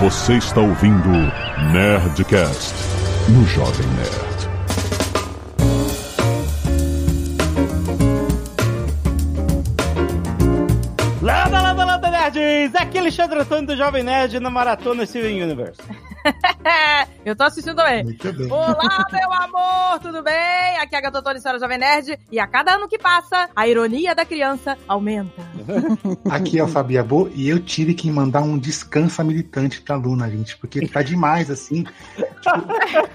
[0.00, 1.10] Você está ouvindo
[1.74, 2.74] Nerdcast
[3.28, 4.48] no Jovem Nerd.
[11.20, 12.74] Landa, landa, landa, nerds!
[12.76, 15.82] Aqui é Alexandre Antônio do Jovem Nerd na Maratona Steven Universe.
[17.24, 18.04] eu tô assistindo também.
[18.04, 18.50] Muito bem.
[18.50, 20.78] Olá, meu amor, tudo bem?
[20.80, 22.18] Aqui é a Gatotone Senhora Jovem Nerd.
[22.30, 25.42] E a cada ano que passa, a ironia da criança aumenta.
[26.30, 30.56] Aqui é o Fabiabu e eu tive que mandar um descansa militante pra Luna, gente,
[30.56, 31.84] porque tá demais assim.
[32.14, 32.66] Tipo,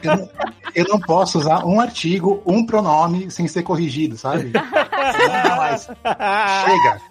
[0.03, 0.29] eu, não,
[0.75, 4.51] eu não posso usar um artigo, um pronome sem ser corrigido, sabe?
[4.53, 5.83] Não mais.
[5.83, 7.01] Chega,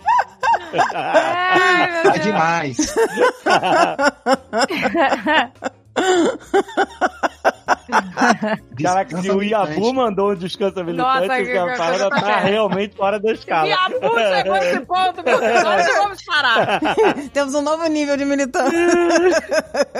[0.94, 2.76] Ai, meu tá demais.
[8.82, 9.94] Caraca, se o Iabu militante.
[9.94, 13.68] mandou um descanso militante, Nossa, que- a parada que- tá realmente fora da escala.
[13.68, 15.64] E a Bu chegou nesse ponto, meu Deus.
[15.64, 16.80] Onde vamos parar?
[17.32, 18.76] Temos um novo nível de militância.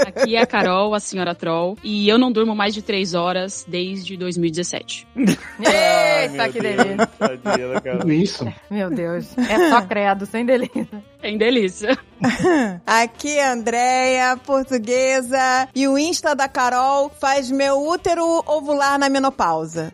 [0.07, 3.65] Aqui é a Carol, a senhora Troll, e eu não durmo mais de três horas
[3.69, 5.07] desde 2017.
[5.17, 7.07] Eita, que delícia.
[7.19, 8.53] Tadinha, isso.
[8.71, 9.37] Meu Deus.
[9.39, 10.87] É só credo, sem delícia.
[11.25, 11.97] Tem delícia.
[12.87, 19.09] Aqui é a Andréia, portuguesa, e o Insta da Carol faz meu útero ovular na
[19.09, 19.91] menopausa.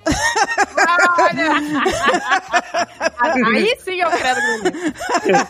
[1.21, 1.53] Olha.
[3.47, 5.49] Aí sim eu credo que delícia.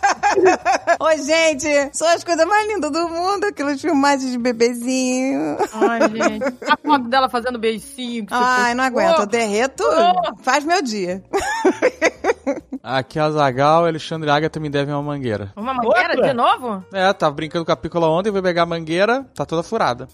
[1.00, 5.56] Oi, gente, são as coisas mais lindas do mundo, aquelas filmagens de bebezinho.
[5.72, 6.44] Ai, gente.
[6.70, 8.26] A foto dela fazendo beicinho.
[8.30, 9.26] Ai, não aguento, eu postou.
[9.28, 10.36] derreto, Oh.
[10.42, 11.22] faz meu dia.
[12.82, 15.52] Aqui é a Zagal, Alexandre Agatha me deve uma mangueira.
[15.54, 16.28] Uma mangueira Outra?
[16.28, 16.82] de novo?
[16.94, 20.08] É, tava brincando com a pícola ontem, fui pegar a mangueira, tá toda furada.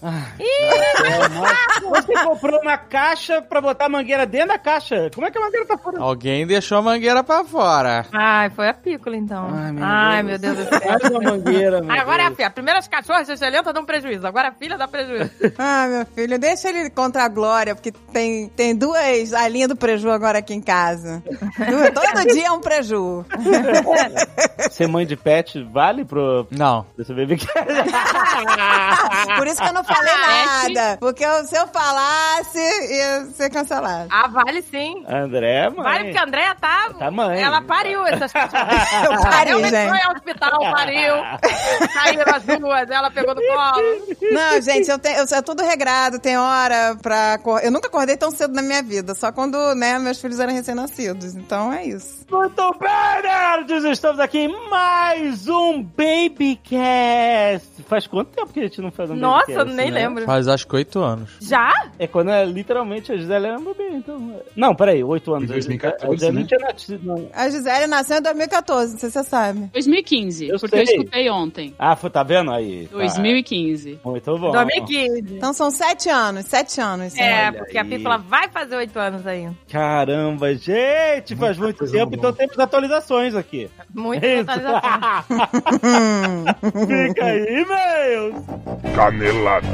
[1.89, 5.09] Você comprou uma caixa pra botar a mangueira dentro da caixa.
[5.15, 6.01] Como é que a mangueira tá fora?
[6.01, 8.05] Alguém deixou a mangueira pra fora.
[8.11, 9.47] Ai, foi a pícola então.
[9.53, 10.97] Ai, meu Ai, meu Deus do céu.
[11.11, 12.35] Uma mangueira, meu Agora é a Deus.
[12.37, 12.49] filha.
[12.49, 14.27] Primeiro as cachorras excelentes dão prejuízo.
[14.27, 15.31] Agora a filha dá prejuízo.
[15.57, 20.09] Ah, meu filho, deixa ele contra a Glória, porque tem, tem duas alinhas do preju
[20.11, 21.23] agora aqui em casa.
[21.93, 23.25] Todo dia é um preju.
[24.71, 26.47] Ser mãe de pet vale pro...
[26.51, 26.85] Não.
[26.97, 27.47] Ver que...
[29.37, 30.97] Por isso que eu não falei nada.
[30.99, 34.07] Porque eu- se eu falasse, ia ser cancelado.
[34.11, 35.03] Ah, vale sim.
[35.07, 35.83] André, mãe.
[35.83, 36.89] Vale porque a Andréia tá.
[36.97, 37.41] Tá mãe.
[37.41, 38.93] Ela pariu essas cachorras.
[39.03, 40.05] Eu pari, Realmente foi gente.
[40.05, 41.13] ao hospital, pariu.
[41.93, 44.07] Caíram as duas, ela pegou no colo.
[44.31, 47.39] Não, gente, eu tenho, eu sou tudo regrado, tem hora pra.
[47.63, 51.35] Eu nunca acordei tão cedo na minha vida, só quando, né, meus filhos eram recém-nascidos.
[51.35, 52.25] Então é isso.
[52.47, 53.83] Muito bem, nerds!
[53.83, 57.83] Estamos aqui em mais um Babycast.
[57.83, 60.07] Faz quanto tempo que a gente não faz um Nossa, Babycast, nem né?
[60.07, 60.23] lembro.
[60.23, 61.29] Faz acho que oito anos.
[61.41, 61.89] Já?
[61.99, 64.41] É quando é, literalmente a Gisele era um bebê, então...
[64.55, 65.49] Não, peraí, oito anos.
[65.49, 66.39] Em 2014, A Gisele né?
[66.39, 67.29] não tinha nascido, não.
[67.33, 69.59] A Gisele nasceu em 2014, não sei se você sabe.
[69.73, 71.75] 2015, Eu porque eu escutei ontem.
[71.77, 72.87] Ah, foi, tá vendo aí?
[72.87, 72.95] Tá.
[72.95, 73.99] 2015.
[74.05, 74.51] Muito bom.
[74.51, 75.35] 2015.
[75.35, 77.13] Então são sete anos, sete anos.
[77.17, 77.89] É, Olha porque a aí.
[77.89, 79.49] Pícola vai fazer oito anos aí.
[79.69, 83.69] Caramba, gente, faz muito coisa tempo, então temos atualizações aqui.
[83.93, 84.49] Muita Isso.
[84.49, 85.23] atualização.
[86.87, 88.45] Fica aí, meus.
[88.95, 89.67] Canelada.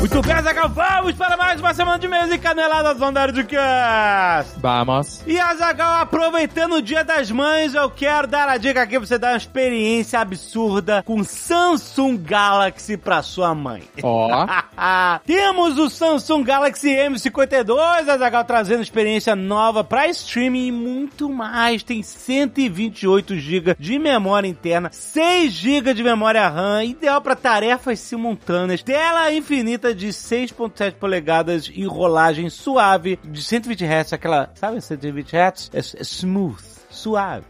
[0.00, 4.58] Muito bem, Azaghal, vamos para mais uma semana de mesa e caneladas do Nerdcast.
[4.58, 5.22] Vamos.
[5.26, 9.18] E Azagal, aproveitando o Dia das Mães, eu quero dar a dica aqui pra você
[9.18, 13.82] dar uma experiência absurda com Samsung Galaxy pra sua mãe.
[14.02, 14.46] Ó.
[15.26, 21.82] Temos o Samsung Galaxy M52, Azagal trazendo experiência nova pra streaming e muito mais.
[21.82, 28.82] Tem 128 GB de memória interna, 6 GB de memória RAM, ideal pra tarefas simultâneas,
[28.82, 35.70] tela infinita de 6.7 polegadas e rolagem suave de 120 Hz, aquela, sabe 120 Hz?
[35.72, 36.69] É, é smooth.
[37.00, 37.44] Suave.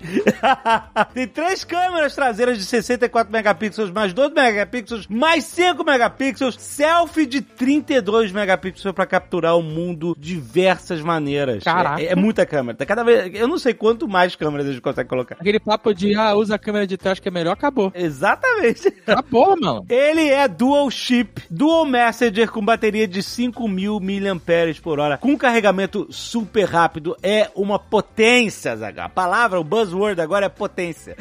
[1.15, 7.41] Tem três câmeras traseiras de 64 megapixels, mais 12 megapixels, mais 5 megapixels, selfie de
[7.41, 11.65] 32 megapixels pra capturar o mundo de diversas maneiras.
[11.65, 12.01] Caraca.
[12.01, 12.79] É, é muita câmera.
[12.79, 15.37] Tá Cada vez, eu não sei quanto mais câmeras a gente consegue colocar.
[15.41, 17.93] Aquele papo de, ah, usa a câmera de trás que é melhor, acabou.
[17.95, 18.89] Exatamente.
[19.07, 19.85] Acabou, mano.
[19.89, 26.07] Ele é dual chip, dual messenger com bateria de 5000 mAh por hora, com carregamento
[26.11, 27.17] super rápido.
[27.23, 29.05] É uma potência, Zaga.
[29.05, 31.17] A palavra palavra, o buzzword agora é potência.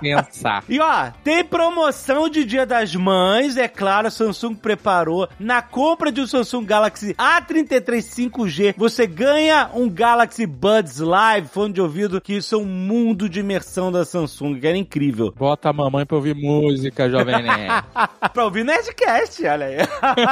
[0.00, 0.64] Pensar.
[0.68, 5.28] E ó, tem promoção de Dia das Mães, é claro, a Samsung preparou.
[5.38, 11.72] Na compra de um Samsung Galaxy A33 5G, você ganha um Galaxy Buds Live, fone
[11.72, 15.32] de ouvido, que isso é um mundo de imersão da Samsung, que era incrível.
[15.36, 17.84] Bota a mamãe pra ouvir música, jovem nerd.
[18.32, 19.76] pra ouvir Nerdcast, olha aí.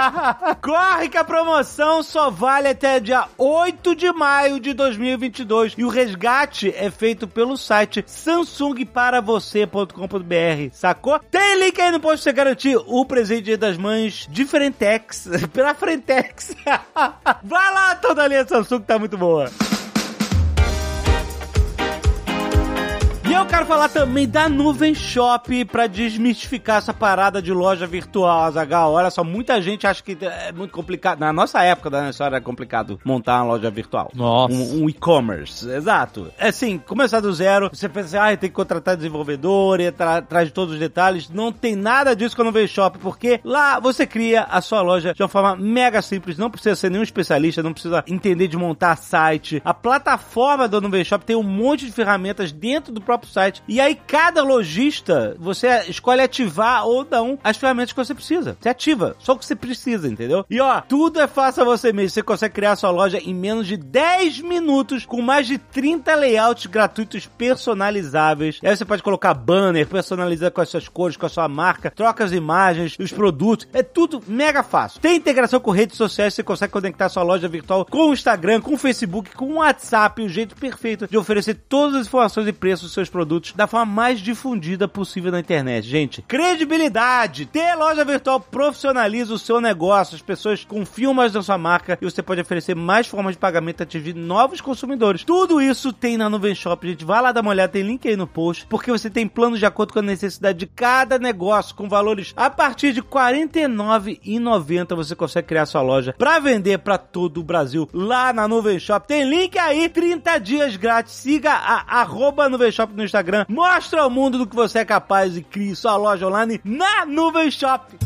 [0.60, 5.88] Corre que a promoção só vale até dia 8 de maio de 2022 e o
[5.88, 11.18] resgate é feito pelo site samsungparavocê.com.br, sacou?
[11.30, 15.74] Tem link aí no post pra você garantir o presente das Mães de Frentex, pela
[15.74, 16.54] Frentex.
[17.42, 19.50] Vai lá, toda a linha Samsung tá muito boa.
[23.34, 28.92] Eu quero falar também da Nuvem Shop pra desmistificar essa parada de loja virtual, Azagal.
[28.92, 31.18] Olha só, muita gente acha que é muito complicado.
[31.18, 34.12] Na nossa época da história era complicado montar uma loja virtual.
[34.14, 34.54] Nossa.
[34.54, 36.30] Um, um e-commerce, exato.
[36.38, 40.54] É assim, começar do zero, você pensa, ah, tem que contratar desenvolvedor e atrás de
[40.54, 41.28] todos os detalhes.
[41.28, 45.12] Não tem nada disso com a Nuvem Shop, porque lá você cria a sua loja
[45.12, 48.96] de uma forma mega simples, não precisa ser nenhum especialista, não precisa entender de montar
[48.96, 49.60] site.
[49.64, 53.62] A plataforma da Nuvem Shop tem um monte de ferramentas dentro do próprio site.
[53.66, 58.56] E aí, cada lojista, você escolhe ativar ou não as ferramentas que você precisa.
[58.60, 60.44] Você ativa, só o que você precisa, entendeu?
[60.48, 62.10] E ó, tudo é fácil a você mesmo.
[62.10, 66.66] Você consegue criar sua loja em menos de 10 minutos, com mais de 30 layouts
[66.66, 68.58] gratuitos personalizáveis.
[68.62, 71.90] E aí você pode colocar banner, personalizar com as suas cores, com a sua marca,
[71.90, 73.66] troca as imagens, os produtos.
[73.72, 75.00] É tudo mega fácil.
[75.00, 78.74] Tem integração com redes sociais, você consegue conectar sua loja virtual com o Instagram, com
[78.74, 82.86] o Facebook, com o WhatsApp, o jeito perfeito de oferecer todas as informações e preços
[82.86, 85.86] dos seus produtos da forma mais difundida possível na internet.
[85.86, 87.46] Gente, credibilidade!
[87.46, 92.04] Ter loja virtual profissionaliza o seu negócio, as pessoas confiam mais na sua marca e
[92.04, 95.22] você pode oferecer mais formas de pagamento e atingir novos consumidores.
[95.22, 97.04] Tudo isso tem na Nuvem Shop, gente.
[97.04, 99.66] Vai lá dar uma olhada, tem link aí no post, porque você tem planos de
[99.66, 105.14] acordo com a necessidade de cada negócio, com valores a partir de R$ 49,90 você
[105.14, 109.06] consegue criar sua loja para vender para todo o Brasil lá na Nuvem Shop.
[109.06, 111.14] Tem link aí, 30 dias grátis.
[111.14, 113.44] Siga a arroba Nuvem Shop no Instagram.
[113.48, 117.50] Mostra ao mundo do que você é capaz e crie sua loja online na Nuvem
[117.50, 117.96] Shop.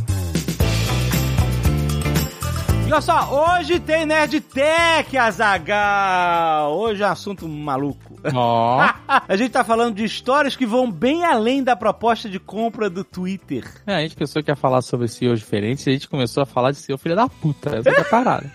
[2.88, 6.74] E olha só, hoje tem Nerd Tech, Azagal.
[6.74, 8.18] Hoje é um assunto maluco.
[8.34, 8.80] Ó.
[9.28, 13.04] a gente tá falando de histórias que vão bem além da proposta de compra do
[13.04, 13.70] Twitter.
[13.86, 16.46] É, a gente pensou que ia falar sobre CEOs diferentes e a gente começou a
[16.46, 17.76] falar de CEO filho da puta.
[17.76, 18.50] Essa é a parada.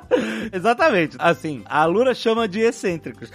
[0.52, 1.16] Exatamente.
[1.18, 3.30] Assim, a Lura chama de excêntricos.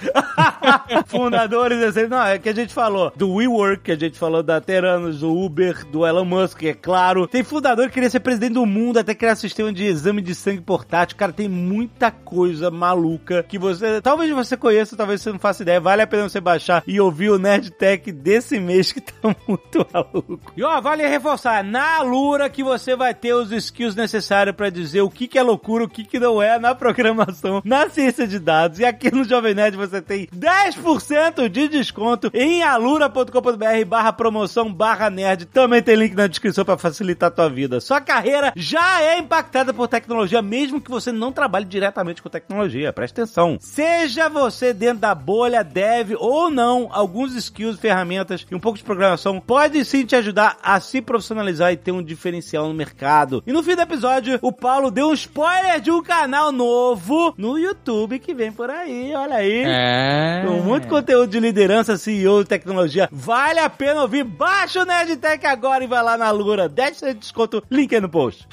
[1.08, 2.10] Fundadores excêntricos.
[2.10, 5.36] Não, é que a gente falou do WeWork, que a gente falou da Teranos, do
[5.36, 7.28] Uber, do Elon Musk, é claro.
[7.28, 10.62] Tem fundador que queria ser presidente do mundo, até criar sistema de exame de sangue
[10.62, 11.18] portátil.
[11.18, 14.02] Cara, tem muita coisa maluca que você.
[14.02, 15.80] Talvez você conheça, talvez você não faça ideia.
[15.80, 19.14] Vale a pena você baixar e ouvir o Nerd Tech desse mês que tá
[19.48, 20.52] muito maluco.
[20.56, 25.02] E ó, vale reforçar, na Lura que você vai ter os skills necessários para dizer
[25.02, 28.40] o que, que é loucura, o que, que não é na programação, na ciência de
[28.40, 28.80] dados.
[28.80, 35.10] E aqui no Jovem Nerd você tem 10% de desconto em alura.com.br barra promoção barra
[35.10, 35.46] nerd.
[35.46, 37.80] Também tem link na descrição para facilitar a tua vida.
[37.80, 42.94] Sua carreira já é impactada por tecnologia, mesmo que você não trabalhe diretamente com tecnologia.
[42.94, 43.58] Presta atenção.
[43.60, 48.84] Seja você dentro da bolha, deve ou não, alguns skills, ferramentas e um pouco de
[48.84, 53.44] programação pode sim te ajudar a se profissionalizar e ter um diferencial no mercado.
[53.46, 57.58] E no fim do episódio, o Paulo deu um spoiler de um canal novo no
[57.58, 59.14] YouTube que vem por aí.
[59.14, 59.64] Olha aí.
[59.66, 60.46] É.
[60.48, 63.10] Com muito conteúdo de liderança, CEO, tecnologia.
[63.12, 64.24] Vale a pena ouvir.
[64.24, 66.70] Baixa o Nerdtech agora e vai lá na Lura.
[66.70, 67.62] 10% de desconto.
[67.70, 68.48] Link aí no post.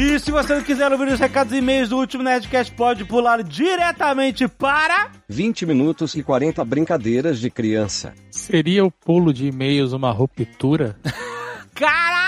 [0.00, 3.42] E se você não quiser ouvir os recados e e-mails do último Nerdcast, pode pular
[3.42, 5.10] diretamente para...
[5.28, 8.14] 20 minutos e 40 brincadeiras de criança.
[8.30, 10.96] Seria o pulo de e-mails uma ruptura?
[11.74, 12.27] Caraca,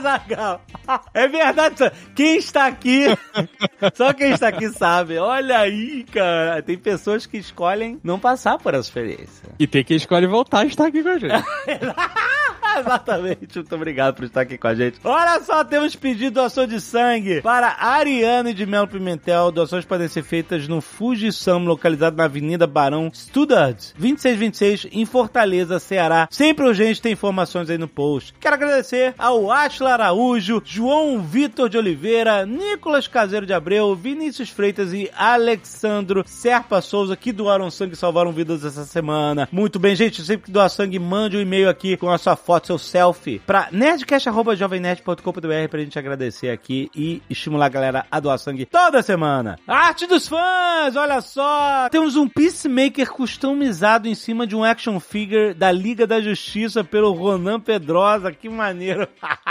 [0.00, 0.60] Zagal!
[1.14, 3.06] É verdade, quem está aqui,
[3.94, 5.16] só quem está aqui sabe.
[5.16, 9.48] Olha aí, cara, tem pessoas que escolhem não passar por essa experiência.
[9.58, 11.32] E tem quem escolhe voltar e estar aqui com a gente.
[12.78, 14.98] Exatamente, muito obrigado por estar aquk com a gente.
[15.04, 19.52] Olha só, temos pedido doação de sangue para Ariane de Melo Pimentel.
[19.52, 26.26] Doações podem ser feitas no Fujisam, localizado na Avenida Barão Studart, 2626, em Fortaleza, Ceará.
[26.30, 28.34] Sempre urgente, tem informações aí no post.
[28.40, 34.92] Quero agradecer ao Ashla Araújo, João Vitor de Oliveira, Nicolas Caseiro de Abreu, Vinícius Freitas
[34.92, 39.48] e Alexandro Serpa Souza, que doaram sangue e salvaram vidas essa semana.
[39.50, 40.22] Muito bem, gente.
[40.22, 43.40] Sempre que doar sangue, mande um e-mail aqui com a sua foto foto, seu selfie,
[43.40, 49.58] pra nerdcast.jovemnerd.com.br pra gente agradecer aqui e estimular a galera a doar sangue toda semana.
[49.66, 51.88] Arte dos fãs, olha só!
[51.90, 57.12] Temos um Peacemaker customizado em cima de um action figure da Liga da Justiça pelo
[57.12, 59.08] Ronan Pedrosa, que maneiro.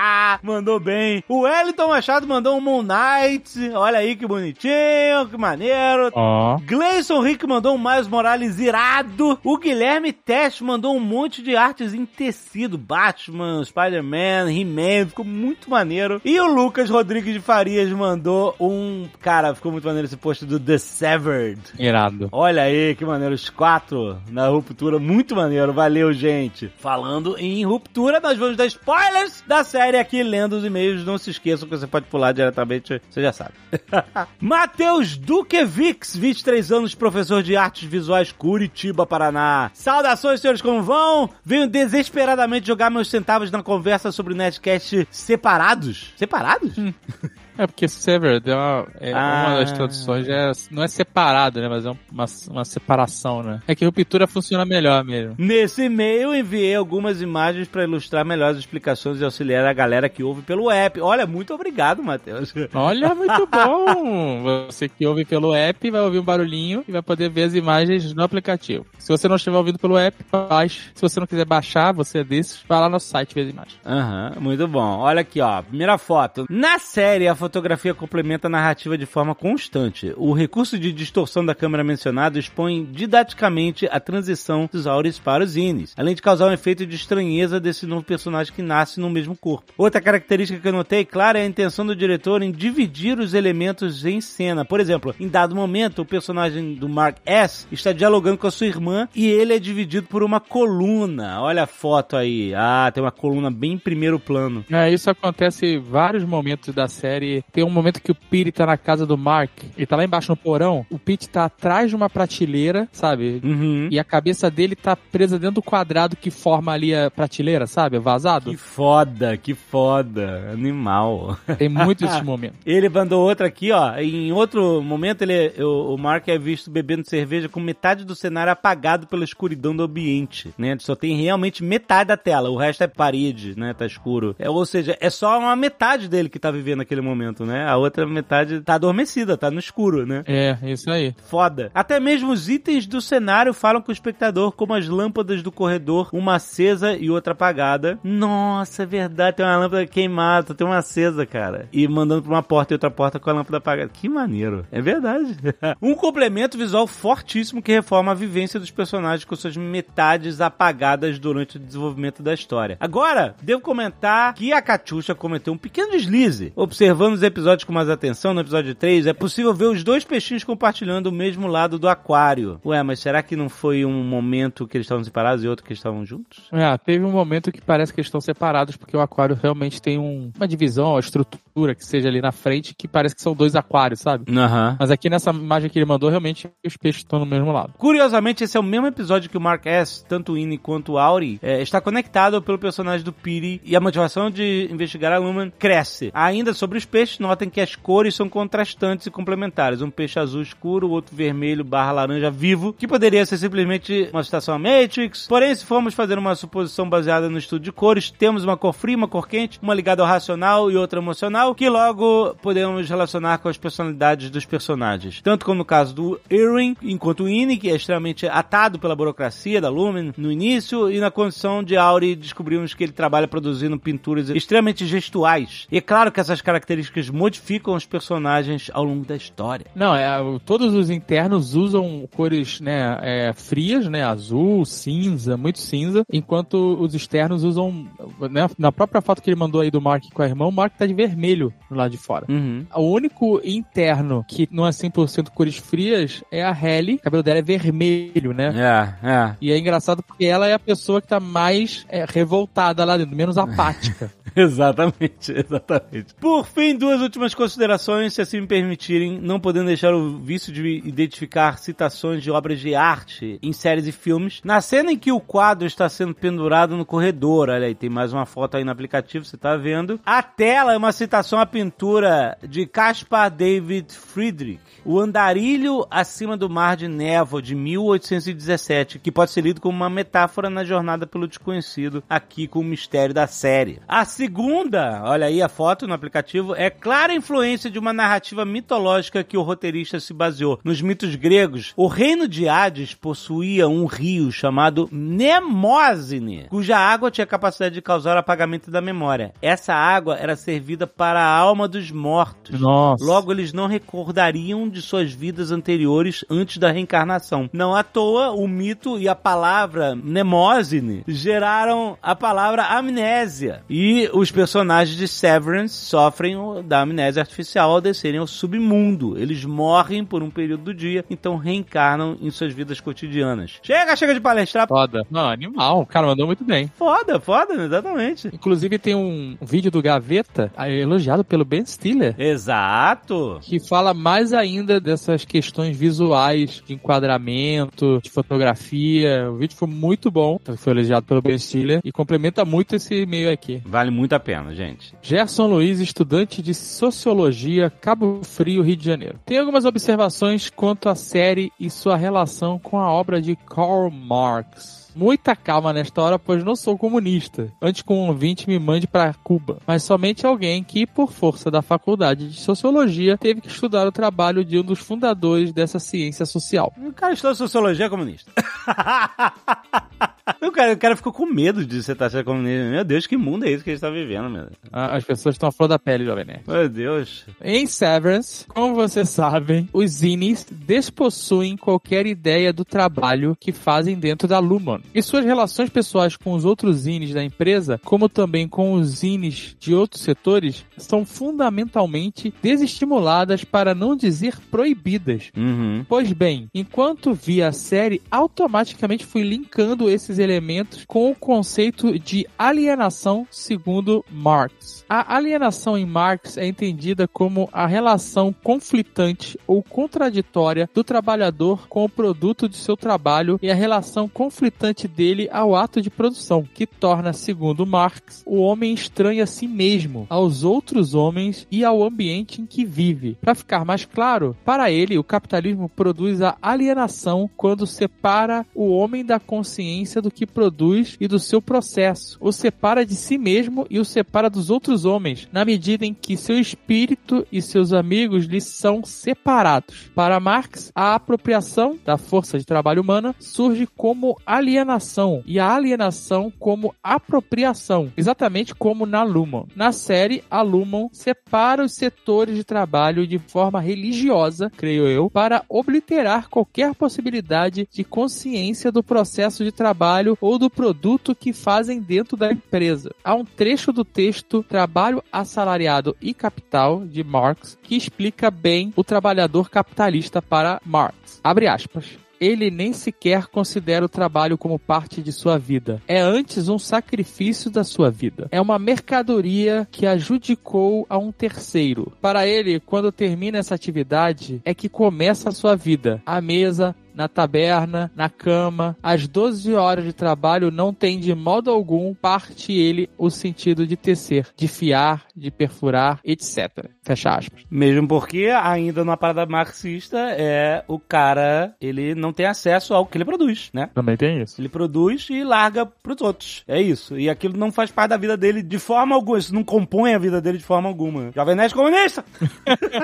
[0.44, 1.24] mandou bem.
[1.28, 6.12] O Wellington Machado mandou um Moon Knight, olha aí que bonitinho, que maneiro.
[6.14, 6.58] Ó.
[6.66, 9.40] Gleison Rick mandou um Miles Morales irado.
[9.44, 12.78] O Guilherme Teste mandou um monte de artes em tecido.
[12.78, 15.08] Batman, Spider-Man, He-Man.
[15.08, 16.22] Ficou muito maneiro.
[16.24, 19.08] E o Lucas Rodrigues de Farias mandou um...
[19.20, 21.62] Cara, ficou muito maneiro esse post do The Severed.
[21.80, 22.30] Irado.
[22.32, 23.34] Olha aí, que maneiro.
[23.34, 25.00] Os quatro na ruptura.
[25.00, 25.74] Muito maneiro.
[25.74, 26.72] Valeu, gente.
[26.78, 31.06] Falando em ruptura, nós vamos dar spoilers da série aqui, lendo os e-mails.
[31.06, 33.54] Não se esqueçam que você pode pular diretamente, você já sabe.
[34.40, 39.72] Matheus Duquevix, 23 anos, professor de artes visuais, Curitiba, Paraná.
[39.74, 41.30] Saudações, senhores, como vão?
[41.44, 46.14] Venho desesperadamente jogar meus centavos na conversa sobre o Nerdcast separados.
[46.18, 46.74] Separados?
[47.62, 49.46] É porque severed é uma, é Ah.
[49.48, 51.70] uma das traduções, é, não é separado, né?
[51.70, 53.62] Mas é uma, uma separação, né?
[53.68, 55.36] É que ruptura funciona melhor mesmo.
[55.38, 60.24] Nesse e-mail, enviei algumas imagens para ilustrar melhor as explicações e auxiliar a galera que
[60.24, 61.00] ouve pelo app.
[61.02, 62.52] Olha, muito obrigado, Matheus.
[62.74, 64.44] Olha, muito bom!
[64.68, 68.14] Você que ouve pelo app vai ouvir um barulhinho e vai poder ver as imagens
[68.14, 68.86] no aplicativo.
[68.98, 70.90] Se você não estiver ouvindo pelo app, baixe.
[70.96, 73.80] Se você não quiser baixar, você é desses, vai lá no site ver as imagens.
[73.86, 75.00] Aham, muito bom.
[75.00, 75.62] Olha aqui, ó.
[75.62, 76.46] Primeira foto.
[76.50, 80.14] Na série, a fotografia complementa a narrativa de forma constante.
[80.16, 85.58] O recurso de distorção da câmera mencionado expõe didaticamente a transição dos Auris para os
[85.58, 89.36] Inis, além de causar um efeito de estranheza desse novo personagem que nasce no mesmo
[89.36, 89.74] corpo.
[89.78, 94.06] Outra característica que eu notei, claro, é a intenção do diretor em dividir os elementos
[94.06, 94.64] em cena.
[94.64, 98.68] Por exemplo, em dado momento, o personagem do Mark S está dialogando com a sua
[98.68, 101.42] irmã e ele é dividido por uma coluna.
[101.42, 102.54] Olha a foto aí.
[102.56, 104.64] Ah, tem uma coluna bem em primeiro plano.
[104.72, 107.31] É, isso acontece em vários momentos da série.
[107.52, 110.32] Tem um momento que o Pete tá na casa do Mark, ele tá lá embaixo
[110.32, 113.42] no porão, o Pete tá atrás de uma prateleira, sabe?
[113.44, 113.88] Uhum.
[113.92, 118.00] E a cabeça dele tá presa dentro do quadrado que forma ali a prateleira, sabe?
[118.00, 118.52] Vazado.
[118.52, 120.50] Que foda, que foda.
[120.52, 121.38] Animal.
[121.58, 122.56] Tem muito esse momento.
[122.66, 123.96] Ele mandou outra aqui, ó.
[123.98, 128.52] Em outro momento, ele, o, o Mark é visto bebendo cerveja com metade do cenário
[128.52, 130.76] apagado pela escuridão do ambiente, né?
[130.80, 133.74] Só tem realmente metade da tela, o resto é parede, né?
[133.74, 134.36] Tá escuro.
[134.40, 137.68] É, ou seja, é só uma metade dele que tá vivendo naquele momento, né?
[137.68, 140.24] A outra metade tá adormecida, tá no escuro, né?
[140.26, 141.14] É, isso aí.
[141.28, 141.72] Foda.
[141.74, 146.10] Até mesmo os itens do cenário falam com o espectador, como as lâmpadas do corredor,
[146.12, 148.00] uma acesa e outra apagada.
[148.04, 151.68] Nossa, é verdade, tem uma lâmpada queimada, tem uma acesa, cara.
[151.72, 153.92] E mandando pra uma porta e outra porta com a lâmpada apagada.
[153.94, 154.66] Que maneiro.
[154.72, 155.38] É verdade.
[155.82, 161.58] um complemento visual fortíssimo que reforma a vivência dos personagens com suas metades apagadas durante
[161.58, 162.78] o desenvolvimento da história.
[162.80, 166.52] Agora, devo comentar que a Catiuxa cometeu um pequeno deslize.
[166.56, 170.44] Observando os episódios com mais atenção, no episódio 3, é possível ver os dois peixinhos
[170.44, 172.60] compartilhando o mesmo lado do aquário.
[172.66, 175.74] Ué, mas será que não foi um momento que eles estavam separados e outro que
[175.74, 176.40] estavam juntos?
[176.52, 179.98] É, teve um momento que parece que eles estão separados, porque o aquário realmente tem
[179.98, 183.56] um- uma divisão, uma estrutura que seja ali na frente, que parece que são dois
[183.56, 184.26] aquários, sabe?
[184.36, 184.78] Aham.
[184.80, 187.74] Mas aqui nessa imagem que ele mandou, realmente os peixes estão no mesmo lado.
[187.78, 190.98] Curiosamente, esse é o mesmo episódio que o Mark S., tanto o Innie quanto o
[190.98, 195.52] Auri, é, está conectado pelo personagem do Piri e a motivação de investigar a Lumen
[195.60, 196.10] cresce.
[196.14, 199.82] Ainda sobre os peixes, notem que as cores são contrastantes e complementares.
[199.82, 204.56] Um peixe azul escuro, outro vermelho barra laranja vivo, que poderia ser simplesmente uma citação
[204.56, 205.28] a Matrix.
[205.28, 208.98] Porém, se formos fazer uma suposição baseada no estudo de cores, temos uma cor fria,
[208.98, 213.50] uma cor quente, uma ligada ao racional e outra emocional, que logo podemos relacionar com
[213.50, 215.22] as personalidades dos personagens.
[215.22, 219.62] Tanto como no caso do Irwin, enquanto o Innie, que é extremamente atado pela burocracia
[219.62, 224.30] da Lumen no início, e na condição de Auri descobrimos que ele trabalha produzindo pinturas
[224.30, 225.68] extremamente gestuais.
[225.72, 229.66] E é claro que essas características modificam os personagens ao longo da história.
[229.76, 234.04] Não, é, todos os internos usam cores né, é, frias, né?
[234.04, 237.88] Azul, cinza, muito cinza, enquanto os externos usam.
[238.30, 240.74] Né, na própria foto que ele mandou aí do Mark com a irmã, o Mark
[240.78, 242.26] tá de vermelho no lado de fora.
[242.30, 242.66] Uhum.
[242.76, 246.96] O único interno que não é 100% cores frias é a Halle.
[246.96, 248.54] O cabelo dela é vermelho, né?
[248.56, 249.36] É, é.
[249.42, 253.16] E é engraçado porque ela é a pessoa que tá mais é, revoltada lá dentro,
[253.16, 254.12] menos apática.
[254.36, 256.14] Exatamente, exatamente.
[256.16, 260.82] Por fim, duas últimas considerações, se assim me permitirem, não podendo deixar o vício de
[260.86, 264.42] identificar citações de obras de arte em séries e filmes.
[264.44, 268.14] Na cena em que o quadro está sendo pendurado no corredor, olha aí, tem mais
[268.14, 270.00] uma foto aí no aplicativo, você tá vendo.
[270.06, 276.50] A tela é uma citação à pintura de Caspar David Friedrich, O Andarilho Acima do
[276.50, 281.28] Mar de Névoa, de 1817, que pode ser lido como uma metáfora na jornada pelo
[281.28, 283.80] desconhecido, aqui com o mistério da série.
[283.88, 289.24] A segunda, olha aí a foto no aplicativo, é clara influência de uma narrativa mitológica
[289.24, 290.60] que o roteirista se baseou.
[290.64, 297.26] Nos mitos gregos, o reino de Hades possuía um rio chamado Nemósine, cuja água tinha
[297.26, 299.34] capacidade de causar apagamento da memória.
[299.42, 302.60] Essa água era servida para a alma dos mortos.
[302.60, 303.04] Nossa.
[303.04, 307.50] Logo, eles não recordariam de suas vidas anteriores antes da reencarnação.
[307.52, 313.64] Não à toa, o mito e a palavra Nemósine geraram a palavra amnésia.
[313.68, 319.18] E os personagens de Severance sofrem da amnésia artificial ao descerem ao submundo.
[319.18, 323.60] Eles morrem por um período do dia, então reencarnam em suas vidas cotidianas.
[323.62, 324.68] Chega, chega de palestrar.
[324.68, 325.06] Foda.
[325.10, 325.82] Não, animal.
[325.82, 326.72] O cara mandou muito bem.
[326.78, 328.28] Foda, foda, exatamente.
[328.34, 332.16] Inclusive tem um vídeo do Gaveta ah, elogiado pelo Ben Stiller.
[332.18, 333.40] Exato.
[333.42, 339.30] Que fala mais ainda dessas questões visuais, de enquadramento, de fotografia.
[339.30, 343.32] O vídeo foi muito bom, foi elogiado pelo Ben Stiller e complementa muito esse meio
[343.32, 343.62] aqui.
[343.66, 344.96] Vale muito a pena, gente.
[345.02, 349.20] Gerson Luiz, estudante de Sociologia, Cabo Frio, Rio de Janeiro.
[349.26, 354.82] Tem algumas observações quanto à série e sua relação com a obra de Karl Marx.
[354.96, 357.52] Muita calma nesta hora, pois não sou comunista.
[357.62, 359.60] Antes que um ouvinte me mande para Cuba.
[359.66, 364.44] Mas somente alguém que, por força da faculdade de Sociologia, teve que estudar o trabalho
[364.44, 366.74] de um dos fundadores dessa ciência social.
[366.78, 368.32] O cara estuda sociologia comunista.
[370.42, 372.70] o, cara, o cara ficou com medo de você estar sendo comunista.
[372.70, 374.48] Meu Deus, que mundo é esse que a gente tá vivendo, meu?
[374.72, 376.44] Ah, As pessoas estão à flor da pele, Jovem Nerd.
[376.48, 377.26] Meu Deus.
[377.44, 384.28] Em Severance, como vocês sabem, os zines despossuem qualquer ideia do trabalho que fazem dentro
[384.28, 384.80] da Lumon.
[384.94, 389.56] E suas relações pessoais com os outros zines da empresa, como também com os zines
[389.60, 395.32] de outros setores, são fundamentalmente desestimuladas para não dizer proibidas.
[395.36, 395.86] Uhum.
[395.88, 402.28] Pois bem, enquanto vi a série, automaticamente fui linkando esses elementos com o conceito de
[402.38, 404.81] alienação segundo Marx.
[404.94, 411.86] A alienação em Marx é entendida como a relação conflitante ou contraditória do trabalhador com
[411.86, 416.66] o produto de seu trabalho e a relação conflitante dele ao ato de produção, que
[416.68, 422.42] torna, segundo Marx, o homem estranho a si mesmo, aos outros homens e ao ambiente
[422.42, 423.18] em que vive.
[423.22, 429.06] Para ficar mais claro, para ele, o capitalismo produz a alienação quando separa o homem
[429.06, 433.80] da consciência do que produz e do seu processo, o separa de si mesmo e
[433.80, 438.42] o separa dos outros homens, na medida em que seu espírito e seus amigos lhe
[438.42, 439.90] são separados.
[439.96, 446.32] Para Marx, a apropriação da força de trabalho humana surge como alienação e a alienação
[446.40, 449.46] como apropriação, exatamente como na Lumon.
[449.56, 455.44] Na série, a Lumon separa os setores de trabalho de forma religiosa, creio eu, para
[455.50, 462.18] obliterar qualquer possibilidade de consciência do processo de trabalho ou do produto que fazem dentro
[462.18, 462.92] da empresa.
[463.04, 468.86] Há um trecho do texto Trabalho Assalariado e Capital, de Marx, que explica bem o
[468.86, 471.20] trabalhador capitalista para Marx.
[471.22, 475.82] Abre aspas ele nem sequer considera o trabalho como parte de sua vida.
[475.88, 478.28] É antes um sacrifício da sua vida.
[478.32, 481.92] É uma mercadoria que adjudicou a um terceiro.
[482.00, 486.00] Para ele, quando termina essa atividade, é que começa a sua vida.
[486.06, 488.78] A mesa, na taberna, na cama.
[488.82, 493.76] As 12 horas de trabalho não tem de modo algum parte ele o sentido de
[493.76, 496.70] tecer, de fiar, de perfurar, etc.
[496.82, 497.44] Fecha aspas.
[497.50, 502.98] Mesmo porque, ainda na parada marxista, é o cara, ele não tem acesso ao que
[502.98, 503.70] ele produz, né?
[503.74, 504.40] Também tem isso.
[504.42, 506.44] Ele produz e larga pros outros.
[506.48, 506.98] É isso.
[506.98, 509.20] E aquilo não faz parte da vida dele de forma alguma.
[509.20, 511.12] Isso não compõe a vida dele de forma alguma.
[511.14, 512.04] Jovem Nerd Comunista!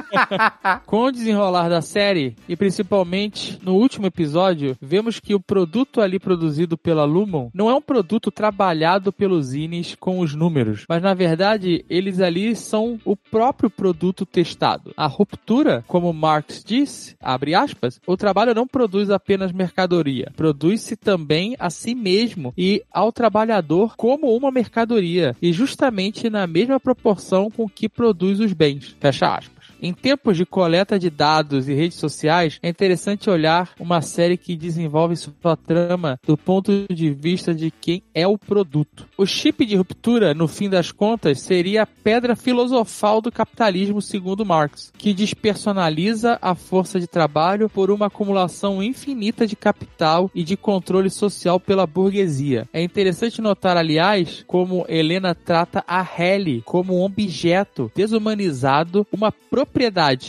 [0.86, 6.20] Com o desenrolar da série, e principalmente no último episódio, vemos que o produto ali
[6.20, 11.14] produzido pela Lumon não é um produto trabalhado pelos zines com os números, mas na
[11.14, 14.94] verdade eles ali são o próprio produto testado.
[14.96, 21.56] A ruptura, como Marx disse, abre aspas, o trabalho não produz apenas mercadoria, produz-se também
[21.58, 27.68] a si mesmo e ao trabalhador como uma mercadoria, e justamente na mesma proporção com
[27.68, 28.96] que produz os bens.
[29.00, 29.57] Fecha aspas.
[29.80, 34.56] Em tempos de coleta de dados e redes sociais, é interessante olhar uma série que
[34.56, 39.08] desenvolve sua trama do ponto de vista de quem é o produto.
[39.16, 44.46] O chip de ruptura, no fim das contas, seria a pedra filosofal do capitalismo, segundo
[44.46, 50.58] Marx, que despersonaliza a força de trabalho por uma acumulação infinita de capital e de
[50.58, 52.68] controle social pela burguesia.
[52.74, 59.67] É interessante notar, aliás, como Helena trata a Helly como um objeto desumanizado, uma propriedade.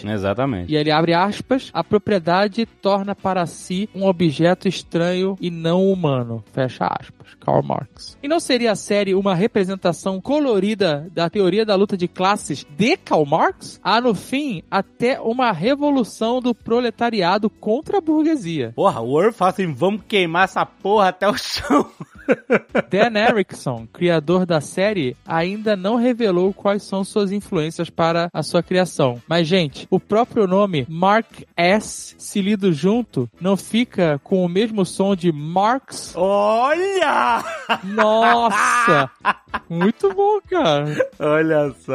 [0.07, 0.73] Exatamente.
[0.73, 6.45] E ele abre aspas, a propriedade torna para si um objeto estranho e não humano.
[6.53, 7.19] Fecha aspas.
[7.41, 8.17] Karl Marx.
[8.23, 12.97] E não seria a série uma representação colorida da teoria da luta de classes de
[12.97, 13.81] Karl Marx?
[13.83, 18.73] Há no fim até uma revolução do proletariado contra a burguesia.
[18.75, 21.91] Porra, o Orr fala assim, vamos queimar essa porra até o chão.
[22.91, 28.63] Dan Erickson, criador da série, ainda não revelou quais são suas influências para a sua
[28.63, 29.21] criação.
[29.29, 34.85] Mas, gente, o próprio nome Mark S, se lido junto, não fica com o mesmo
[34.85, 36.15] som de Marx?
[36.17, 37.45] Olha!
[37.85, 39.11] Nossa!
[39.69, 41.09] Muito bom, cara.
[41.19, 41.95] Olha só.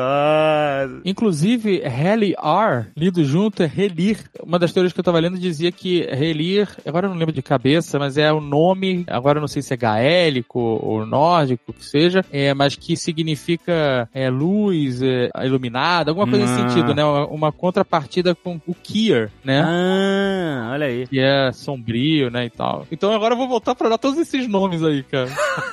[1.06, 4.20] Inclusive, Helly R, lido junto, é relir.
[4.44, 7.42] Uma das teorias que eu tava lendo dizia que relir, agora eu não lembro de
[7.42, 11.86] cabeça, mas é o nome, agora eu não sei se é gaélico ou nórdico, que
[11.86, 16.70] seja, é, mas que significa é, luz, é, iluminada, alguma coisa nesse Ah.
[16.70, 17.04] sentido, né?
[17.24, 19.62] Uma, uma contrapartida com o Kier, né?
[19.62, 21.08] Ah, olha aí.
[21.08, 22.88] Que é sombrio, né, e tal.
[22.92, 25.30] Então agora eu vou voltar pra dar todos esses nomes aí, cara.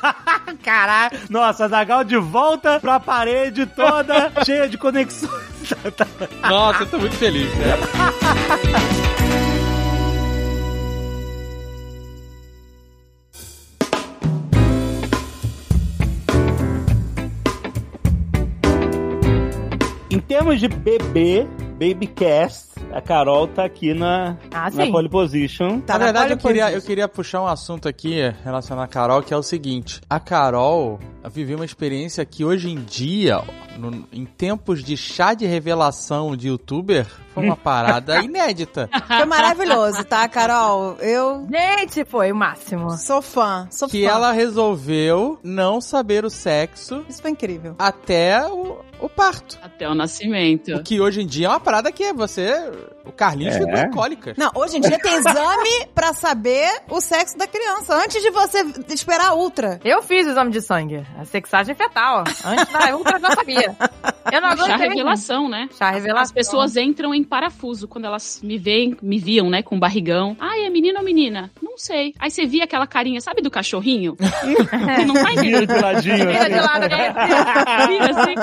[0.63, 1.19] Caralho.
[1.29, 5.31] Nossa, Zagal de volta pra parede toda cheia de conexões.
[6.43, 7.77] Nossa, eu tô muito feliz, né?
[20.21, 21.47] termos de bebê,
[21.79, 25.81] Babycast, a Carol tá aqui na, Ah, na pole position.
[25.81, 29.23] Tá na verdade, pole eu queria, eu queria puxar um assunto aqui relacionado à Carol,
[29.23, 30.01] que é o seguinte.
[30.09, 30.99] A Carol
[31.33, 33.43] viveu uma experiência que hoje em dia,
[33.79, 38.89] no- em tempos de chá de revelação de youtuber, foi uma parada inédita.
[39.07, 40.97] Foi maravilhoso, tá, Carol?
[41.01, 42.91] Eu Gente, foi o máximo.
[42.91, 44.11] sou fã, sou Que fã.
[44.11, 47.75] ela resolveu não saber o sexo Isso foi incrível.
[47.79, 49.59] até o, o parto.
[49.63, 50.75] Até o nascimento.
[50.75, 52.51] O que hoje em dia é uma parada que é você.
[53.11, 54.37] O Carlinhos ficou em cólicas.
[54.37, 58.65] Não, hoje em dia tem exame pra saber o sexo da criança, antes de você
[58.89, 59.81] esperar a ultra.
[59.85, 61.05] Eu fiz o exame de sangue.
[61.19, 62.25] A sexagem fetal.
[62.45, 63.77] Antes da ultra eu já sabia.
[64.33, 64.89] Eu não Chá aguentei.
[64.89, 65.69] revelação, né?
[65.77, 66.23] Chá revelação.
[66.23, 70.37] As pessoas entram em parafuso quando elas me veem, me viam, né, com barrigão.
[70.39, 71.51] Ai, é menino ou menina?
[71.61, 72.15] Não sei.
[72.19, 74.17] Aí você via aquela carinha, sabe do cachorrinho?
[75.07, 75.67] não tá Vira entendendo.
[75.75, 76.17] de ladinho.
[76.17, 77.13] Vira de lado, É,
[77.89, 78.35] vira assim,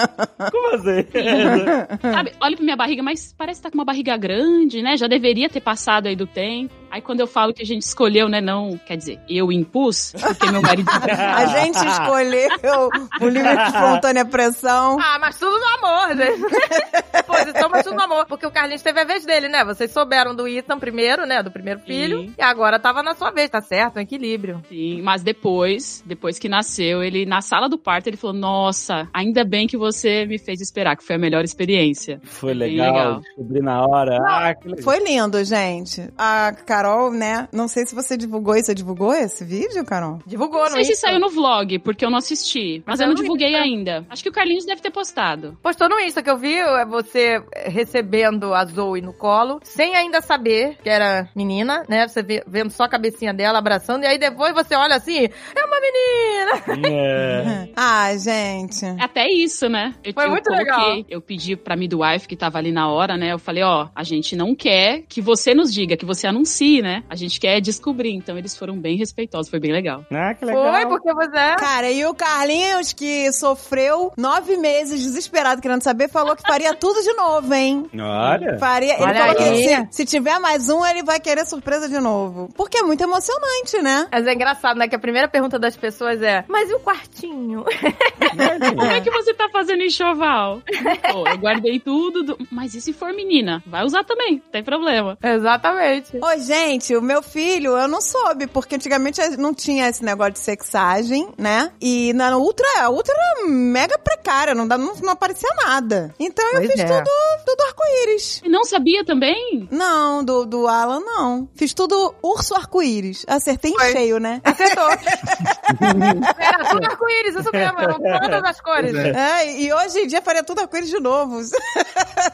[0.52, 2.12] Como assim?
[2.14, 2.32] sabe?
[2.42, 4.98] Olha pra minha barriga, mas parece que tá com uma barriga grande, né?
[4.98, 6.74] Já deveria ter passado aí do tempo.
[6.90, 10.52] Aí quando eu falo que a gente escolheu, né, não, quer dizer, eu impus, porque
[10.52, 10.88] meu marido...
[11.38, 12.90] A gente escolheu
[13.22, 14.98] o livro de espontânea pressão.
[15.00, 17.24] Ah, mas tudo no amor, gente.
[17.26, 18.26] Posição, mas tudo no amor.
[18.26, 19.64] Porque o Carlinhos teve a vez dele, né?
[19.64, 21.44] Vocês souberam do Ethan primeiro, né?
[21.44, 22.22] Do primeiro filho.
[22.22, 22.34] Sim.
[22.38, 23.98] E agora tava na sua vez, tá certo?
[23.98, 24.62] Um equilíbrio.
[24.70, 29.44] Sim, mas depois, depois que nasceu, ele, na sala do parto, ele falou, nossa, ainda
[29.44, 32.20] bem que você me fez esperar, que foi a melhor experiência.
[32.24, 33.20] Foi legal, legal.
[33.22, 34.18] descobri na hora.
[34.26, 34.84] ah, que legal.
[34.84, 36.10] Foi lindo, gente.
[36.18, 37.48] A Carol, né?
[37.52, 38.68] Não sei se você divulgou isso.
[38.68, 40.20] Você divulgou esse vídeo, Carol?
[40.28, 42.84] Divulgou, Não não sei se saiu no vlog, porque eu não assisti.
[42.86, 43.62] Mas Mas é eu não no divulguei Insta.
[43.64, 44.06] ainda.
[44.10, 45.58] Acho que o Carlinhos deve ter postado.
[45.64, 50.22] Postou no Insta que eu vi é você recebendo a Zoe no colo, sem ainda
[50.22, 52.08] saber que era menina, né?
[52.08, 55.66] Você vê- vendo só a cabecinha dela abraçando, e aí depois você olha assim, é
[55.66, 56.88] uma menina!
[56.90, 57.68] É.
[57.80, 58.86] Ah, gente.
[59.00, 59.94] Até isso, né?
[60.04, 61.06] Eu, Foi eu muito coloquei, legal.
[61.10, 63.32] Eu pedi pra midwife que tava ali na hora, né?
[63.34, 67.04] Eu falei, ó, a gente não quer que você nos diga, que você anuncie, né?
[67.10, 68.12] A gente quer descobrir.
[68.14, 70.06] Então eles foram bem respeitosos, foi bem legal.
[70.12, 70.72] Ah, que legal.
[70.74, 71.56] Foi, porque você...
[71.58, 77.02] Cara, e o Carlinhos, que sofreu nove meses desesperado querendo saber, falou que faria tudo
[77.02, 77.86] de novo, hein?
[77.94, 78.58] Olha.
[78.60, 78.94] Faria.
[78.96, 79.64] Ele Olha falou que aí.
[79.68, 82.50] se, se tiver mais um, ele vai querer surpresa de novo.
[82.56, 84.08] Porque é muito emocionante, né?
[84.12, 84.88] Mas é engraçado, né?
[84.88, 87.64] Que a primeira pergunta das pessoas é, mas e o quartinho?
[87.64, 90.62] Como é que você tá fazendo enxoval?
[91.12, 92.24] Pô, eu guardei tudo.
[92.24, 93.64] do- Mas e se for menina?
[93.66, 95.18] Vai usar também, não tem problema.
[95.22, 96.18] Exatamente.
[96.18, 96.57] Ô, gente,
[96.98, 101.72] o meu filho, eu não soube, porque antigamente não tinha esse negócio de sexagem, né?
[101.82, 106.14] E na Ultra, a Ultra era mega precária, não, dá, não, não aparecia nada.
[106.20, 106.86] Então eu Pois fiz é.
[106.86, 107.10] tudo,
[107.46, 108.42] tudo arco-íris.
[108.44, 109.68] E não sabia também?
[109.72, 111.48] Não, do, do Alan, não.
[111.56, 113.26] Fiz tudo urso arco-íris.
[113.28, 113.92] Acertei em Foi.
[113.92, 114.42] cheio, né?
[114.44, 114.90] Acertou.
[116.38, 118.94] Era tudo arco-íris, isso mesmo, eram todas as cores.
[118.96, 119.10] É.
[119.10, 121.42] É, e hoje em dia faria tudo arco-íris de novo.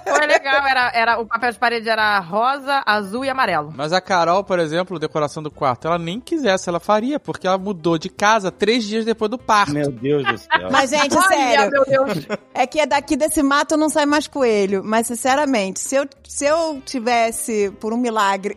[0.07, 3.73] Foi legal, era, era, o papel de parede era rosa, azul e amarelo.
[3.75, 7.58] Mas a Carol, por exemplo, decoração do quarto, ela nem quisesse, ela faria, porque ela
[7.58, 9.73] mudou de casa três dias depois do parto.
[9.73, 10.69] Meu Deus do céu.
[10.71, 11.71] Mas, gente, Olha, sério.
[11.71, 12.28] meu Deus.
[12.54, 14.84] É que daqui desse mato não sai mais coelho.
[14.86, 18.56] Mas, sinceramente, se eu, se eu tivesse, por um milagre,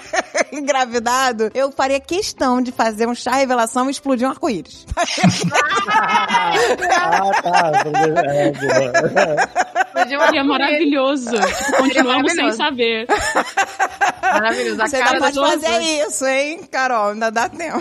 [0.52, 4.84] engravidado, eu faria questão de fazer um chá revelação e explodir um arco-íris.
[6.90, 7.72] Ah, tá.
[8.34, 9.48] É, boa.
[9.92, 11.30] Podia E é maravilhoso.
[11.78, 12.56] Continuamos sem maravilhoso.
[12.56, 13.06] saber.
[14.32, 14.82] Maravilhoso.
[14.82, 17.10] A Você ainda pode fazer isso, hein, Carol?
[17.12, 17.80] Ainda dá tempo.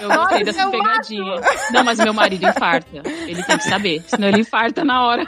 [0.00, 1.40] Eu gostei dessa pegadinha.
[1.72, 3.02] Não, mas meu marido infarta.
[3.04, 4.02] Ele tem que saber.
[4.06, 5.24] Senão ele infarta na hora.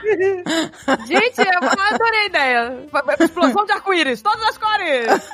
[1.07, 2.79] Gente, eu adorei a ideia.
[3.21, 5.31] Explosão de arco-íris, todas as cores.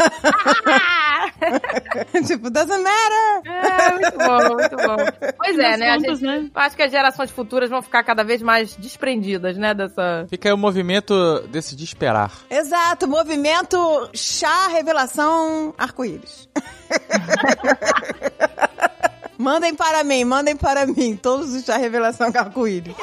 [2.27, 3.40] tipo, doesn't matter.
[3.45, 4.97] É, muito bom, muito bom.
[5.37, 5.90] Pois é, né?
[5.90, 6.51] A contas, gente, né?
[6.55, 10.27] Acho que as gerações futuras vão ficar cada vez mais desprendidas, né, dessa...
[10.29, 12.33] Fica aí o movimento desse de esperar.
[12.49, 13.79] Exato, movimento
[14.14, 15.19] chá revelação
[15.76, 16.48] arco-íris.
[19.38, 22.94] mandem para mim, mandem para mim todos os chá revelação arco-íris.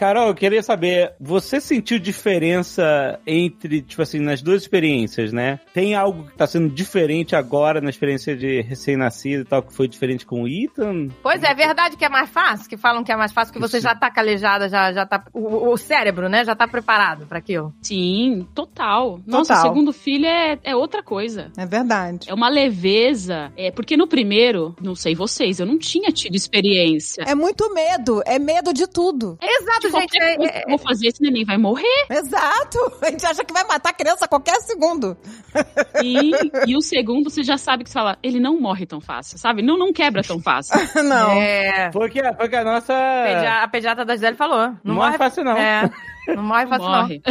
[0.00, 5.60] Carol, eu queria saber, você sentiu diferença entre, tipo assim, nas duas experiências, né?
[5.74, 9.86] Tem algo que tá sendo diferente agora na experiência de recém-nascido e tal, que foi
[9.86, 11.08] diferente com o Ethan?
[11.22, 12.66] Pois é, é verdade que é mais fácil?
[12.66, 15.22] Que falam que é mais fácil, que você já tá calejada, já, já tá...
[15.34, 17.74] O, o cérebro, né, já tá preparado pra aquilo.
[17.82, 19.20] Sim, total.
[19.26, 19.66] Nossa, Total.
[19.66, 21.52] o segundo filho é, é outra coisa.
[21.58, 22.30] É verdade.
[22.30, 23.52] É uma leveza.
[23.54, 27.22] É, porque no primeiro, não sei vocês, eu não tinha tido experiência.
[27.26, 29.36] É muito medo, é medo de tudo.
[29.42, 30.10] Exato, gente.
[30.18, 32.06] qualquer É, é- que eu vou fazer, esse neném vai morrer.
[32.10, 32.78] Exato.
[33.02, 35.16] A gente acha que vai matar a criança a qualquer segundo.
[36.02, 36.30] E,
[36.66, 39.62] e o segundo, você já sabe que você fala, ele não morre tão fácil, sabe?
[39.62, 40.78] Não, não quebra tão fácil.
[41.02, 41.30] Não.
[41.32, 41.90] é...
[41.92, 42.94] Foi que, foi que a nossa...
[43.24, 44.74] Pedia- A pediatra da Gisele falou.
[44.84, 45.56] Não morre fácil, não.
[45.56, 45.90] É,
[46.28, 47.00] não morre fácil, não.
[47.02, 47.22] morre.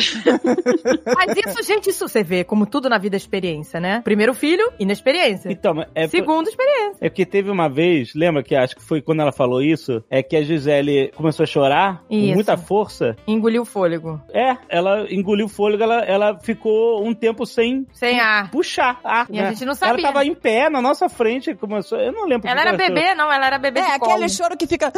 [1.16, 4.02] Mas isso, gente, isso você vê, como tudo na vida é experiência, né?
[4.04, 5.52] Primeiro filho, inexperiência.
[5.52, 6.98] Então, é, Segundo, experiência.
[7.02, 10.22] é porque teve uma vez, lembra que acho que foi quando ela falou isso, é
[10.24, 12.34] que a Gisele começou a chorar com Isso.
[12.34, 13.16] muita força.
[13.28, 14.20] Engoliu o fôlego.
[14.34, 18.50] É, ela engoliu o fôlego, ela, ela ficou um tempo sem Sem ar.
[18.52, 19.28] puxar ar.
[19.30, 19.50] E a né?
[19.50, 19.94] gente não sabia.
[20.04, 22.00] Ela tava em pé na nossa frente, começou.
[22.00, 22.48] Eu não lembro.
[22.48, 22.88] Ela era chorou.
[22.88, 24.30] bebê, não, ela era bebê É, de aquele colo.
[24.30, 24.92] choro que fica.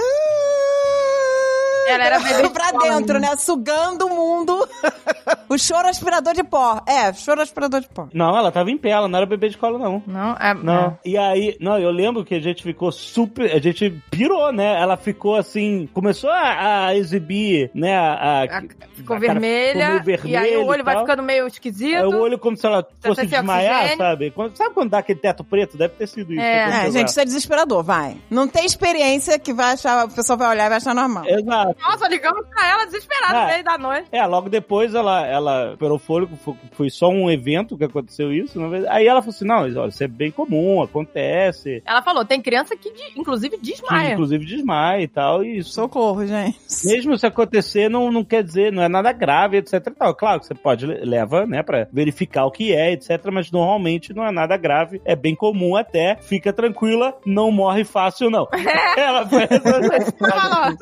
[1.88, 3.36] Ela era bebê pra dentro, né?
[3.38, 4.67] Sugando o mundo.
[5.50, 6.82] o choro aspirador de pó.
[6.88, 8.08] É, choro aspirador de pó.
[8.13, 10.02] Não, ela tava em pé, ela não era bebê de colo, não.
[10.08, 10.98] Não, é, Não.
[11.04, 13.52] E aí, não, eu lembro que a gente ficou super.
[13.52, 14.80] A gente pirou, né?
[14.82, 15.88] Ela ficou assim.
[15.94, 17.98] Começou a, a exibir, né?
[17.98, 18.62] A, a-
[18.96, 21.96] ficou vermelha, ficou meio e aí o vermelho olho vai ficando meio esquisito.
[21.96, 23.98] É, o olho como se ela fosse desmaiar, oxigênio.
[23.98, 24.32] sabe?
[24.32, 25.78] Quando- sabe quando dá aquele teto preto?
[25.78, 26.41] Deve ter sido isso.
[26.41, 26.88] É.
[26.88, 28.17] É, gente, isso é desesperador, vai.
[28.30, 31.26] Não tem experiência que vai achar, o pessoal vai olhar e vai achar normal.
[31.28, 31.70] Exato.
[31.81, 33.41] Nossa, ligamos pra ela desesperada Ah.
[33.41, 34.07] no meio da noite.
[34.12, 36.36] É, logo depois ela, ela operou o fôlego,
[36.73, 38.60] foi, só um evento que aconteceu isso.
[38.89, 41.81] Aí ela falou assim: não, olha, isso é bem comum, acontece.
[41.86, 44.13] Ela falou, tem criança que, de- inclusive, Que, desmaia.
[44.13, 45.43] inclusive desmaia e tal.
[45.43, 46.57] E isso, Socorro, gente.
[46.86, 49.73] mesmo se acontecer, não, não quer dizer, não é nada grave, etc.
[49.88, 50.15] e tal.
[50.15, 53.10] Claro que você pode le- leva, né, pra verificar o que é, etc.
[53.31, 56.17] Mas normalmente não é nada grave, é bem comum até.
[56.21, 58.47] Fica tranquila, não morre fácil, não.
[58.97, 60.77] Ela foi Ela falou,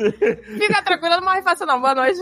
[0.79, 2.19] fica tranquila, não morre fácil não, boa noite.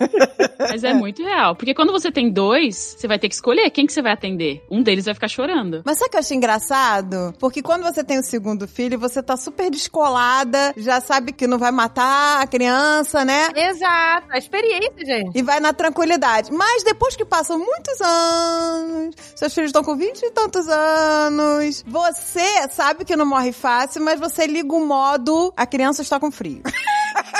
[0.58, 1.54] Mas é muito real.
[1.56, 4.64] Porque quando você tem dois, você vai ter que escolher quem que você vai atender.
[4.70, 5.82] Um deles vai ficar chorando.
[5.84, 7.34] Mas sabe o que eu achei engraçado?
[7.38, 11.58] Porque quando você tem o segundo filho, você tá super descolada, já sabe que não
[11.58, 13.48] vai matar a criança, né?
[13.54, 15.38] Exato, a experiência, gente.
[15.38, 16.52] E vai na tranquilidade.
[16.52, 22.68] Mas depois que passam muitos anos, seus filhos estão com 20 e tantos anos, você
[22.70, 26.62] sabe que não morre fácil, mas você liga o modo a criança está com frio.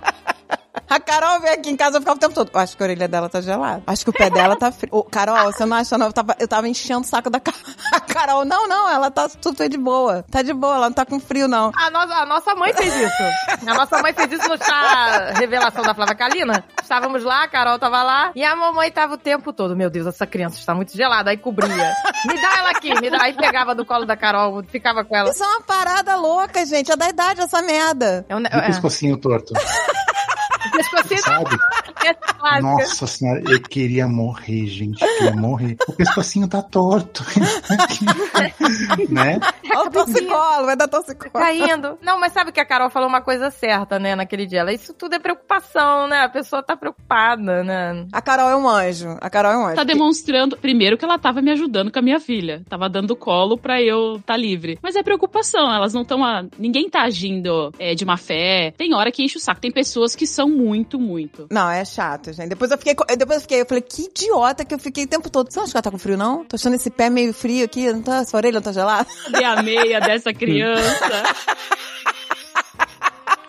[0.89, 2.49] A Carol veio aqui em casa e ficava o tempo todo.
[2.53, 3.83] Acho que a orelha dela tá gelada.
[3.87, 4.89] Acho que o pé dela tá frio.
[4.93, 6.07] Ô, Carol, você não acha não?
[6.07, 7.53] Eu tava, eu tava enchendo o saco da Ca-
[7.93, 8.45] a Carol.
[8.45, 10.23] Não, não, ela tá super de boa.
[10.31, 11.71] Tá de boa, ela não tá com frio, não.
[11.75, 13.69] A nossa, a nossa mãe fez isso.
[13.69, 16.63] A nossa mãe fez isso no chá revelação da Flávia Kalina.
[16.81, 19.75] Estávamos lá, a Carol tava lá, e a mamãe tava o tempo todo.
[19.75, 21.31] Meu Deus, essa criança está muito gelada.
[21.31, 21.93] Aí cobria.
[22.25, 23.23] Me dá ela aqui, me dá.
[23.23, 25.29] Aí pegava do colo da Carol, ficava com ela.
[25.31, 26.91] Isso é uma parada louca, gente.
[26.91, 28.25] É da idade essa merda.
[28.29, 29.53] É um, E o é, pescocinho torto,
[30.69, 31.57] pescocinho sabe?
[32.61, 35.03] Nossa senhora, eu queria morrer, gente.
[35.03, 35.77] Eu queria morrer.
[35.87, 37.23] O pescocinho tá torto.
[39.09, 39.39] né?
[39.75, 41.31] Ó, o torcicolo, vai dar torcicolo.
[41.31, 41.97] Caindo.
[42.01, 44.59] Não, mas sabe que a Carol falou uma coisa certa, né, naquele dia.
[44.59, 46.21] Ela, isso tudo é preocupação, né?
[46.21, 48.05] A pessoa tá preocupada, né?
[48.11, 49.17] A Carol é um anjo.
[49.21, 49.75] A Carol é um anjo.
[49.75, 52.63] Tá demonstrando, primeiro, que ela tava me ajudando com a minha filha.
[52.69, 54.79] Tava dando colo pra eu estar tá livre.
[54.81, 56.23] Mas é preocupação, elas não estão.
[56.23, 56.43] A...
[56.57, 58.73] Ninguém tá agindo é, de má fé.
[58.77, 59.61] Tem hora que enche o saco.
[59.61, 61.47] Tem pessoas que são muito, muito.
[61.51, 62.49] Não, é chato, gente.
[62.49, 65.29] Depois eu fiquei, depois eu fiquei, eu falei, que idiota que eu fiquei o tempo
[65.29, 65.51] todo.
[65.51, 66.45] Você não acha que ela tá com frio, não?
[66.45, 69.07] Tô achando esse pé meio frio aqui, não tá, sua orelha não tá gelada?
[69.25, 71.05] Cadê a meia dessa criança?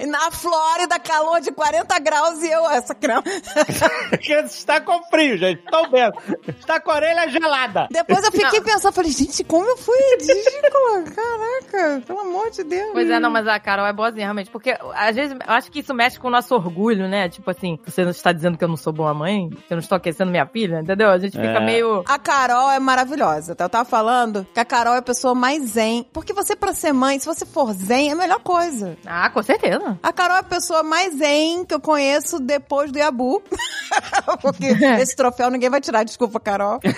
[0.03, 3.23] E na Flórida, calor de 40 graus e eu, essa criança.
[4.45, 5.63] Está com frio, gente.
[5.71, 6.13] Tô vendo.
[6.49, 7.87] Está com a orelha gelada.
[7.91, 11.05] Depois eu fiquei pensando, falei, gente, como eu fui ridícula.
[11.15, 12.91] Caraca, pelo amor de Deus.
[12.93, 14.51] Pois é, não, mas a Carol é boazinha, realmente.
[14.51, 17.29] Porque, às vezes, eu acho que isso mexe com o nosso orgulho, né?
[17.29, 19.49] Tipo assim, você não está dizendo que eu não sou boa mãe?
[19.51, 21.11] Que eu não estou aquecendo minha filha, entendeu?
[21.11, 21.61] A gente fica É.
[21.65, 22.03] meio...
[22.07, 23.65] A Carol é maravilhosa, tá?
[23.65, 26.07] Eu tava falando que a Carol é a pessoa mais zen.
[26.13, 28.97] Porque você, pra ser mãe, se você for zen, é a melhor coisa.
[29.07, 29.92] Ah, com certeza.
[30.03, 33.43] A Carol é a pessoa mais zen que eu conheço depois do Yabu.
[34.41, 34.67] Porque
[35.01, 36.81] esse troféu ninguém vai tirar, desculpa, Carol.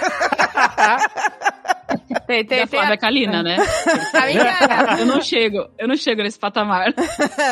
[2.27, 3.57] Tem, tem, Da tem Flávia Kalina, né?
[4.15, 4.97] a minha...
[4.99, 6.93] Eu não chego, eu não chego nesse patamar.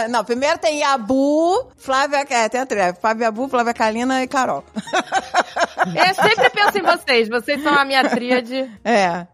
[0.09, 4.65] Não, primeiro tem Yabu, Flávia, é, tem a trilha, Flávia Yabu, Flávia Kalina e Carol.
[5.87, 7.29] Eu sempre penso em vocês.
[7.29, 8.71] Vocês são a minha tríade.
[8.85, 9.27] É.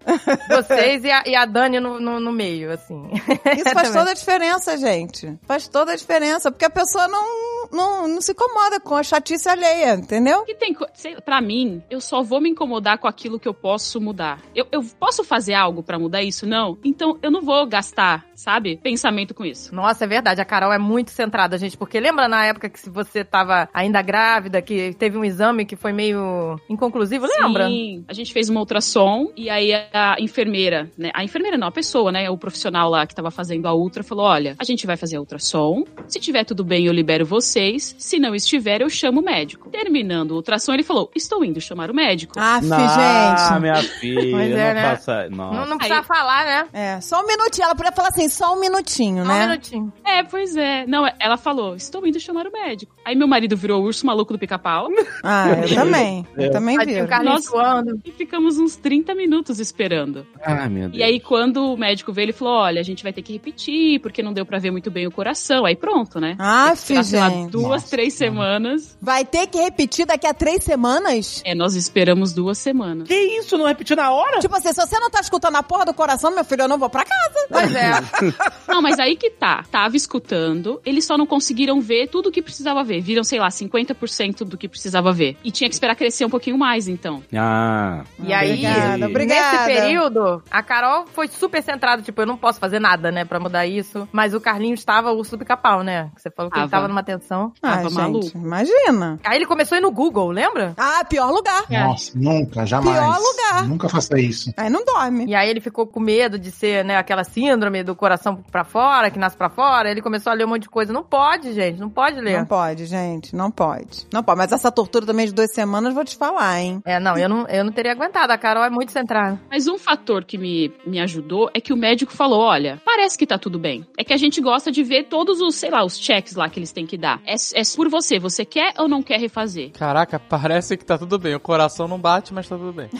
[0.48, 3.10] Vocês e a, e a Dani no, no, no meio, assim.
[3.56, 5.38] Isso faz toda a diferença, gente.
[5.46, 7.24] Faz toda a diferença, porque a pessoa não,
[7.72, 10.44] não, não se incomoda com a chatice alheia, entendeu?
[10.44, 10.76] que tem,
[11.24, 14.40] pra mim, eu só vou me incomodar com aquilo que eu posso mudar.
[14.54, 16.46] Eu, eu posso fazer algo pra mudar isso?
[16.46, 16.78] Não.
[16.84, 19.74] Então eu não vou gastar, sabe, pensamento com isso.
[19.74, 20.40] Nossa, é verdade.
[20.40, 21.76] A Carol é muito centrada, gente.
[21.76, 25.76] Porque lembra na época que se você tava ainda grávida, que teve um exame que
[25.76, 26.37] foi meio
[26.68, 27.26] inconclusivo?
[27.26, 27.66] Lembra?
[27.68, 31.10] Sim, a gente fez uma ultrassom e aí a enfermeira, né?
[31.14, 32.28] A enfermeira não, a pessoa, né?
[32.30, 35.20] O profissional lá que tava fazendo a ultra falou: olha, a gente vai fazer a
[35.20, 35.84] ultrassom.
[36.06, 37.94] Se tiver tudo bem, eu libero vocês.
[37.98, 39.70] Se não estiver, eu chamo o médico.
[39.70, 42.34] Terminando o ultrassom, ele falou: estou indo chamar o médico.
[42.36, 43.60] Ah, Não, gente.
[43.60, 44.90] minha filha, Pois é, não né?
[44.96, 45.28] faça...
[45.30, 46.66] Não, não precisa Aí- falar, né?
[46.72, 47.64] É, só um minutinho.
[47.64, 49.44] Ela podia falar assim, só um minutinho, Só né?
[49.44, 49.92] um minutinho.
[50.04, 50.86] É, pois é.
[50.86, 52.94] Não, ela falou: estou indo chamar o médico.
[53.04, 54.88] Aí meu marido virou o urso maluco do pica-pau
[55.24, 56.26] Ah, eu também.
[56.36, 57.00] Eu também vi.
[57.24, 57.50] Nossa.
[57.50, 58.00] suando.
[58.04, 60.26] e ficamos uns 30 minutos esperando.
[60.42, 61.00] Ai, meu Deus.
[61.00, 64.00] E aí, quando o médico veio, ele falou: olha, a gente vai ter que repetir,
[64.00, 65.64] porque não deu pra ver muito bem o coração.
[65.64, 66.36] Aí pronto, né?
[66.38, 67.50] Ah, gente.
[67.50, 68.32] duas, Nossa, três mano.
[68.32, 68.98] semanas.
[69.00, 71.42] Vai ter que repetir daqui a três semanas?
[71.44, 73.08] É, nós esperamos duas semanas.
[73.08, 73.56] Que isso?
[73.56, 74.38] Não repetiu na hora?
[74.38, 76.78] Tipo assim, se você não tá escutando a porra do coração, meu filho, eu não
[76.78, 77.46] vou pra casa.
[77.50, 77.90] Pois é.
[78.68, 79.64] Não, mas aí que tá.
[79.70, 83.00] Tava escutando, eles só não conseguiram ver tudo o que precisava ver.
[83.00, 85.36] Viram, sei lá, 50% do que precisava ver.
[85.42, 87.22] E tinha que esperar crescer um pouquinho mais, então.
[87.34, 88.02] Ah.
[88.18, 89.58] E aí, Obrigada, obrigada.
[89.68, 93.38] nesse período, a Carol foi super centrada, tipo, eu não posso fazer nada, né, pra
[93.40, 94.08] mudar isso.
[94.12, 96.10] Mas o Carlinhos tava o do pica-pau, né?
[96.16, 96.70] Você falou que ele Tava.
[96.82, 97.52] tava numa tensão.
[97.62, 98.30] Ah, Tava gente, maluco.
[98.38, 99.18] imagina.
[99.24, 100.74] Aí ele começou a ir no Google, lembra?
[100.76, 101.64] Ah, pior lugar.
[101.70, 102.98] Nossa, nunca, jamais.
[102.98, 103.68] Pior lugar.
[103.68, 104.52] Nunca faça isso.
[104.56, 105.26] Aí não dorme.
[105.26, 109.10] E aí ele ficou com medo de ser, né, aquela síndrome do coração pra fora,
[109.10, 109.90] que nasce pra fora.
[109.90, 110.92] Ele começou a ler um monte de coisa.
[110.92, 112.38] Não pode, gente, não pode ler.
[112.38, 113.34] Não pode, gente.
[113.36, 114.06] Não pode.
[114.12, 114.38] Não pode.
[114.38, 116.80] Mas essa tortura também de duas semanas, vou te falar, hein?
[116.84, 118.32] É, não, eu não, eu não teria aguentado.
[118.32, 119.40] A Carol é muito centrada.
[119.50, 123.26] Mas um fator que me, me ajudou é que o médico falou: olha, parece que
[123.26, 123.86] tá tudo bem.
[123.96, 126.58] É que a gente gosta de ver todos os, sei lá, os checks lá que
[126.58, 127.20] eles têm que dar.
[127.26, 128.18] É, é por você.
[128.18, 129.72] Você quer ou não quer refazer?
[129.72, 131.34] Caraca, parece que tá tudo bem.
[131.34, 132.88] O coração não bate, mas tá tudo bem.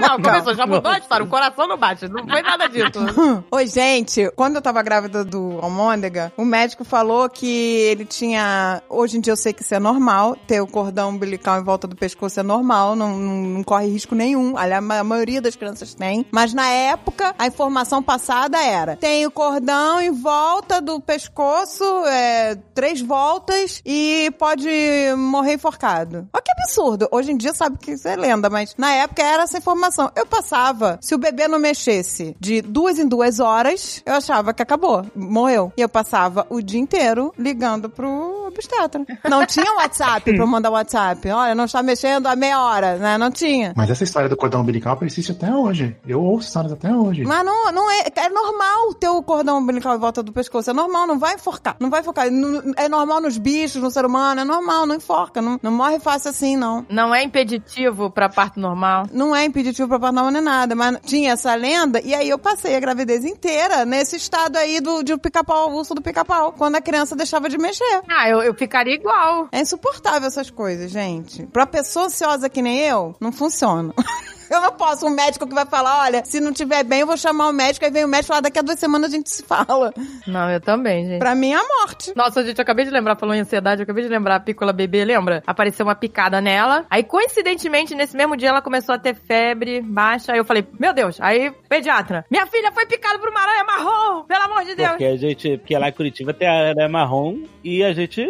[0.00, 1.24] Não, começou, já mudou a história.
[1.24, 2.08] O coração não bate.
[2.08, 3.44] Não foi nada disso.
[3.50, 8.82] Oi, gente, quando eu tava grávida do Almôndega, o médico falou que ele tinha.
[8.88, 11.83] Hoje em dia eu sei que isso é normal, ter o cordão umbilical em volta
[11.86, 14.56] do pescoço é normal, não, não, não corre risco nenhum.
[14.56, 16.26] Aliás, a maioria das crianças tem.
[16.30, 22.56] Mas na época, a informação passada era: tem o cordão em volta do pescoço, é,
[22.74, 24.68] três voltas, e pode
[25.16, 26.28] morrer enforcado.
[26.32, 27.08] Olha que absurdo.
[27.10, 30.10] Hoje em dia sabe que isso é lenda, mas na época era essa informação.
[30.16, 34.62] Eu passava, se o bebê não mexesse de duas em duas horas, eu achava que
[34.62, 35.72] acabou, morreu.
[35.76, 39.04] E eu passava o dia inteiro ligando pro obstetra.
[39.28, 41.28] Não tinha WhatsApp pra eu mandar WhatsApp.
[41.30, 43.18] Olha, não está mexendo há meia hora, né?
[43.18, 43.72] Não tinha.
[43.76, 45.96] Mas essa história do cordão umbilical persiste até hoje.
[46.06, 47.24] Eu ouço histórias até hoje.
[47.24, 48.04] Mas não, não é.
[48.16, 50.70] É normal ter o cordão umbilical em volta do pescoço.
[50.70, 51.76] É normal, não vai enforcar.
[51.80, 52.28] Não vai enforcar.
[52.76, 56.30] É normal nos bichos, no ser humano, é normal, não enforca, não, não morre fácil
[56.30, 56.84] assim, não.
[56.88, 59.06] Não é impeditivo pra parto normal.
[59.12, 62.38] Não é impeditivo pra parto normal nem nada, mas tinha essa lenda, e aí eu
[62.38, 66.80] passei a gravidez inteira nesse estado aí do, de pica-pau, avulso do pica-pau, quando a
[66.80, 68.02] criança deixava de mexer.
[68.08, 69.48] Ah, eu, eu ficaria igual.
[69.52, 71.46] É insuportável essas coisas, gente.
[71.46, 73.92] Pra pessoa ansiosa que nem eu, não funciona.
[74.54, 77.16] Eu não posso, um médico que vai falar, olha, se não tiver bem, eu vou
[77.16, 79.42] chamar o médico, aí vem o médico falar, daqui a duas semanas a gente se
[79.42, 79.92] fala.
[80.26, 81.18] Não, eu também, gente.
[81.18, 82.12] Pra mim é a morte.
[82.14, 84.72] Nossa, gente, eu acabei de lembrar, falou em ansiedade, eu acabei de lembrar, a Pícola
[84.72, 85.42] bebê, lembra?
[85.46, 90.32] Apareceu uma picada nela, aí coincidentemente, nesse mesmo dia, ela começou a ter febre baixa,
[90.32, 94.22] aí eu falei, meu Deus, aí, pediatra, minha filha foi picada por uma aranha marrom,
[94.24, 94.90] pelo amor de Deus.
[94.90, 98.22] Porque a gente, porque lá em Curitiba tem a aranha marrom e a gente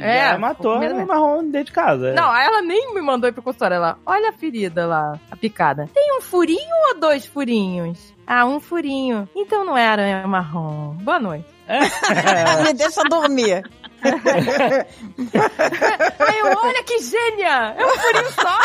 [0.00, 2.12] É, já matou a aranha marrom dentro de casa.
[2.14, 3.76] Não, aí ela nem me mandou ir pro consultório.
[3.76, 5.67] Ela, olha a ferida lá, a picada.
[5.92, 8.14] Tem um furinho ou dois furinhos?
[8.26, 9.28] Ah, um furinho.
[9.34, 10.94] Então não é aranha marrom.
[11.02, 11.57] Boa noite.
[12.64, 13.62] Me deixa dormir.
[14.00, 14.08] Aí
[16.38, 17.74] eu, olha que gênia!
[17.76, 18.58] É um furinho só.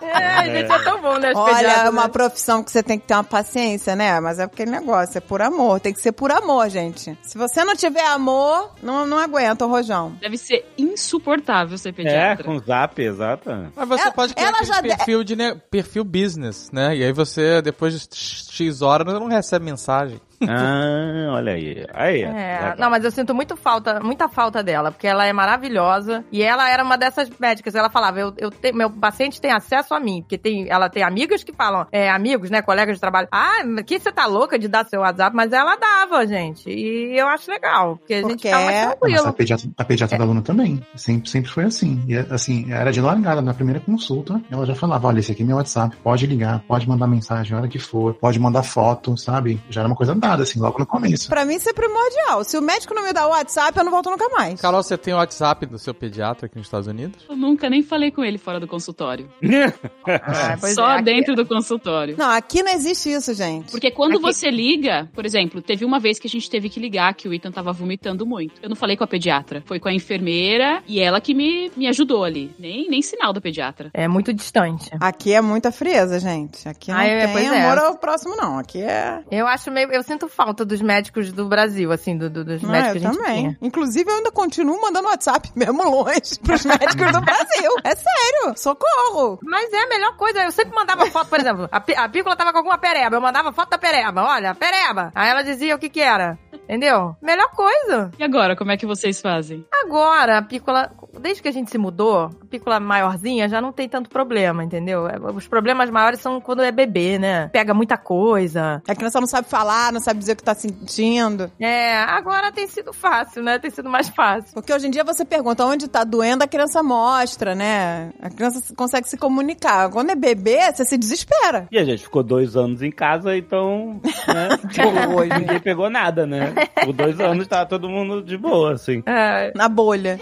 [0.00, 1.32] É, gente, é tão bom, né?
[1.34, 2.08] Olha, é uma né?
[2.08, 4.20] profissão que você tem que ter uma paciência, né?
[4.20, 5.80] Mas é aquele negócio, é por amor.
[5.80, 7.18] Tem que ser por amor, gente.
[7.22, 10.16] Se você não tiver amor, não, não aguenta o rojão.
[10.20, 12.44] Deve ser insuportável ser É, pediatra.
[12.44, 13.50] com zap, exato.
[13.74, 16.94] Mas você Ela- pode criar já de- perfil de ne- perfil business, né?
[16.96, 20.20] E aí você, depois de X horas, não recebe mensagem.
[20.48, 21.86] Ah, olha aí.
[21.94, 22.22] Aí.
[22.22, 26.42] É, não, mas eu sinto muito falta, muita falta dela, porque ela é maravilhosa e
[26.42, 27.74] ela era uma dessas médicas.
[27.74, 31.02] Ela falava, eu, eu te- meu paciente tem acesso a mim, porque tem, ela tem
[31.02, 33.28] amigas que falam, é, amigos, né, colegas de trabalho.
[33.30, 36.68] Ah, que você tá louca de dar seu WhatsApp, mas ela dava, gente.
[36.70, 39.32] E eu acho legal, porque a gente Porque fica mais é- Mas a tranquilo.
[39.32, 40.80] pediatra, a pediatra da aluna também.
[40.94, 42.02] Sempre, sempre foi assim.
[42.08, 43.42] E assim, era de largada.
[43.42, 46.88] Na primeira consulta, ela já falava: olha, esse aqui é meu WhatsApp, pode ligar, pode
[46.88, 49.60] mandar mensagem a hora que for, pode mandar foto, sabe?
[49.68, 51.28] Já era uma coisa dada, assim, logo no começo.
[51.28, 52.44] Pra mim isso é primordial.
[52.44, 54.60] Se o médico não me dá o WhatsApp, eu não volto nunca mais.
[54.60, 57.24] Carol, você tem o WhatsApp do seu pediatra aqui nos Estados Unidos?
[57.28, 59.28] Eu nunca nem falei com ele fora do consultório.
[60.04, 62.16] Ah, pois Só é, aqui- dentro do consultório.
[62.18, 63.70] Não, aqui não existe isso, gente.
[63.70, 66.80] Porque quando Aqui- você liga, por exemplo, teve uma vez que a gente teve que
[66.80, 68.60] ligar que o Ethan tava vomitando muito.
[68.62, 71.86] Eu não falei com a pediatra, foi com a enfermeira e ela que me, me
[71.88, 72.54] ajudou ali.
[72.58, 73.90] Nem, nem sinal da pediatra.
[73.94, 74.90] É muito distante.
[75.00, 76.68] Aqui é muita frieza, gente.
[76.68, 77.64] Aqui não Ah, é, tem é.
[77.64, 78.58] amor ao próximo, não.
[78.58, 79.22] Aqui é.
[79.30, 79.90] Eu acho meio.
[79.92, 83.06] Eu sinto falta dos médicos do Brasil, assim, do, do- dos Ah, médicos eu que
[83.06, 83.38] a gente também.
[83.42, 83.58] tinha.
[83.60, 87.70] Inclusive, eu ainda continuo mandando WhatsApp, mesmo longe, pros médicos do Brasil.
[87.84, 88.54] É sério.
[88.56, 89.38] Socorro.
[89.42, 90.42] Mas é a melhor coisa.
[90.44, 93.16] Eu sempre mandava foto, por exemplo, a, a Pícola tava com alguma pereba.
[93.16, 94.22] Eu mandava foto da pereba.
[94.24, 95.10] Olha, pereba.
[95.14, 96.38] Aí ela dizia o que que era.
[96.64, 97.14] Entendeu?
[97.20, 98.10] Melhor coisa.
[98.18, 99.64] E agora, como é que vocês fazem?
[99.84, 100.90] Agora, a Pícola,
[101.20, 105.06] desde que a gente se mudou, a Pícola maiorzinha já não tem tanto problema, entendeu?
[105.06, 107.48] É, Os problemas maiores são quando é bebê, né?
[107.48, 108.80] Pega muita coisa.
[108.88, 111.50] A criança não sabe falar, não sabe dizer o que tá sentindo.
[111.60, 113.58] É, agora tem sido fácil, né?
[113.58, 114.54] Tem sido mais fácil.
[114.54, 118.12] Porque hoje em dia você pergunta onde tá doendo, a criança mostra, né?
[118.22, 119.90] A criança consegue se comunicar.
[119.90, 121.66] Quando é bebê, você se desespera.
[121.70, 124.48] E a gente ficou dois anos em casa, então, né?
[124.70, 126.51] tipo, ninguém pegou nada, né?
[126.84, 129.02] Por dois anos tá todo mundo de boa, assim.
[129.06, 130.20] É, Na bolha.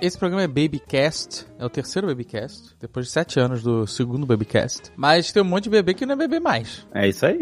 [0.00, 4.92] Esse programa é Babycast, é o terceiro Babycast, depois de sete anos do segundo Babycast.
[4.96, 6.86] Mas tem um monte de bebê que não é bebê mais.
[6.94, 7.38] É isso aí.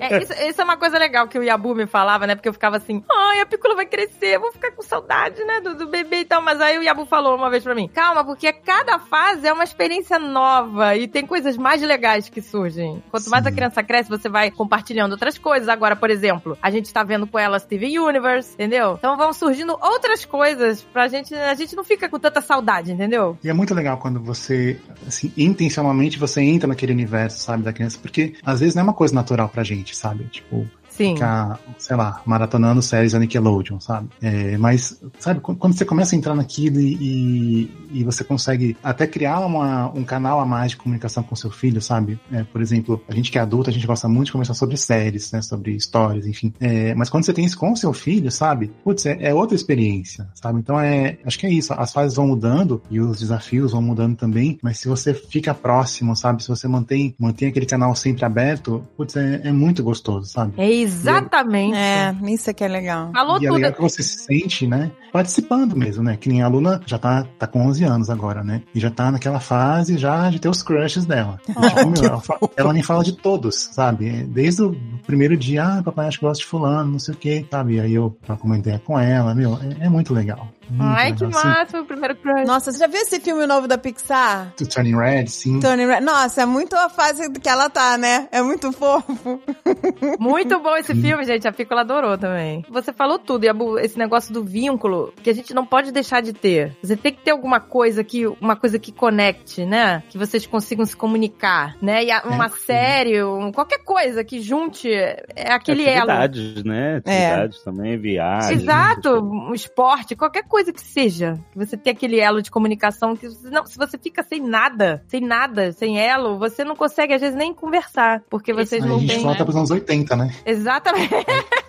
[0.00, 2.34] É, isso, isso é uma coisa legal que o Yabu me falava, né?
[2.34, 5.74] Porque eu ficava assim, ai, a Pícola vai crescer, vou ficar com saudade, né, do,
[5.74, 6.42] do bebê e tal.
[6.42, 9.64] Mas aí o Yabu falou uma vez pra mim, calma, porque cada fase é uma
[9.64, 13.02] experiência nova e tem coisas mais legais que surgem.
[13.10, 15.68] Quanto mais a criança cresce, você vai compartilhando outras coisas.
[15.68, 18.96] Agora, por exemplo, a gente tá vendo com ela Steven Universe, entendeu?
[18.98, 23.38] Então vão surgindo outras coisas pra gente, a gente não fica com tanta saudade, entendeu?
[23.46, 24.76] E é muito legal quando você,
[25.06, 28.92] assim, intencionalmente você entra naquele universo, sabe, da criança, porque às vezes não é uma
[28.92, 30.24] coisa natural pra gente, sabe?
[30.24, 31.14] Tipo, Sim.
[31.14, 34.08] ficar, sei lá, maratonando séries da Nickelodeon, sabe?
[34.20, 37.70] É, mas, sabe, qu- quando você começa a entrar naquilo e, e,
[38.00, 41.80] e você consegue até criar uma, um canal a mais de comunicação com seu filho,
[41.80, 42.18] sabe?
[42.32, 44.76] É, por exemplo, a gente que é adulto, a gente gosta muito de conversar sobre
[44.76, 45.42] séries, né?
[45.42, 46.52] Sobre histórias, enfim.
[46.60, 48.70] É, mas quando você tem isso com o seu filho, sabe?
[48.84, 50.58] Putz, é, é outra experiência, sabe?
[50.60, 51.72] Então é, acho que é isso.
[51.72, 56.14] As fases vão mudando e os desafios vão mudando também, mas se você fica próximo,
[56.16, 56.42] sabe?
[56.42, 60.52] Se você mantém, mantém aquele canal sempre aberto, putz, é, é muito gostoso, sabe?
[60.56, 61.76] É exatamente.
[61.76, 63.10] É, isso é que é legal.
[63.12, 63.56] Falou E é tudo.
[63.56, 64.90] legal que você se sente, né?
[65.12, 66.16] Participando mesmo, né?
[66.16, 68.62] Que nem a aluna já tá, tá com 11 anos agora, né?
[68.74, 71.40] E já tá naquela fase já de ter os crushes dela.
[71.46, 74.24] Tipo, meu, ela, fa- ela me fala de todos, sabe?
[74.24, 74.76] Desde o
[75.06, 77.74] primeiro dia, ah, papai, acho que gosta de fulano, não sei o que, sabe?
[77.76, 80.48] E aí eu troco uma ideia com ela, meu, é, é muito legal.
[80.70, 81.24] Muito Ai, que.
[81.24, 82.46] Assim, massa, o primeiro crush.
[82.46, 84.52] Nossa, você já viu esse filme novo da Pixar?
[84.56, 85.60] to Turning Red, sim.
[85.60, 86.00] Tony Red.
[86.00, 88.28] Nossa, é muito a fase que ela tá, né?
[88.32, 89.40] É muito fofo.
[90.18, 91.46] Muito bom esse filme, gente.
[91.46, 92.64] A Pícola adorou também.
[92.70, 93.44] Você falou tudo.
[93.44, 93.48] E
[93.84, 96.76] esse negócio do vínculo, que a gente não pode deixar de ter.
[96.82, 100.02] Você tem que ter alguma coisa que, uma coisa que conecte, né?
[100.08, 102.04] Que vocês consigam se comunicar, né?
[102.04, 106.10] E a- uma série, um- qualquer coisa que junte é aquele elo.
[106.10, 106.96] Atividades, né?
[106.96, 108.56] Atividades também, viagem.
[108.56, 111.38] Exato, um esporte, qualquer coisa que seja.
[111.52, 115.02] Que você tem aquele elo de comunicação que você- não, se você fica sem nada,
[115.08, 118.98] sem nada, sem elo, você não consegue às vezes nem conversar, porque vocês a não
[119.00, 119.22] gente têm.
[119.22, 119.44] volta né?
[119.44, 120.34] pros anos 80, né?
[120.44, 121.14] Exatamente.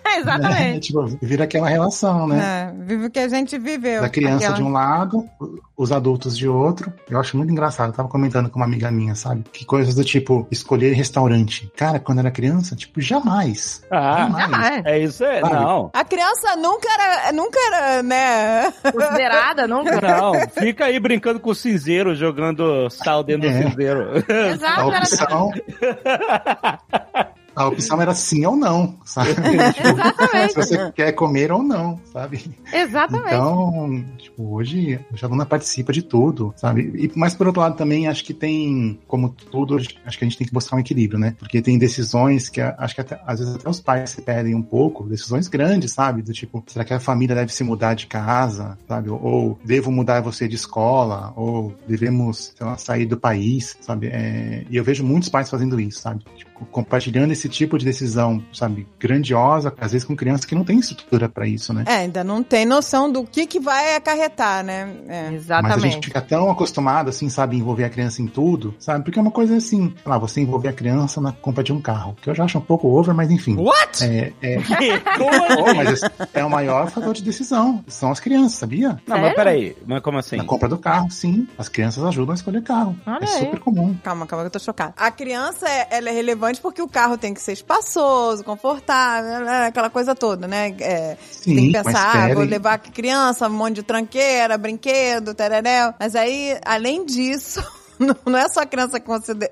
[0.18, 0.86] Exatamente.
[0.88, 2.72] tipo, vira aquela relação, né?
[2.74, 4.00] É, vive o que a gente viveu.
[4.00, 5.28] Da criança Aquela- de um lado,
[5.76, 6.92] os adultos de outro.
[7.08, 7.88] Eu acho muito engraçado.
[7.90, 9.44] Eu tava comentando com uma amiga minha, sabe?
[9.52, 11.70] Que coisas do tipo, escolher restaurante.
[11.76, 13.82] Cara, quando era criança, tipo, jamais.
[13.90, 14.82] Ah, jamais.
[14.84, 15.40] É isso aí.
[15.40, 15.54] Sabe?
[15.54, 15.90] Não.
[15.92, 18.72] A criança nunca era, nunca era, né?
[18.92, 20.00] Considerada, nunca.
[20.00, 23.52] Não, fica aí brincando com o cinzeiro, jogando sal dentro É.
[23.62, 24.08] do cinzeiro.
[24.28, 25.50] A Exato, era opção.
[27.58, 29.34] A opção era sim ou não, sabe?
[29.78, 30.48] Tipo, Exatamente.
[30.48, 32.50] se você quer comer ou não, sabe?
[32.72, 33.34] Exatamente.
[33.34, 36.92] Então, tipo, hoje, a aluna participa de tudo, sabe?
[36.94, 40.38] E, mas por outro lado também, acho que tem, como tudo, acho que a gente
[40.38, 41.34] tem que buscar um equilíbrio, né?
[41.38, 44.62] Porque tem decisões que acho que até, às vezes até os pais se pedem um
[44.62, 46.22] pouco, decisões grandes, sabe?
[46.22, 49.10] Do tipo, será que a família deve se mudar de casa, sabe?
[49.10, 54.08] Ou, ou devo mudar você de escola, ou devemos, lá, sair do país, sabe?
[54.08, 56.24] É, e eu vejo muitos pais fazendo isso, sabe?
[56.36, 58.86] Tipo, compartilhando esse tipo de decisão, sabe?
[58.98, 61.84] Grandiosa, às vezes com crianças que não têm estrutura pra isso, né?
[61.86, 64.94] É, ainda não tem noção do que, que vai acarretar, né?
[65.08, 65.22] É.
[65.22, 65.92] Mas a Exatamente.
[65.94, 69.04] gente fica tão acostumado, assim, sabe, a envolver a criança em tudo, sabe?
[69.04, 71.80] Porque é uma coisa assim, sei lá, você envolver a criança na compra de um
[71.80, 73.56] carro, que eu já acho um pouco over, mas enfim.
[73.56, 74.04] What?
[74.04, 74.58] É, é,
[75.16, 76.00] Como mas
[76.34, 78.90] é o maior fator de decisão, são as crianças, sabia?
[79.06, 79.34] Não, mas Sério?
[79.36, 80.36] peraí, mas como assim?
[80.36, 81.46] Na compra do carro, sim.
[81.56, 82.96] As crianças ajudam a escolher carro.
[83.06, 83.38] Olha é aí.
[83.44, 83.94] super comum.
[84.02, 84.94] Calma, calma, que eu tô chocada.
[84.96, 89.66] A criança, é- ela é relevante porque o carro tem que ser espaçoso, confortável, né,
[89.66, 90.74] aquela coisa toda, né?
[90.80, 95.92] É, Sim, tem que pensar, ah, vou levar criança, um monte de tranqueira, brinquedo, tereréu.
[95.98, 97.62] Mas aí, além disso,
[98.06, 99.00] não- não é só a criança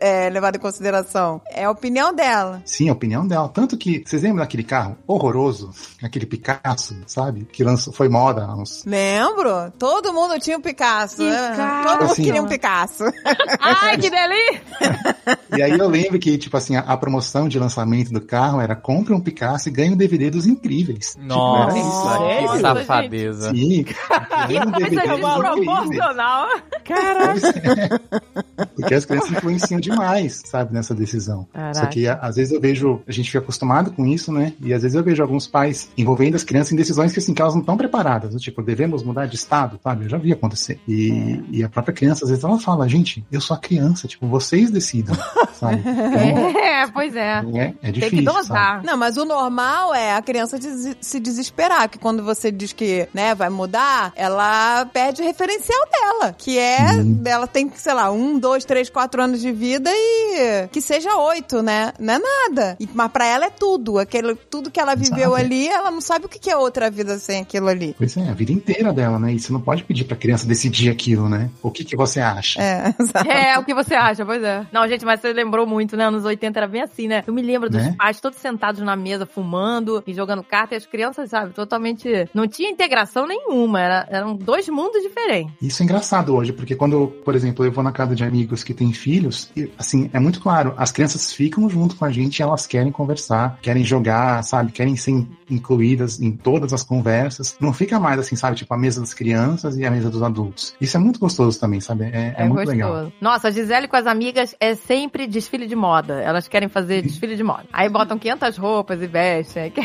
[0.01, 2.62] é, levada em consideração, é a opinião dela.
[2.64, 3.49] Sim, a opinião dela.
[3.49, 5.70] Tanto que, vocês lembram daquele carro horroroso?
[6.03, 7.47] Aquele Picasso, sabe?
[7.53, 9.70] Que lançou, foi moda há uns Lembro?
[9.78, 11.22] Todo mundo tinha um Picasso.
[11.22, 11.51] né?
[11.51, 11.82] Picasso.
[11.88, 13.05] Todo mundo Assim, queria um Picasso.
[13.61, 14.62] Ai, que delícia!
[15.57, 18.76] E aí eu lembro que, tipo assim, a, a promoção de lançamento do carro era
[18.76, 21.16] compre um Picasso e ganhe um DVD dos incríveis.
[21.18, 22.03] Nossa, Tipo, era isso.
[22.36, 22.51] sério?
[22.53, 23.51] que safadeza.
[23.51, 23.80] Sim.
[23.80, 25.01] um Coisa dos incríveis.
[25.16, 26.49] desproporcional.
[26.88, 28.36] É.
[28.74, 31.47] Porque as crianças influenciam demais, sabe, nessa decisão.
[31.53, 31.74] Caraca.
[31.80, 34.53] Só que às vezes eu vejo, a gente fica acostumado com isso, né?
[34.61, 37.41] E às vezes eu vejo alguns pais envolvendo as crianças em decisões que assim, que
[37.43, 38.32] elas não estão preparadas.
[38.32, 40.05] do Tipo, devemos mudar de estado, sabe?
[40.05, 40.78] Eu já vi acontecer.
[40.87, 44.26] E, e a própria criança, às vezes, ela fala, gente, eu sou a criança, tipo,
[44.26, 45.14] vocês decidam,
[45.55, 45.80] sabe?
[45.80, 47.43] Então, É, pois é.
[47.55, 48.18] é, é Tem difícil.
[48.18, 48.39] que sabe?
[48.39, 48.82] dosar.
[48.84, 53.09] Não, mas o normal é a criança des- se desesperar, que quando você diz que,
[53.12, 57.22] né, vai mudar, ela perde o referencial dela, que é, Sim.
[57.24, 61.62] ela tem, sei lá, um, dois, três, quatro anos de vida e que seja oito,
[61.62, 61.93] né?
[61.99, 62.77] Não é nada.
[62.81, 65.35] E, mas pra ela é tudo, aquele, tudo que ela viveu Exato.
[65.35, 67.95] ali, ela não sabe o que que é outra vida sem aquilo ali.
[67.97, 69.33] Pois é, a vida inteira dela, né?
[69.33, 71.51] E você não pode pedir pra criança decidir aquilo, né?
[71.62, 72.61] O que, que você acha?
[72.61, 73.29] É, exato.
[73.31, 74.66] É, o que você acha, pois é.
[74.72, 76.05] Não, gente, mas você lembrou muito, né?
[76.07, 77.22] Anos 80 era bem assim, né?
[77.27, 77.95] Eu me lembro dos Né?
[77.99, 82.09] pais todos sentados na mesa, fumando e jogando carta, e as crianças, sabe, totalmente.
[82.35, 83.81] Não tinha integração nenhuma.
[83.81, 85.53] Era, eram dois mundos diferentes.
[85.61, 88.74] Isso é engraçado hoje, porque quando, por exemplo, eu vou na casa de amigos que
[88.74, 92.42] têm filhos, e, assim, é muito claro, as crianças ficam junto com a gente e
[92.42, 94.72] elas querem conversar, querem jogar, sabe?
[94.72, 97.56] Querem ser incluídas em todas as conversas.
[97.60, 98.56] Não fica mais assim, sabe?
[98.56, 100.74] Tipo, a mesa das crianças e a mesa dos adultos.
[100.80, 102.04] Isso é muito gostoso também, sabe?
[102.04, 103.12] É, é muito legal.
[103.20, 106.20] Nossa, a Gisele com as amigas é sempre desfile de moda.
[106.20, 107.64] Elas querem fazer desfile de moda.
[107.72, 109.72] Aí botam 500 roupas e vestem.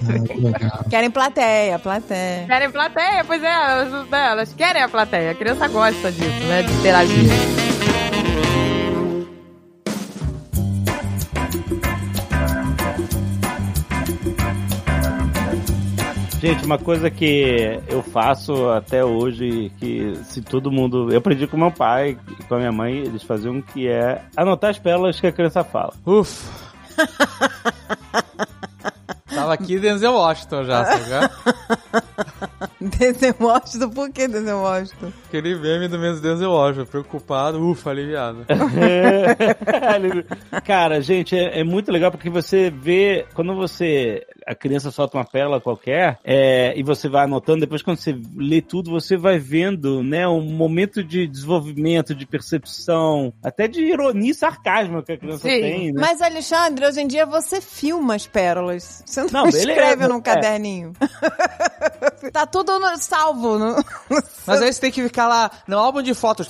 [0.00, 0.88] É.
[0.88, 2.46] Querem plateia, plateia.
[2.46, 5.30] Querem plateia, pois é, elas, né, elas querem a plateia.
[5.32, 6.62] A criança gosta disso, né?
[6.62, 7.49] De interagir.
[16.40, 21.12] Gente, uma coisa que eu faço até hoje, que se todo mundo.
[21.12, 24.70] Eu aprendi com meu pai e com a minha mãe, eles faziam que é anotar
[24.70, 25.92] as pérolas que a criança fala.
[26.06, 26.50] Ufa.
[29.28, 31.30] Tava aqui Denzel Washington já, sabe?
[32.98, 33.90] Desenhosto?
[33.90, 35.12] Por que desenhosto?
[35.28, 36.86] Aquele meme do Menos Deus eu acho.
[36.86, 38.46] Preocupado, ufa, aliviado.
[40.64, 45.24] Cara, gente, é, é muito legal porque você vê, quando você, a criança solta uma
[45.24, 50.02] pérola qualquer, é, e você vai anotando, depois quando você lê tudo, você vai vendo,
[50.02, 55.48] né, um momento de desenvolvimento, de percepção, até de ironia e sarcasmo que a criança
[55.48, 56.00] Sim, tem, né?
[56.00, 59.02] Mas, Alexandre, hoje em dia você filma as pérolas.
[59.04, 60.22] Você não, Não, beleza, escreve num é.
[60.22, 60.92] caderninho.
[62.32, 63.58] tá tudo no- salvo.
[63.58, 63.76] No...
[64.46, 66.48] Mas aí você tem que ficar lá no álbum de fotos.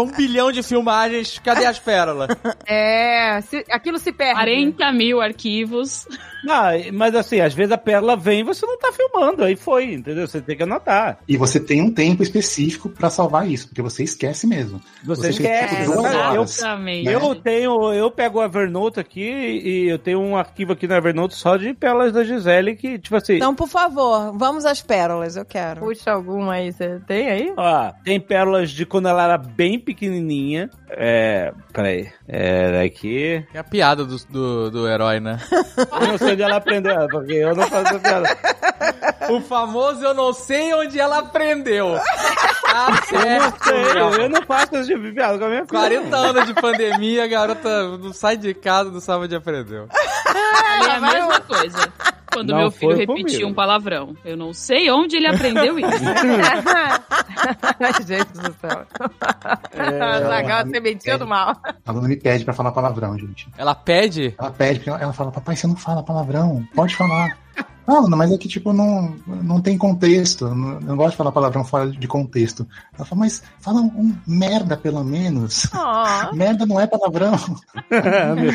[0.00, 1.38] Um bilhão de filmagens.
[1.44, 2.28] Cadê as pérolas?
[2.68, 4.34] É, se- aquilo se perde.
[4.34, 6.06] 40 mil arquivos.
[6.44, 9.94] Não, mas assim, às vezes a pérola vem e você não tá filmando, aí foi,
[9.94, 10.26] entendeu?
[10.26, 11.18] Você tem que anotar.
[11.28, 14.80] E você tem um tempo específico pra salvar isso, porque você esquece mesmo.
[15.04, 15.76] Você, Você esquece.
[15.76, 16.34] fica duas exatamente.
[16.36, 16.42] Eu-.
[16.42, 17.08] Exatamente.
[17.10, 21.34] Eu tenho, eu pego o Evernote aqui e eu tenho um arquivo aqui no Evernote
[21.34, 25.44] só de pérolas da Gisele que, tipo assim, Então, por favor, vamos às pérolas, eu
[25.44, 25.80] quero.
[25.80, 27.52] Puxa alguma aí, você tem aí?
[27.56, 30.68] ó, tem pérolas de quando ela era bem pequenininha.
[30.90, 33.44] É, peraí, era aqui.
[33.54, 35.38] É a piada do, do, do herói, né?
[36.00, 38.28] Eu não sei onde ela aprendeu, porque eu não faço piada.
[39.30, 41.98] O famoso eu não sei onde ela aprendeu.
[42.64, 43.64] Tá Eu não certo.
[43.64, 45.80] sei, eu não faço esse tipo de piada com a minha filha.
[45.80, 49.88] 40 anos de pandemia, a garota não sai de casa, não sabe onde aprendeu.
[49.92, 51.92] É a mesma coisa.
[52.36, 53.46] Quando Não meu filho comigo.
[53.46, 54.14] um palavrão.
[54.22, 56.04] Eu não sei onde ele aprendeu isso.
[58.06, 58.86] Gente do céu.
[59.72, 61.56] É, Zagal, você mentiu do mal.
[61.64, 63.48] A aluna me pede pra falar palavrão, gente.
[63.56, 64.34] Ela pede?
[64.38, 67.38] Ela pede, porque ela, ela fala, papai, você não fala palavrão, pode falar.
[67.86, 70.48] Não, não, mas é que, tipo, não, não tem contexto.
[70.48, 72.66] Não, eu não gosto de falar palavrão fora de contexto.
[72.96, 75.70] Ela fala, mas fala um, um merda, pelo menos.
[75.72, 76.32] Ó.
[76.34, 77.30] merda não é palavrão.
[78.34, 78.50] Meu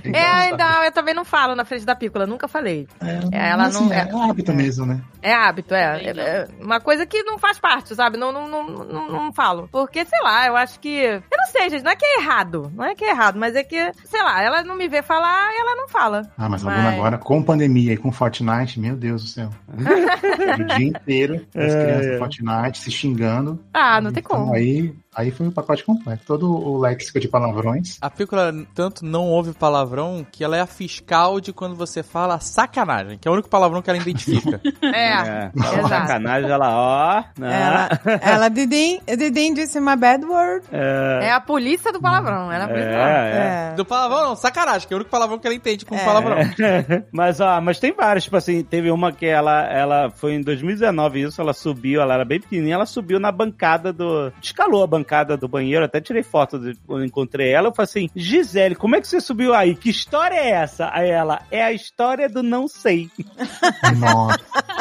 [0.00, 0.14] Deus.
[0.14, 2.86] É, não, eu também não falo na frente da pícola, nunca falei.
[3.32, 5.00] É, Ela assim, não- é, hábito mesmo, né?
[5.20, 5.98] É hábito, é.
[5.98, 6.22] Também não.
[6.22, 8.16] É uma coisa que não faz parte, sabe?
[8.16, 9.68] Não, não, não, não, não falo.
[9.72, 10.88] Porque, sei lá, eu acho que.
[10.96, 12.70] Eu não sei, gente, não é que é errado.
[12.74, 15.52] Não é que é errado, mas é que, sei lá, ela não me vê falar
[15.52, 16.22] e ela não fala.
[16.38, 19.50] Ah, mas, a Mas- agora, com pandemia e com Fortnite, meu Deus do céu.
[20.56, 22.18] o dia inteiro, as É, crianças é.
[22.18, 23.64] Fortnite se xingando.
[23.72, 24.54] Ah, não tem Então, como.
[24.54, 26.22] Aí, aí foi o pacote completo.
[26.26, 27.96] Todo o léxico de palavrões.
[28.00, 32.38] A Pícola tanto não ouve palavrão que ela é a fiscal de quando você fala
[32.40, 34.60] sacanagem, que é o único palavrão que ela identifica.
[34.82, 35.10] É.
[35.10, 35.88] É, Exato.
[35.88, 37.24] sacanagem, ela, ó.
[37.38, 37.62] né?
[37.62, 37.88] Ela,
[38.22, 40.66] ela Didin disse uma bad word.
[40.72, 42.50] É, É a polícia do palavrão.
[42.50, 43.22] Ela é a polícia do palavrão.
[43.22, 43.74] é, é.
[43.74, 46.04] Do palavrão não, sacanagem, que é o único palavrão que ela entende com É.
[46.04, 46.36] palavrão.
[47.12, 51.22] mas, ó, mas tem vários, tipo assim, teve uma que ela, ela foi em 2019
[51.22, 54.99] isso, ela subiu, ela era bem pequenininha, ela subiu na bancada do, escalou a bancada
[55.36, 59.00] do banheiro, até tirei foto de quando encontrei ela, eu falei assim, Gisele, como é
[59.00, 59.74] que você subiu aí?
[59.74, 60.90] Que história é essa?
[60.92, 63.10] Aí ela, é a história do não sei.
[63.98, 64.38] Nossa,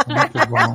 [0.07, 0.73] muito bom.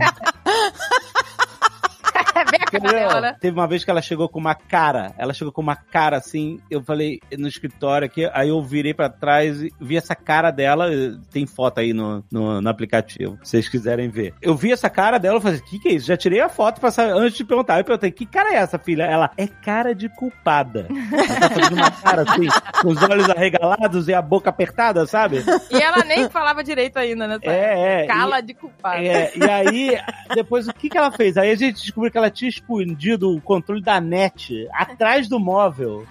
[2.74, 3.36] É bem a dela, né?
[3.40, 6.60] Teve uma vez que ela chegou com uma cara, ela chegou com uma cara assim,
[6.70, 10.90] eu falei no escritório aqui, aí eu virei pra trás e vi essa cara dela,
[11.30, 14.34] tem foto aí no, no, no aplicativo, se vocês quiserem ver.
[14.42, 16.06] Eu vi essa cara dela, eu falei, que que é isso?
[16.06, 17.78] Já tirei a foto pra saber, antes de perguntar.
[17.78, 19.04] Eu perguntei, que cara é essa, filha?
[19.04, 20.88] Ela, é cara de culpada.
[20.90, 22.48] Ela tá fazendo uma cara assim,
[22.80, 25.44] com os olhos arregalados e a boca apertada, sabe?
[25.70, 27.38] E ela nem falava direito ainda, né?
[27.42, 28.06] É, é.
[28.06, 29.02] Cala de culpado.
[29.02, 29.98] É, e aí,
[30.34, 31.36] depois o que, que ela fez?
[31.36, 36.04] Aí a gente descobriu que ela tinha escondido o controle da net atrás do móvel.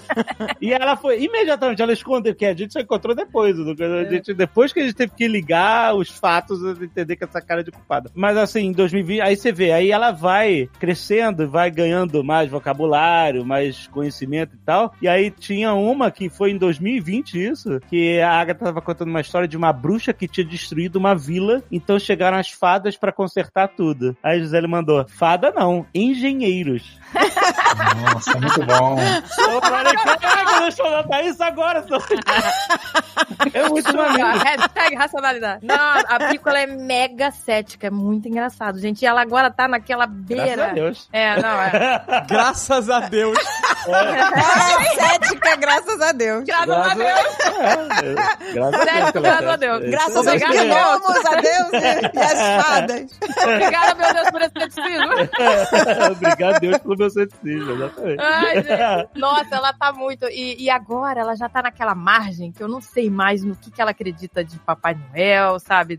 [0.60, 3.56] e ela foi, imediatamente, ela escondeu, que a gente só encontrou depois.
[3.58, 7.60] A gente, depois que a gente teve que ligar os fatos, entender que essa cara
[7.60, 8.10] é de culpada.
[8.14, 13.44] Mas assim, em 2020, aí você vê, aí ela vai crescendo, vai ganhando mais vocabulário,
[13.44, 14.92] mais conhecimento e tal.
[15.00, 19.20] E aí tinha uma que foi em 2020 isso, que a Agatha tava contando uma
[19.20, 23.68] história de uma bruxa que tinha destruído uma vila, então chegaram as fadas pra consertar
[23.68, 24.16] tudo.
[24.22, 26.82] Aí a Gisele mandou, fada não, engenheiros.
[28.12, 28.96] Nossa, muito bom.
[28.98, 31.82] Eu falei, caraca, deixa eu anotar isso agora.
[31.82, 32.00] senão-
[33.54, 34.38] É muito maneiro.
[34.38, 35.64] Hashtag racionalidade.
[35.66, 39.02] Não, a Pícola é mega cética, é muito engraçado, gente.
[39.02, 40.74] E ela agora tá naquela Graças a beira.
[40.74, 41.08] Deus.
[41.12, 42.24] É, não, é.
[42.28, 43.38] Graças a Deus.
[43.86, 46.44] Ela é cética, graças a Deus.
[46.44, 47.08] Graças a Deus.
[47.60, 49.10] É, graças a Deus.
[49.12, 49.56] Pela graças a.
[49.56, 49.82] Deus.
[49.82, 53.06] É Graças aos gnomos, a Deus e, e as fadas.
[53.42, 55.12] Obrigada, meu Deus, por esse ceticismo.
[56.12, 58.20] Obrigado, Deus, pelo meu ceticismo, exatamente.
[58.22, 59.08] Ai.
[59.14, 60.26] Nossa, ela tá muito.
[60.26, 63.70] E, e agora ela já tá naquela margem que eu não sei mais no que,
[63.70, 65.98] que ela acredita de Papai Noel, sabe?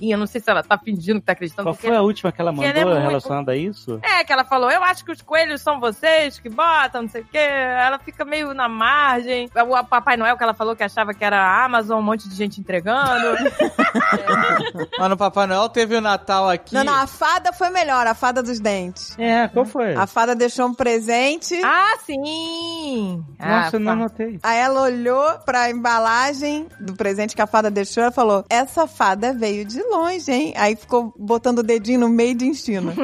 [0.00, 1.66] Eu não sei se ela tá fingindo que tá acreditando.
[1.68, 3.98] Qual foi a última que ela mandou ela é muito- relacionada a isso?
[4.02, 7.22] É, que ela falou, eu acho que os coelhos são vocês que botam, não sei
[7.22, 7.38] o quê.
[7.38, 9.48] Ela fica meio na margem.
[9.54, 12.34] O Papai Noel que ela falou que achava que era a Amazon, um monte de
[12.34, 13.36] gente entregando.
[14.98, 16.74] Mas no Papai Noel teve o Natal aqui.
[16.74, 19.16] Não, não, a fada foi melhor, a fada dos dentes.
[19.18, 19.94] É, qual foi?
[19.94, 21.60] A fada deixou um presente.
[21.64, 23.24] ah, sim!
[23.38, 23.96] Nossa, ah, eu não pá.
[24.02, 24.38] notei.
[24.42, 29.32] Aí ela olhou pra embalagem do presente que a fada deixou e falou: Essa fada
[29.32, 30.54] veio de longe, hein?
[30.56, 32.92] Aí ficou botando o dedinho no meio de China.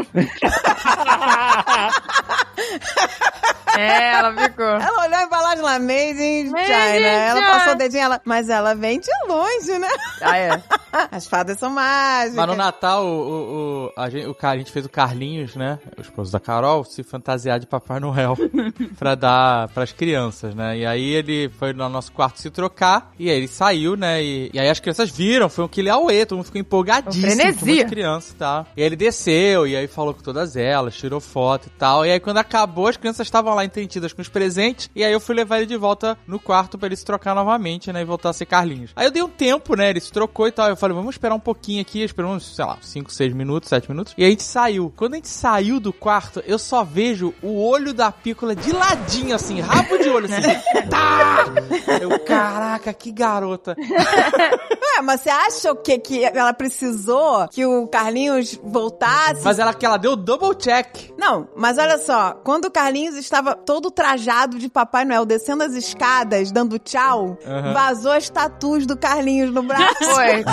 [3.74, 4.66] É, ela ficou.
[4.66, 6.98] ela olhou a embalagem lá, Made in Made China.
[6.98, 7.52] in ela China.
[7.52, 9.88] passou o dedinho, ela, mas ela vem de longe, né?
[10.20, 10.62] Ah, é.
[11.10, 12.34] As fadas são mágicas.
[12.34, 15.78] Mas no Natal, o, o, o- a, gente, o, a gente fez o Carlinhos, né?
[15.96, 18.36] O esposo da Carol, se fantasiar de Papai Noel
[18.98, 20.78] pra dar pras crianças, né?
[20.78, 24.22] E aí ele foi no nosso quarto se trocar, e aí ele saiu, né?
[24.22, 27.90] E, e aí as crianças viram, foi um quilauê, todo mundo ficou empolgadíssimo com as
[27.90, 28.66] crianças tal.
[28.76, 32.04] E aí ele desceu, e aí falou com todas elas, tirou foto e tal.
[32.04, 35.20] E aí quando acabou, as crianças estavam lá entretidas com os presentes, e aí eu
[35.20, 38.02] fui levar ele de volta no quarto pra ele se trocar novamente, né?
[38.02, 38.92] E voltar a ser Carlinhos.
[38.94, 39.90] Aí eu dei um tempo, né?
[39.90, 40.68] Ele se trocou e tal.
[40.68, 42.02] Eu falei, vamos esperar um pouquinho aqui.
[42.02, 44.14] Esperamos, sei lá, 5, 6 minutos, 7 minutos.
[44.16, 44.92] E a gente saiu.
[44.96, 49.34] Quando a gente saiu do quarto, eu só vejo o olho da pícola de ladinho,
[49.34, 50.42] assim, rabo de olho, assim.
[50.88, 51.44] tá!
[52.01, 53.76] Eu, caraca, que garota.
[53.78, 53.78] Ué,
[55.03, 55.99] mas você acha o quê?
[55.99, 59.43] Que ela precisou que o Carlinhos voltasse?
[59.45, 61.11] Mas ela que ela deu double check.
[61.18, 65.74] Não, mas olha só, quando o Carlinhos estava todo trajado de Papai Noel descendo as
[65.74, 67.72] escadas, dando tchau, Aham.
[67.72, 70.05] vazou as tatuas do Carlinhos no braço.
[70.05, 70.45] Foi.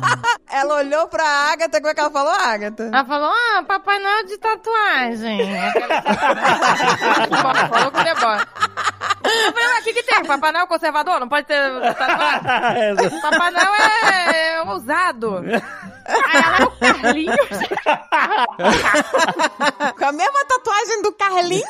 [0.50, 2.84] ela olhou pra Agatha, como é que ela falou, Agatha?
[2.84, 5.40] Ela falou, ah, Papai Noel de tatuagem.
[5.60, 6.02] Aquela-
[7.68, 8.46] falou com o deboche.
[9.80, 10.24] O que que tem?
[10.24, 11.18] Papai Noel conservador?
[11.20, 11.56] Não pode ter
[11.94, 13.20] tatuagem?
[13.20, 15.42] Papai Noel é, é ousado.
[16.10, 16.70] Aí ela é o
[17.02, 17.36] Carlinhos.
[19.98, 21.64] Com a mesma tatuagem do Carlinhos?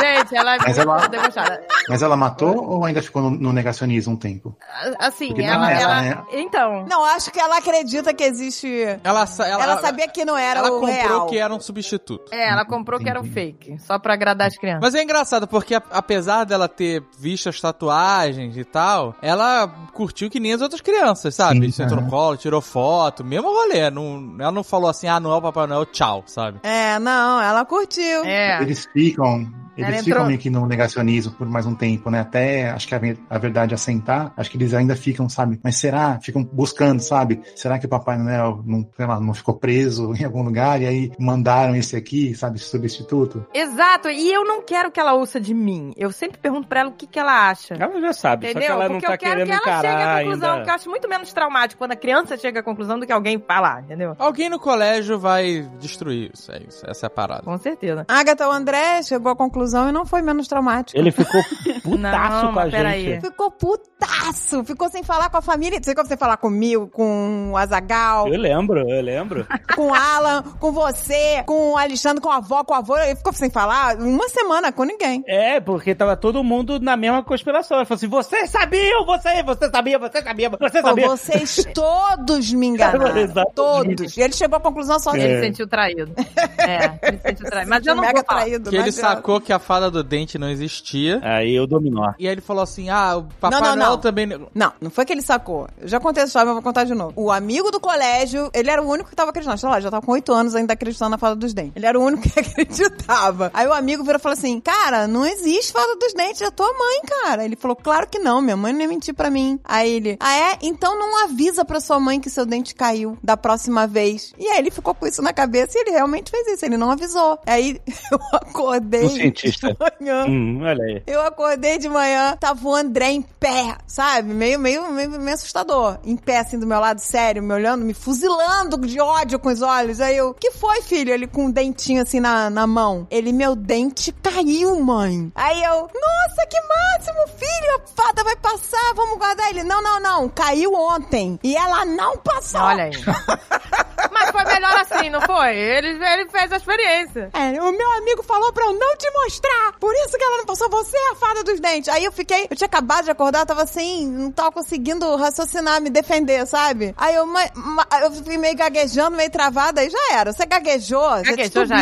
[0.00, 1.60] Gente, ela é Mas ela- debochada.
[1.88, 4.56] Mas ela matou ou ainda ficou no, no negacionismo um tempo?
[4.98, 6.24] Assim, Porque ela, não é ela, ela- né?
[6.32, 8.68] Então, Não, acho que ela acredita que existe...
[9.02, 11.26] Ela, sa- ela, Ela, sabia que não era ela o comprou real.
[11.26, 12.24] que era um substituto.
[12.32, 13.78] é, ela comprou que era um fake.
[13.80, 14.80] Só pra agradar as crianças.
[14.82, 20.38] Mas é engraçado, porque apesar dela ter visto as tatuagens e tal, ela curtiu que
[20.40, 21.66] nem as outras crianças, sabe?
[21.66, 23.90] Sim, Sentou no colo, tirou foto, mesmo rolê.
[23.90, 26.60] Não, ela não falou assim, ah, Noel, Papai Noel, tchau, sabe?
[26.62, 28.24] É, não, ela curtiu.
[28.24, 28.62] É.
[28.62, 29.50] Eles ficam.
[29.80, 30.04] Eles entrou.
[30.04, 32.20] ficam meio que no negacionismo por mais um tempo, né?
[32.20, 35.58] Até acho que a, a verdade assentar, acho que eles ainda ficam, sabe?
[35.62, 36.18] Mas será?
[36.20, 37.40] Ficam buscando, sabe?
[37.56, 40.86] Será que o Papai Noel não, sei lá, não ficou preso em algum lugar e
[40.86, 42.56] aí mandaram esse aqui, sabe?
[42.56, 43.46] Esse substituto?
[43.54, 45.92] Exato, e eu não quero que ela ouça de mim.
[45.96, 47.74] Eu sempre pergunto pra ela o que, que ela acha.
[47.74, 48.74] Ela já sabe, só que Entendeu?
[48.76, 50.64] ela não Porque tá eu quero querendo que ela chegue à conclusão, ainda.
[50.64, 53.38] que eu acho muito menos traumático quando a criança chega à conclusão do que alguém
[53.46, 54.14] falar, entendeu?
[54.18, 56.84] Alguém no colégio vai destruir isso, é isso.
[56.88, 57.42] Essa é a parada.
[57.42, 58.04] Com certeza.
[58.08, 60.98] Agatha, o André chegou à conclusão e não foi menos traumático.
[60.98, 61.40] Ele ficou
[61.82, 63.20] putaço Não, com a gente.
[63.20, 68.28] Ficou putaço, ficou sem falar com a família, ficou sem falar comigo, com o Azagal,
[68.28, 69.46] Eu lembro, eu lembro.
[69.74, 72.96] com o Alan, com você, com o Alexandre, com a avó, com o avô.
[72.98, 75.22] Ele ficou sem falar uma semana com ninguém.
[75.26, 77.78] É, porque tava todo mundo na mesma conspiração.
[77.78, 81.08] Ele falou assim: vocês sabiam, você, você sabia, você sabia, você Pô, sabia.
[81.08, 83.10] vocês todos me enganaram.
[83.54, 84.16] Todos.
[84.16, 85.26] E ele chegou à conclusão só Ele É.
[85.26, 85.40] dele.
[85.40, 86.12] se sentiu traído.
[86.58, 87.70] É, ele se sentiu traído.
[87.70, 88.40] Mas eu não mega vou falar.
[88.42, 88.70] traído.
[88.70, 91.20] Que ele sacou que a fada do dente não existia.
[91.22, 92.12] Aí eu dominó.
[92.18, 93.98] E aí ele falou assim, ah, o Papai Não, não, Noel não.
[93.98, 94.26] também...
[94.54, 95.68] Não, não foi que ele sacou.
[95.78, 97.12] Eu já contei essa história, mas eu vou contar de novo.
[97.16, 99.58] O amigo do colégio, ele era o único que tava acreditando.
[99.58, 101.72] Sei lá, já tava com oito anos ainda acreditando na fada dos dentes.
[101.76, 103.50] Ele era o único que acreditava.
[103.54, 106.72] Aí o amigo virou e falou assim: Cara, não existe fada dos dentes, é tua
[106.72, 107.44] mãe, cara.
[107.44, 109.58] Ele falou: Claro que não, minha mãe não ia mentir pra mim.
[109.64, 110.58] Aí ele: Ah, é?
[110.62, 114.32] Então não avisa pra sua mãe que seu dente caiu da próxima vez.
[114.38, 116.64] E aí ele ficou com isso na cabeça e ele realmente fez isso.
[116.64, 117.38] Ele não avisou.
[117.46, 117.80] Aí
[118.12, 119.06] eu acordei.
[119.40, 119.68] Cientista.
[119.98, 120.26] de manhã.
[120.26, 121.02] Hum, olha aí.
[121.06, 124.32] Eu acordei de manhã, tava o André em pé, sabe?
[124.34, 125.98] Meio, meio, meio, meio assustador.
[126.04, 129.62] Em pé, assim, do meu lado, sério, me olhando, me fuzilando de ódio com os
[129.62, 130.00] olhos.
[130.00, 131.12] Aí eu, que foi, filho?
[131.12, 133.06] Ele com um dentinho assim na, na mão.
[133.10, 135.30] Ele, meu dente caiu, mãe.
[135.34, 139.62] Aí eu, nossa, que máximo, filho, a fada vai passar, vamos guardar ele.
[139.62, 141.38] Não, não, não, caiu ontem.
[141.42, 142.60] E ela não passou.
[142.60, 142.90] Olha aí.
[144.12, 145.56] Mas foi melhor assim, não foi?
[145.56, 147.30] Ele, ele fez a experiência.
[147.32, 149.29] É, o meu amigo falou pra eu não te mostrar.
[149.78, 150.68] Por isso que ela não passou.
[150.70, 151.88] Você é a fada dos dentes.
[151.88, 155.80] Aí eu fiquei, eu tinha acabado de acordar, eu tava assim, não tava conseguindo raciocinar,
[155.80, 156.94] me defender, sabe?
[156.96, 160.32] Aí eu, ma- ma- eu fui meio gaguejando, meio travada, aí já era.
[160.32, 161.76] Você gaguejou, você Gaguejou, já.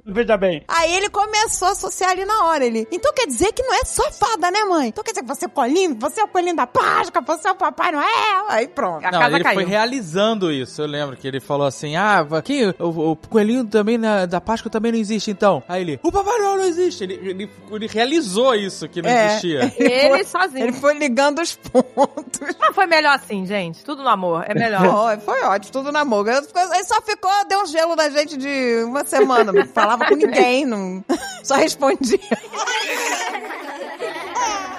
[0.06, 0.64] Veja bem.
[0.68, 2.64] Aí ele começou a associar ali na hora.
[2.64, 4.88] Ele, então quer dizer que não é só fada, né, mãe?
[4.88, 7.48] Então quer dizer que você é o colinho, você é o colinho da Páscoa, você
[7.48, 8.44] é o Papai Noel.
[8.48, 9.04] Aí pronto.
[9.06, 9.54] A não, casa ele caiu.
[9.60, 10.82] foi realizando isso.
[10.82, 14.70] Eu lembro que ele falou assim, ah, quem, o, o coelhinho também na- da Páscoa
[14.70, 15.62] também não existe, então.
[15.66, 17.04] Aí ele, o Papai Noel não existe.
[17.04, 19.26] Ele, ele, ele realizou isso, que não É.
[19.28, 19.72] existia.
[19.78, 20.64] Ele sozinho.
[20.64, 22.40] Ele foi ligando os pontos.
[22.58, 23.82] Mas foi melhor assim, gente.
[23.84, 24.44] Tudo no amor.
[24.46, 24.84] É melhor.
[25.24, 26.28] Foi, foi ótimo, tudo namoro.
[26.30, 26.42] Eu-
[26.72, 29.52] Ele só ficou, deu um gelo na gente de uma semana.
[29.52, 31.04] Não falava com ninguém, não,
[31.42, 32.18] só respondia.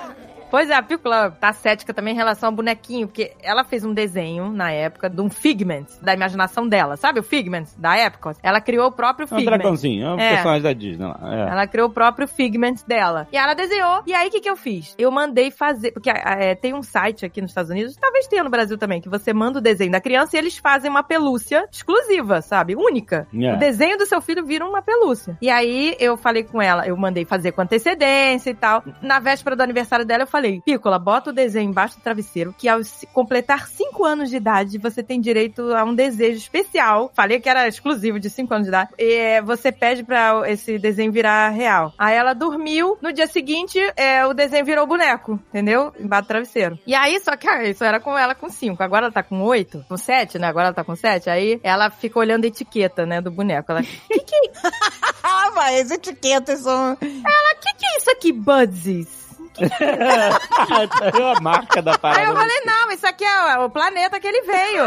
[0.49, 3.93] Pois é, a Pícola tá cética também em relação ao bonequinho, porque ela fez um
[3.93, 6.95] desenho na época de um Figment, da imaginação dela.
[6.97, 8.33] Sabe o Figment da época?
[8.43, 9.45] Ela criou o próprio É um Figment.
[9.57, 10.29] dragãozinho, é um É.
[10.29, 11.19] personagem da Disney lá.
[11.23, 11.49] É.
[11.51, 13.27] Ela criou o próprio Figment dela.
[13.31, 14.03] E ela desenhou.
[14.05, 14.93] E aí, o que, que eu fiz?
[14.97, 15.91] Eu mandei fazer.
[15.91, 19.09] Porque é, tem um site aqui nos Estados Unidos, talvez tenha no Brasil também, que
[19.09, 22.75] você manda o desenho da criança e eles fazem uma pelúcia exclusiva, sabe?
[22.75, 23.27] Única.
[23.33, 23.53] É.
[23.53, 25.37] O desenho do seu filho vira uma pelúcia.
[25.41, 28.83] E aí, eu falei com ela, eu mandei fazer com antecedência e tal.
[29.01, 32.67] Na véspera do aniversário dela, eu falei: Pícola, bota o desenho embaixo do travesseiro, que
[32.67, 32.81] ao
[33.13, 37.11] completar 5 anos de idade, você tem direito a um desejo especial.
[37.13, 38.89] Falei que era exclusivo de 5 anos de idade.
[38.99, 41.93] E é, você pede pra esse desenho virar real.
[41.97, 45.93] Aí ela dormiu, no dia seguinte, é, o desenho virou boneco, entendeu?
[45.99, 46.77] Embaixo do travesseiro.
[46.85, 48.81] E aí, só que ah, isso era com ela com 5.
[48.83, 50.47] Agora ela tá com 8, com 7, né?
[50.47, 51.29] Agora ela tá com 7.
[51.29, 53.71] Aí ela fica olhando a etiqueta, né, do boneco.
[53.71, 54.51] Ela, que que,
[55.23, 56.95] Ah, vai, as etiquetas são.
[56.95, 59.24] que que é isso aqui, Budsies?
[61.19, 62.21] é a marca da parada.
[62.21, 64.83] Aí eu falei, não, isso aqui é o planeta que ele veio.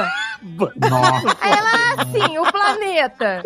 [0.90, 1.36] Nossa.
[1.40, 3.42] Aí ela, assim, o planeta.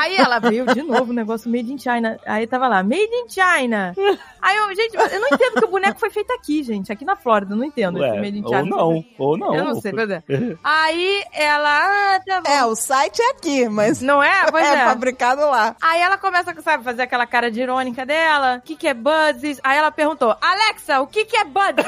[0.00, 2.18] Aí ela veio de novo, o negócio Made in China.
[2.26, 3.94] Aí tava lá, Made in China.
[4.40, 6.90] Aí eu, gente, eu não entendo que o boneco foi feito aqui, gente.
[6.92, 7.98] Aqui na Flórida, não entendo.
[7.98, 8.58] Ué, Made in China.
[8.58, 9.54] ou não, ou não.
[9.54, 10.22] Eu não sei, pois é.
[10.64, 12.50] Aí ela, ah, tá bom.
[12.50, 14.32] É, o site é aqui, mas Não é?
[14.50, 14.84] Pois é, é.
[14.84, 15.76] fabricado lá.
[15.80, 18.56] Aí ela começa, sabe, fazer aquela cara de irônica dela.
[18.56, 19.60] O que que é Buds?
[19.62, 21.84] Aí ela perguntou, Alexa, o que que é Buds?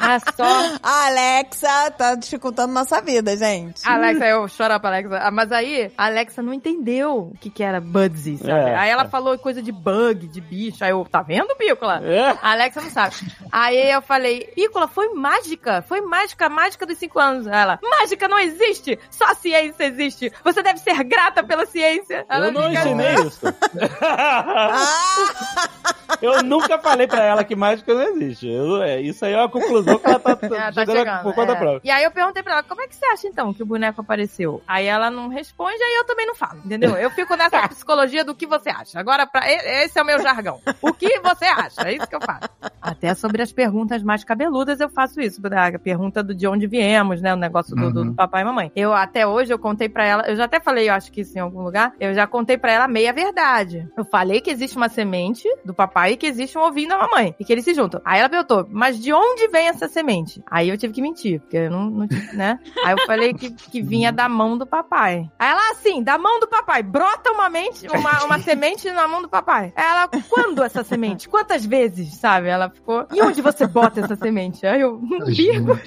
[0.00, 0.78] ah, só.
[0.82, 3.86] A Alexa tá dificultando nossa vida, gente.
[3.86, 5.18] Alexa, eu choro pra Alexa.
[5.18, 8.70] Ah, Mas aí, a Alexa não entendeu o que que era Budsy, sabe?
[8.70, 8.74] É.
[8.76, 10.84] aí ela falou coisa de bug, de bicho.
[10.84, 12.00] Aí eu, tá vendo, Pícola?
[12.04, 12.30] É?
[12.42, 13.16] A Alexa não sabe.
[13.50, 15.82] Aí eu falei, Pícola, foi mágica.
[15.82, 17.46] Foi mágica, mágica dos cinco anos.
[17.46, 18.98] Ela, mágica não existe.
[19.10, 20.32] Só a ciência existe.
[20.44, 22.24] Você deve ser grata pela ciência.
[22.28, 23.40] Ela Eu não fica- ensinei isso.
[26.20, 28.48] Eu nunca falei pra ela que mágica não existe.
[28.48, 31.52] Eu- é, isso aí é uma conclusão que ela tá, Ah, tá chegando, por conta
[31.52, 31.56] é.
[31.56, 31.80] própria.
[31.84, 34.00] E aí eu perguntei pra ela, como é que você acha então que o boneco
[34.00, 34.60] apareceu?
[34.66, 36.96] Aí ela não responde, aí eu também não falo, entendeu?
[36.96, 38.98] Eu fico nessa psicologia do que você acha.
[38.98, 40.60] Agora, pra, esse é o meu jargão.
[40.82, 41.82] O que você acha?
[41.88, 42.48] É isso que eu faço.
[42.80, 45.40] Até sobre as perguntas mais cabeludas eu faço isso.
[45.74, 47.32] A pergunta do de onde viemos, né?
[47.32, 48.72] O negócio do, do- do papai e mamãe.
[48.74, 51.36] Eu até hoje eu contei pra ela, eu já até falei, eu acho que isso
[51.36, 53.86] em algum lugar, eu já contei pra ela meia verdade.
[53.96, 57.36] Eu falei que existe uma semente do papai e que existe um ovinho da mamãe.
[57.38, 58.00] E que eles se juntam.
[58.04, 60.42] Aí ela perguntou, mas de onde vem essa semente?
[60.50, 62.58] Aí eu tive que mentir, porque eu não, não tive, né?
[62.84, 65.30] Aí eu falei que, que vinha da mão do papai.
[65.38, 69.22] Aí ela, assim, da mão do papai, brota uma, mente, uma, uma semente na mão
[69.22, 69.72] do papai.
[69.76, 71.28] Aí ela, quando essa semente?
[71.28, 72.48] Quantas vezes, sabe?
[72.48, 74.66] Ela ficou, e onde você bota essa semente?
[74.66, 75.76] Aí eu, não digo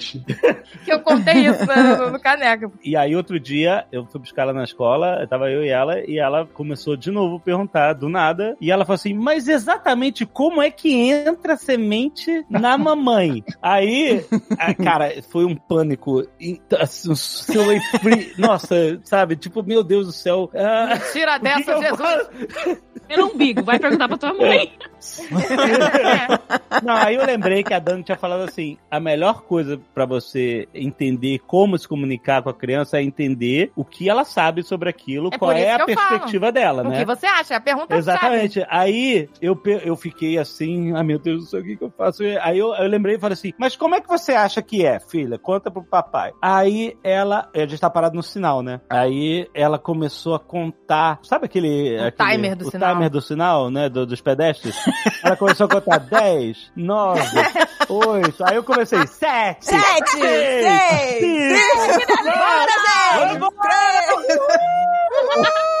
[0.84, 2.72] que eu contei isso no, no caneca.
[2.82, 6.18] E aí, outro dia, eu fui buscar ela na escola, tava eu e ela, e
[6.18, 8.21] ela começou de novo a perguntar, do nada,
[8.60, 13.44] e ela falou assim, mas exatamente como é que entra a semente na mamãe?
[13.60, 14.24] aí,
[14.82, 16.26] cara, foi um pânico,
[16.78, 17.10] assim,
[18.38, 20.50] nossa, sabe, tipo, meu Deus do céu.
[20.54, 22.28] ah, Tira dessa, Jesus.
[23.08, 24.72] Pelo umbigo, vai perguntar pra tua mãe.
[26.82, 30.68] Não, aí eu lembrei que a Dani tinha falado assim: a melhor coisa pra você
[30.74, 35.30] entender como se comunicar com a criança é entender o que ela sabe sobre aquilo,
[35.32, 35.86] É qual é a eu falo.
[35.86, 36.98] perspectiva dela, O né?
[37.00, 37.56] que você acha?
[37.56, 38.64] A pergunta Exatamente.
[38.68, 42.22] Aí eu, eu fiquei assim, ah meu Deus do céu, o que, que eu faço?
[42.40, 44.98] Aí eu, eu lembrei e falei assim, mas como é que você acha que é,
[45.00, 45.38] filha?
[45.38, 46.32] Conta pro papai.
[46.40, 48.80] Aí ela, a gente tá parado no sinal, né?
[48.88, 51.96] Aí ela começou a contar, sabe aquele...
[51.98, 52.92] O aquele- timer do o sinal.
[52.94, 53.88] timer do sinal, né?
[53.88, 54.76] do- dos pedestres.
[55.22, 57.20] Ela começou a contar 10, 9,
[57.88, 58.44] 8.
[58.44, 60.26] Aí eu comecei 7, 7, 6, 5,
[61.80, 62.42] 5, 5, 5,
[65.42, 65.71] 5,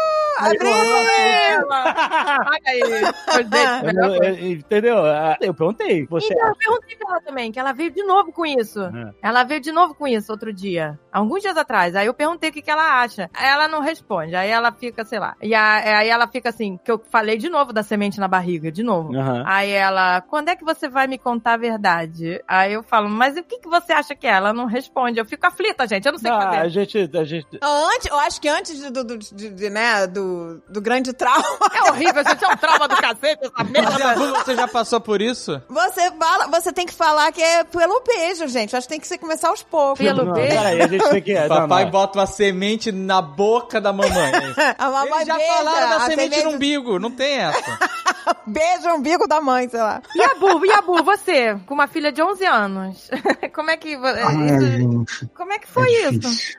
[0.50, 1.62] Abril!
[4.40, 5.04] Entendeu?
[5.04, 6.06] Ah, eu perguntei.
[6.06, 8.80] Você então, eu perguntei pra ela também, que ela veio de novo com isso.
[8.80, 9.12] Uhum.
[9.22, 10.98] Ela veio de novo com isso outro dia.
[11.12, 11.94] Alguns dias atrás.
[11.94, 13.30] Aí eu perguntei o que, que ela acha.
[13.38, 14.34] Ela não responde.
[14.34, 15.36] Aí ela fica, sei lá.
[15.42, 18.82] E aí ela fica assim, que eu falei de novo da semente na barriga, de
[18.82, 19.12] novo.
[19.12, 19.42] Uhum.
[19.46, 22.42] Aí ela, quando é que você vai me contar a verdade?
[22.46, 24.32] Aí eu falo, mas o que, que você acha que é?
[24.32, 25.18] Ela não responde.
[25.18, 26.06] Eu fico aflita, gente.
[26.06, 26.60] Eu não sei o que ah, fazer.
[26.60, 27.58] A gente, a gente...
[27.62, 31.44] Antes, eu acho que antes do, do, do né, do do, do grande trauma.
[31.74, 34.14] É horrível, você tinha um trauma do cacete, essa merda.
[34.44, 35.60] Você já passou por isso?
[35.68, 38.74] Você fala, você tem que falar que é pelo beijo, gente.
[38.76, 39.98] Acho que tem que começar aos poucos.
[40.04, 40.48] Pelo Não, beijo.
[40.56, 41.34] peraí, a gente tem que...
[41.34, 41.90] não, Papai não.
[41.90, 44.32] bota uma semente na boca da mamãe.
[44.78, 47.78] A mamãe Eles já beija, falaram da a semente no umbigo, não tem essa.
[48.46, 50.00] Beija o umbigo da mãe, sei lá.
[50.16, 53.10] Yabu, Yabu, você, com uma filha de 11 anos,
[53.54, 53.94] como é que...
[53.94, 55.26] Ai, isso- gente.
[55.34, 56.54] como é que foi é isso?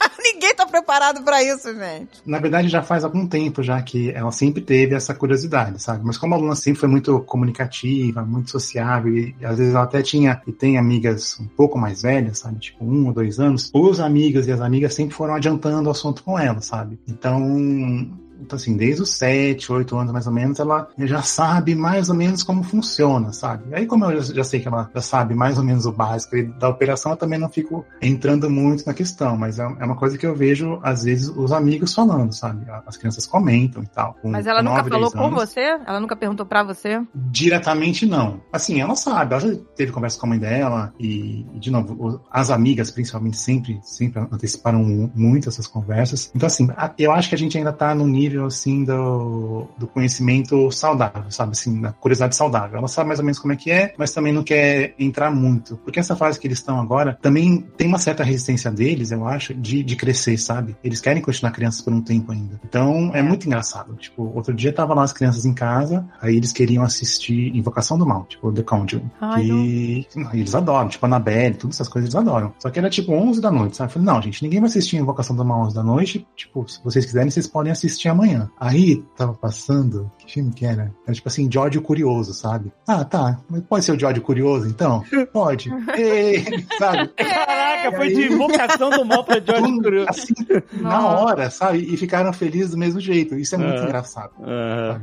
[0.22, 2.22] Ninguém tá preparado pra isso, gente.
[2.24, 6.04] Na verdade, já faz algum tempo já que ela sempre teve essa curiosidade, sabe?
[6.04, 10.02] Mas como a Luna sempre foi muito comunicativa, muito sociável, e às vezes ela até
[10.02, 12.58] tinha e tem amigas um pouco mais velhas, sabe?
[12.58, 16.22] Tipo, um ou dois anos, os amigos e as amigas sempre foram adiantando o assunto
[16.22, 16.98] com ela, sabe?
[17.06, 18.18] Então.
[18.40, 22.14] Então, assim, desde os sete, oito anos mais ou menos, ela já sabe mais ou
[22.14, 23.74] menos como funciona, sabe?
[23.74, 26.36] Aí, como eu já, já sei que ela já sabe mais ou menos o básico
[26.58, 30.16] da operação, eu também não fico entrando muito na questão, mas é, é uma coisa
[30.18, 32.66] que eu vejo, às vezes, os amigos falando, sabe?
[32.86, 34.16] As crianças comentam e tal.
[34.24, 35.60] Mas ela com nunca nove, falou com você?
[35.86, 37.00] Ela nunca perguntou pra você?
[37.14, 38.40] Diretamente não.
[38.52, 42.50] Assim, ela sabe, ela já teve conversa com a mãe dela e, de novo, as
[42.50, 46.30] amigas, principalmente, sempre, sempre anteciparam mu- muito essas conversas.
[46.34, 46.68] Então, assim,
[46.98, 51.52] eu acho que a gente ainda tá no nível, assim, do, do conhecimento saudável, sabe?
[51.52, 52.78] Assim, da curiosidade saudável.
[52.78, 55.76] Ela sabe mais ou menos como é que é, mas também não quer entrar muito.
[55.78, 59.54] Porque essa fase que eles estão agora, também tem uma certa resistência deles, eu acho,
[59.54, 60.76] de, de crescer, sabe?
[60.82, 62.60] Eles querem continuar crianças por um tempo ainda.
[62.64, 63.94] Então, é muito engraçado.
[63.94, 68.06] Tipo, outro dia tava lá as crianças em casa, aí eles queriam assistir Invocação do
[68.06, 69.10] Mal, tipo, The Conjuring.
[69.20, 72.52] Ai, e não, eles adoram, tipo, Annabelle, todas essas coisas eles adoram.
[72.58, 73.90] Só que era tipo 11 da noite, sabe?
[73.90, 76.26] Eu falei, não, gente, ninguém vai assistir Invocação do Mal 11 da noite.
[76.36, 78.19] Tipo, se vocês quiserem, vocês podem assistir amanhã.
[78.58, 80.92] Aí, tava passando, que filme que era?
[81.06, 82.72] Era tipo assim, de ódio curioso, sabe?
[82.86, 85.02] Ah, tá, mas pode ser o de ódio curioso, então?
[85.32, 85.70] Pode.
[85.96, 86.44] Ei,
[86.78, 87.08] sabe?
[87.16, 90.08] Caraca, foi de invocação do mal pra George Tudo, Curioso.
[90.10, 90.34] assim,
[90.72, 91.78] na hora, sabe?
[91.78, 93.34] E ficaram felizes do mesmo jeito.
[93.36, 93.84] Isso é muito É.
[93.84, 94.32] engraçado.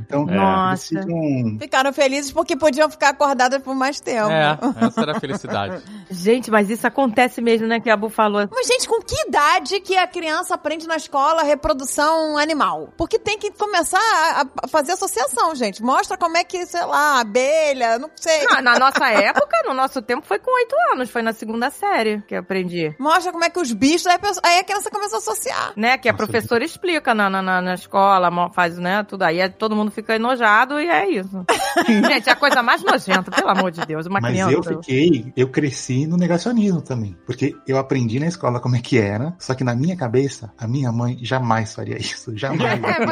[0.05, 0.93] Então, Nossa.
[0.95, 4.29] eles ficam Ficaram felizes porque podiam ficar acordadas por mais tempo.
[4.29, 5.81] É, essa era a felicidade.
[6.09, 7.79] Gente, mas isso acontece mesmo, né?
[7.79, 8.47] Que a Bu falou.
[8.51, 12.89] Mas, gente, com que idade que a criança aprende na escola reprodução animal?
[12.97, 15.81] Porque tem que começar a, a fazer associação, gente.
[15.81, 18.45] Mostra como é que, sei lá, abelha, não sei.
[18.61, 21.09] Na nossa época, no nosso tempo, foi com oito anos.
[21.09, 22.93] Foi na segunda série que eu aprendi.
[22.99, 25.73] Mostra como é que os bichos, aí a, pessoa- aí a criança começa a associar.
[25.75, 25.97] Né?
[25.97, 29.41] Que a Nossa, professora explica na, na, na- escola, faz, né, tudo aí.
[29.41, 31.45] Aí Todo mundo fica enojado e é isso.
[31.87, 34.05] Gente, é a coisa mais nojenta, pelo amor de Deus.
[34.07, 34.53] Uma Mas criança.
[34.53, 37.15] eu fiquei, eu cresci no negacionismo também.
[37.25, 40.67] Porque eu aprendi na escola como é que era, só que na minha cabeça, a
[40.67, 42.35] minha mãe jamais faria isso.
[42.35, 42.79] Jamais.
[42.87, 43.05] É,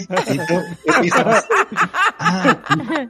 [0.06, 0.34] pois é.
[0.34, 1.48] Então, eu pensava assim,
[2.18, 2.56] ah,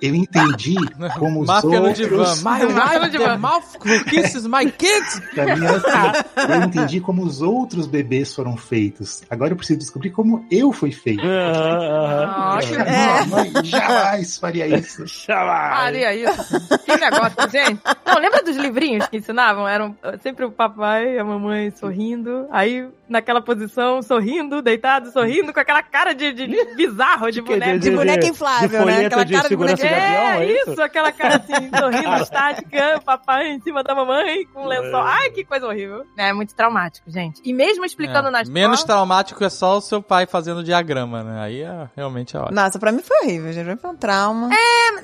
[0.00, 0.76] eu entendi
[1.18, 1.98] como os Máfia no outros...
[1.98, 2.34] divã.
[2.44, 3.24] My divã.
[3.24, 5.20] the mouth kisses my kids.
[5.34, 9.22] Pra mim assim, eu entendi como os outros bebês foram feitos.
[9.30, 11.22] Agora eu preciso descobrir como eu fui feito.
[11.24, 15.06] Ah, que Minha mãe jamais faria isso.
[15.06, 15.76] Chamar.
[15.76, 16.78] Faria isso.
[16.84, 17.80] Que negócio, gente.
[18.06, 19.68] Não, lembra dos livrinhos que ensinavam?
[19.68, 22.46] Eram sempre o papai e a mamãe sorrindo.
[22.50, 27.78] Aí, naquela posição, sorrindo, deitado, sorrindo, com aquela cara de, de, de bizarro, de boneco.
[27.80, 29.06] De boneca inflável, de né?
[29.06, 29.86] Aquela cara de boneca.
[29.86, 30.70] É, é isso?
[30.70, 35.00] isso, aquela cara assim, sorrindo, estática, papai em cima da mamãe, com lençol.
[35.00, 35.11] É.
[35.11, 36.06] Ai, que coisa horrível.
[36.16, 37.42] É muito traumático, gente.
[37.44, 38.61] E mesmo explicando É, na escola...
[38.61, 41.40] Menos traumático é só o seu pai fazendo diagrama, né?
[41.40, 42.54] Aí é, realmente é ótimo.
[42.54, 43.76] Nossa, pra mim foi horrível, gente.
[43.80, 44.48] Foi um trauma.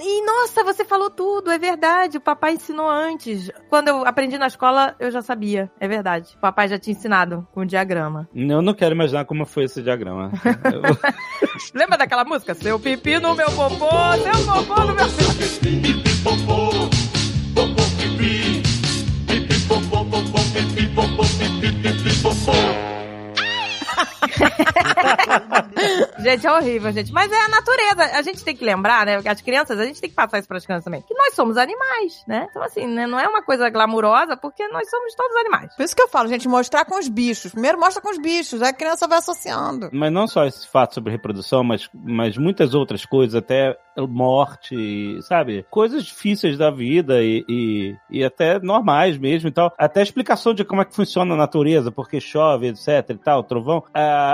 [0.00, 2.18] E nossa, você falou tudo, é verdade.
[2.18, 3.50] O papai ensinou antes.
[3.68, 5.70] Quando eu aprendi na escola, eu já sabia.
[5.80, 6.34] É verdade.
[6.36, 7.95] O papai já tinha ensinado com o diagrama.
[8.34, 10.30] Eu não quero imaginar como foi esse diagrama.
[10.64, 10.82] Eu-
[11.74, 12.54] Lembra daquela música?
[12.54, 13.88] Seu pipi no meu popô,
[14.22, 15.96] seu popô no meu pipi.
[26.18, 27.12] Gente, é horrível, gente.
[27.12, 28.18] Mas é a natureza.
[28.18, 29.20] A gente tem que lembrar, né?
[29.24, 31.02] As crianças, a gente tem que passar isso para as crianças também.
[31.02, 32.46] Que nós somos animais, né?
[32.50, 33.06] Então, assim, né?
[33.06, 35.74] não é uma coisa glamurosa, porque nós somos todos animais.
[35.76, 37.52] Por isso que eu falo, gente, mostrar com os bichos.
[37.52, 39.90] Primeiro mostra com os bichos, aí a criança vai associando.
[39.92, 43.76] Mas não só esse fato sobre reprodução, mas, mas muitas outras coisas, até
[44.06, 45.64] morte, sabe?
[45.70, 49.72] Coisas difíceis da vida e, e, e até normais mesmo e tal.
[49.78, 53.44] Até a explicação de como é que funciona a natureza, porque chove, etc e tal,
[53.44, 53.84] trovão.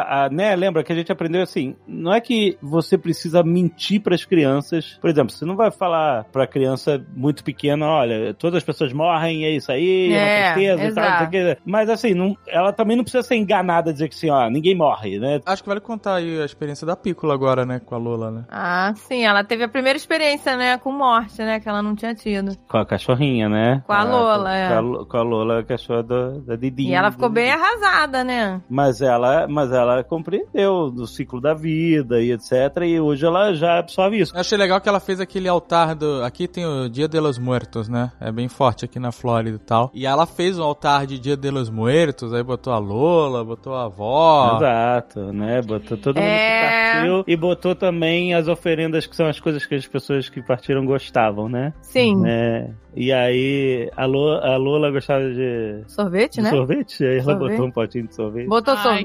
[0.00, 4.00] A, a, né, lembra que a gente aprendeu assim, não é que você precisa mentir
[4.00, 4.98] para as crianças.
[5.00, 9.44] Por exemplo, você não vai falar para criança muito pequena, olha, todas as pessoas morrem,
[9.44, 11.58] é isso aí, é, É, uma tristeza e tal, não sei o quê.
[11.64, 15.18] Mas assim, não, ela também não precisa ser enganada dizer que assim, ó, ninguém morre,
[15.18, 15.40] né?
[15.44, 17.80] Acho que vale contar aí a experiência da Pícola agora, né?
[17.84, 18.44] Com a Lola, né?
[18.50, 22.14] Ah, sim, ela teve a primeira experiência, né, com morte, né, que ela não tinha
[22.14, 22.56] tido.
[22.68, 23.82] Com a cachorrinha, né?
[23.86, 24.68] Com a Lola, com, é.
[24.68, 26.84] Com a, com a Lola, a cachorra do- da Didi.
[26.88, 28.60] E ela ficou bem arrasada, né?
[28.68, 32.52] Mas ela, mas ela compreendeu do ciclo da vida e etc.
[32.84, 34.34] E hoje ela já absorve isso.
[34.34, 36.22] Eu achei legal que ela fez aquele altar do.
[36.22, 38.12] Aqui tem o Dia de los Muertos, né?
[38.20, 39.90] É bem forte aqui na Flórida e tal.
[39.94, 43.74] E ela fez um altar de Dia de los Muertos, aí botou a Lola, botou
[43.74, 44.56] a avó.
[44.56, 45.60] Exato, né?
[45.62, 46.58] Botou todo mundo É.
[46.92, 50.42] que partiu e botou também as oferendas que são as coisas que as pessoas que
[50.42, 51.72] partiram gostavam, né?
[51.80, 52.22] Sim.
[52.26, 56.50] É, e aí a Lola, a Lola gostava de, Sorvete, de né?
[56.50, 57.50] sorvete, aí ela Sorvete.
[57.50, 58.46] botou um potinho de sorvete.
[58.48, 59.04] Botou Ai, que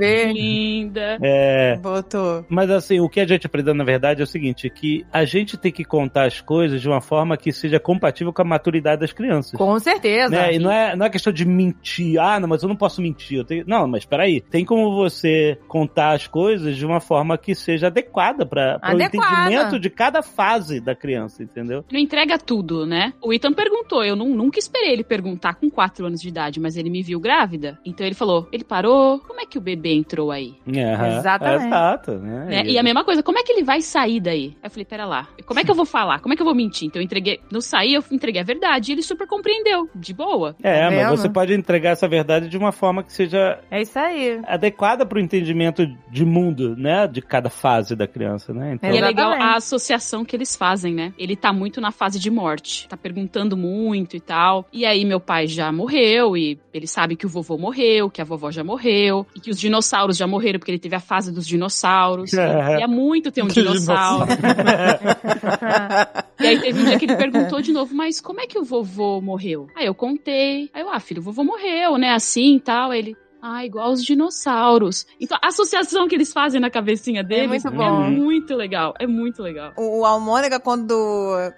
[0.68, 1.18] linda.
[1.22, 2.46] É, Botou.
[2.50, 5.58] mas assim, o que a gente aprendeu na verdade é o seguinte, que a gente
[5.58, 9.14] tem que contar as coisas de uma forma que seja compatível com a maturidade das
[9.14, 9.54] crianças.
[9.58, 10.30] Com certeza.
[10.30, 10.56] Né?
[10.56, 12.20] E não é, não é questão de mentir.
[12.20, 13.38] Ah, não, mas eu não posso mentir.
[13.40, 13.64] Eu tenho...
[13.68, 14.42] Não, mas peraí.
[14.42, 19.80] Tem como você contar as coisas de uma forma que seja adequada para o entendimento
[19.80, 21.84] de cada fase da criança, entendeu?
[21.92, 23.14] Não entrega tudo, né?
[23.22, 26.76] O Ethan perguntou, eu não- nunca esperei ele perguntar com 4 anos de idade, mas
[26.78, 27.78] ele me viu grávida.
[27.86, 30.56] Então ele falou, ele parou, como é que o bebê entrou aí?
[30.66, 31.66] É, Exatamente.
[31.68, 32.46] Exato, né?
[32.46, 32.64] Né?
[32.66, 34.56] E a mesma coisa, como é que ele vai sair daí?
[34.62, 36.20] Aí eu falei, pera lá, como é que eu vou falar?
[36.20, 36.88] Como é que eu vou mentir?
[36.88, 38.92] Então eu entreguei, não saí, eu entreguei a verdade.
[38.92, 40.56] E ele super compreendeu, de boa.
[40.62, 41.18] É, Tá mas vendo?
[41.18, 44.40] você pode entregar essa verdade de uma forma que seja É isso aí.
[44.46, 47.08] adequada para o entendimento de mundo, né?
[47.08, 48.74] De cada fase da criança, né?
[48.76, 51.14] Então, E é legal a associação que eles fazem, né?
[51.18, 54.66] Ele tá muito na fase de morte, tá perguntando muito e tal.
[54.72, 58.26] E aí meu pai já morreu e ele sabe que o vovô morreu, que a
[58.26, 61.46] vovó já morreu e que os dinossauros já morreram porque ele teve a fase dos
[61.46, 62.34] dinossauros.
[62.34, 62.80] É.
[62.80, 64.28] E é muito ter um dinossauro.
[66.40, 68.64] E aí teve um dia que ele perguntou de novo, mas como é que o
[68.64, 69.68] vovô morreu?
[69.76, 70.70] Aí eu contei.
[70.72, 72.12] Aí eu, ah, filho, o vovô morreu, né?
[72.12, 72.92] Assim e tal.
[72.92, 73.18] Aí ele.
[73.42, 75.06] Ah, igual os dinossauros.
[75.20, 78.04] Então, a associação que eles fazem na cabecinha deles muito bom.
[78.04, 78.94] é muito legal.
[79.00, 79.74] É muito legal.
[79.76, 80.96] O, o Almônega, quando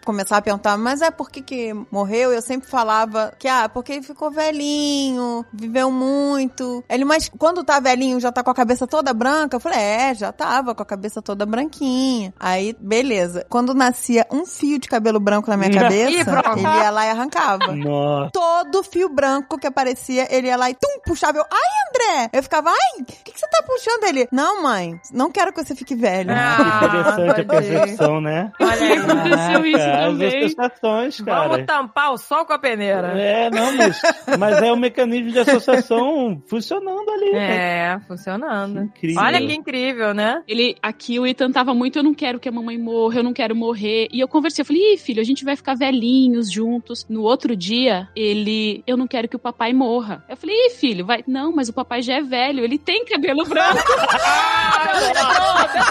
[0.06, 2.32] começava a perguntar, mas é por que, que morreu?
[2.32, 6.84] Eu sempre falava que, ah, porque ele ficou velhinho, viveu muito.
[6.90, 9.56] Ele, mas quando tá velhinho, já tá com a cabeça toda branca?
[9.56, 12.34] Eu falei, é, já tava com a cabeça toda branquinha.
[12.40, 13.46] Aí, beleza.
[13.50, 17.72] Quando nascia um fio de cabelo branco na minha cabeça, ele ia lá e arrancava.
[17.76, 18.32] Nossa.
[18.32, 21.38] Todo fio branco que aparecia, ele ia lá e tum, puxava.
[21.38, 22.30] Eu, ai, André!
[22.34, 24.28] Eu ficava, ai, o que, que você tá puxando ele?
[24.32, 26.32] Não, mãe, não quero que você fique velho.
[26.32, 28.52] Ah, Interessante a percepção, né?
[28.60, 28.98] Olha aí.
[28.98, 30.28] Aconteceu isso também.
[30.28, 31.48] As associações, cara.
[31.50, 33.08] Vamos tampar o sol com a peneira.
[33.20, 34.02] É, não, mas,
[34.38, 37.32] mas é o mecanismo de associação funcionando ali.
[37.32, 37.44] cara.
[37.44, 38.82] É, funcionando.
[38.84, 39.22] Incrível.
[39.22, 40.42] Olha que incrível, né?
[40.48, 43.34] Ele, aqui o Ethan tava muito, eu não quero que a mamãe morra, eu não
[43.34, 44.08] quero morrer.
[44.12, 47.06] E eu conversei, eu falei, ih, filho, a gente vai ficar velhinhos juntos.
[47.10, 50.24] No outro dia, ele, eu não quero que o papai morra.
[50.30, 51.24] Eu falei, ih, filho, vai.
[51.28, 53.84] Não, mas o papai já é velho, ele tem cabelo branco.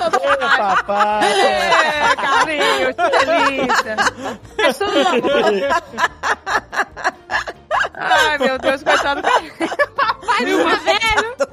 [0.00, 1.30] Ô, papai!
[1.42, 3.96] É, Carlinhos, que delícia.
[4.56, 4.94] É tudo
[7.98, 9.28] Ai, meu Deus, coitado do.
[9.94, 10.78] Papai Foi uma,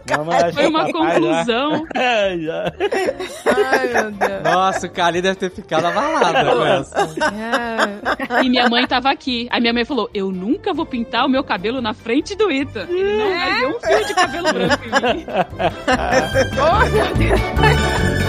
[0.08, 1.88] Vamos lá, foi uma conclusão.
[1.96, 2.30] É.
[3.46, 4.43] Ai, meu Deus.
[4.43, 7.10] Nossa, o Kali deve ter ficado abalada com essa.
[8.39, 8.43] É.
[8.43, 9.48] E minha mãe tava aqui.
[9.52, 12.86] Aí minha mãe falou: Eu nunca vou pintar o meu cabelo na frente do Ethan.
[12.89, 15.26] Ele não vai ver um fio de cabelo branco em mim.
[16.58, 18.24] Oh, meu Deus.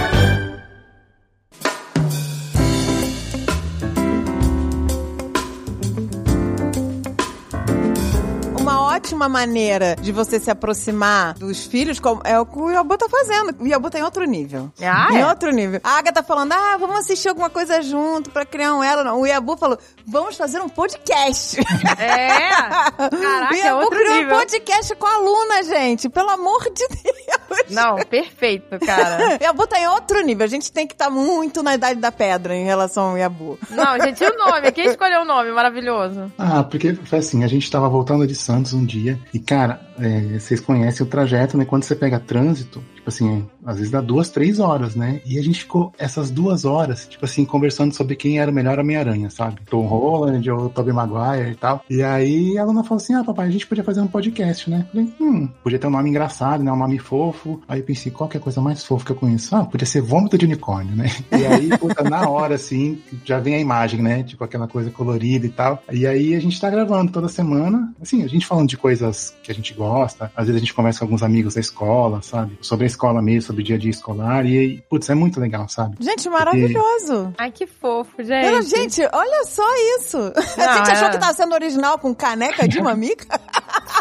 [8.87, 13.07] Ótima maneira de você se aproximar dos filhos como- é o que o Yabu tá
[13.09, 13.55] fazendo.
[13.61, 14.71] O Yabu tá em outro nível.
[14.81, 15.27] Ah, em é?
[15.27, 15.79] outro nível.
[15.83, 19.03] A Agatha falando, ah, vamos assistir alguma coisa junto pra criar um elo.
[19.03, 19.21] Não.
[19.21, 21.57] O Yabu falou, vamos fazer um podcast.
[21.97, 22.39] É.
[22.97, 24.35] Caraca, o é Yabu outro criou nível.
[24.35, 26.09] um podcast com a aluna, gente.
[26.09, 27.36] Pelo amor de Deus.
[27.69, 29.37] Não, perfeito, cara.
[29.41, 30.45] Yabu tá em outro nível.
[30.45, 33.59] A gente tem que estar muito na idade da pedra em relação ao Yabu.
[33.69, 34.71] Não, gente, e o nome?
[34.71, 35.51] Quem escolheu o nome?
[35.51, 36.31] Maravilhoso.
[36.37, 40.39] Ah, porque foi assim, a gente tava voltando de Santos um dia e, cara, é,
[40.39, 41.65] vocês conhecem o trajeto, né?
[41.65, 45.21] Quando você pega trânsito, tipo assim, às vezes dá duas, três horas, né?
[45.25, 48.79] E a gente ficou essas duas horas, tipo assim, conversando sobre quem era o melhor
[48.79, 49.61] Homem-Aranha, sabe?
[49.69, 51.83] Tom Holland ou Tobey Maguire e tal.
[51.89, 54.85] E aí a Luna falou assim, ah, papai, a gente podia fazer um podcast, né?
[54.91, 56.71] Falei, hum, podia ter um nome engraçado, né?
[56.71, 57.61] Um nome fofo.
[57.67, 59.55] Aí pensei, qual que é a coisa mais fofa que eu conheço?
[59.55, 61.07] Ah, podia ser vômito de unicórnio, né?
[61.37, 64.23] E aí, puta, na hora, assim, já vem a imagem, né?
[64.23, 65.83] Tipo aquela coisa colorida e tal.
[65.91, 67.93] E aí a gente tá gravando toda semana.
[68.01, 70.31] Assim, a gente falando de coisas que a gente gosta.
[70.35, 72.57] Às vezes a gente conversa com alguns amigos da escola, sabe?
[72.59, 74.45] Sobre a escola mesmo, sobre o dia a dia escolar.
[74.45, 75.95] E putz, é muito legal, sabe?
[75.99, 77.33] Gente, maravilhoso.
[77.37, 78.69] Ai, que fofo, gente.
[78.69, 79.63] gente, olha só
[79.99, 80.17] isso.
[80.57, 83.39] a Não, gente achou que tava sendo original com caneca de mamica.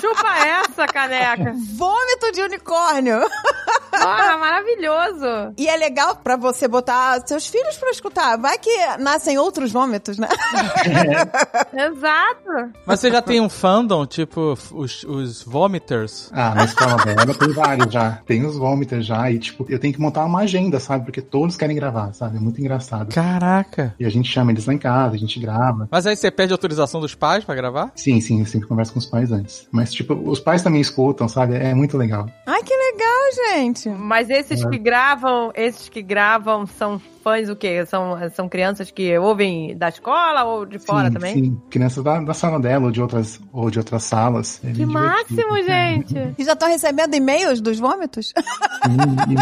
[0.01, 1.55] Chupa essa, caneca.
[1.77, 3.21] Vômito de unicórnio.
[3.91, 5.55] Porra, maravilhoso.
[5.57, 8.37] E é legal pra você botar seus filhos pra escutar.
[8.37, 10.29] Vai que nascem outros vômitos, né?
[11.73, 12.73] Exato.
[12.85, 16.31] Mas você já tem um fandom, tipo os, os Vomiters?
[16.33, 18.13] Ah, na escola dela tem vários já.
[18.27, 19.31] Tem os vômitos já.
[19.31, 21.05] E, tipo, eu tenho que montar uma agenda, sabe?
[21.05, 22.37] Porque todos querem gravar, sabe?
[22.37, 23.13] É muito engraçado.
[23.15, 23.95] Caraca.
[23.99, 25.89] E a gente chama eles lá em casa, a gente grava.
[25.91, 27.93] Mas aí você pede autorização dos pais pra gravar?
[27.95, 29.67] Sim, sim, eu sempre converso com os pais antes.
[29.77, 31.55] Mas, tipo, os pais também escutam, sabe?
[31.55, 32.27] É muito legal.
[32.47, 33.89] Ai, que legal, gente.
[33.91, 34.69] Mas esses É.
[34.71, 37.85] que gravam, esses que gravam são fãs o quê?
[37.87, 41.35] São, são crianças que ouvem da escola ou de fora sim, também?
[41.35, 44.61] Sim, crianças da, da sala dela ou de outras, ou de outras salas.
[44.63, 44.93] É Que divertido.
[44.93, 46.35] máximo, gente.
[46.39, 48.33] E já estão recebendo e-mails dos vômitos?
[48.85, 49.37] Sim,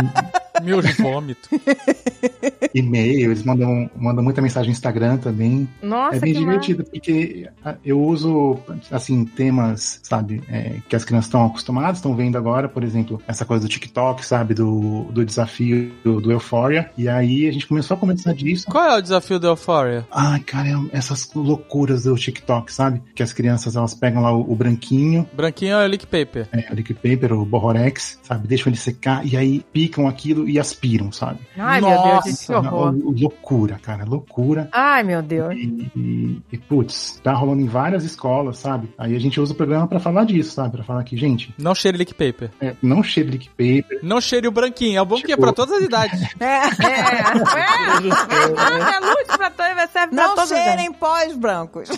[0.63, 1.51] Meus vômitos.
[2.75, 5.69] E-mail, eles mandam, mandam muita mensagem no Instagram também.
[5.83, 8.59] Nossa, é bem que divertido, porque ah, eu uso,
[8.91, 13.45] assim, temas, sabe, é, que as crianças estão acostumadas, estão vendo agora, por exemplo, essa
[13.45, 16.91] coisa do TikTok, sabe, do, do desafio do, do Euphoria.
[16.97, 18.67] E aí a gente começou a conversar disso.
[18.71, 20.07] Qual é o desafio do Euphoria?
[20.13, 23.03] Ai, cara, é- essas loucuras do TikTok, sabe?
[23.15, 26.49] Que as crianças, elas pegam lá o, o branquinho, Branquinho é o Lick Paper.
[26.53, 28.47] é, o liquid paper, o borrorex, sabe?
[28.47, 31.41] Deixam ele secar e aí picam aquilo e aspiram, sabe?
[31.59, 32.93] Ai, meu Deus, Nossa, que horror.
[32.93, 34.69] Lou- Loucura, cara, loucura.
[34.73, 35.53] Ai, meu Deus.
[35.55, 38.89] E, e, e, putz, tá rolando em várias escolas, sabe?
[38.97, 40.73] Aí a gente usa o programa pra falar disso, sabe?
[40.77, 42.51] Pra falar que, gente, Não cheire Lick Paper.
[42.61, 43.99] é, não cheire liquid paper.
[44.03, 45.01] Não cheire o branquinho.
[45.01, 46.21] É bom que é Tipo- pra todas as idades.
[46.45, 46.65] É.
[46.85, 48.55] É, é.
[48.57, 50.49] Ah, é luz pra todos, serve pra Não todos.
[50.49, 51.89] cheirem pós brancos.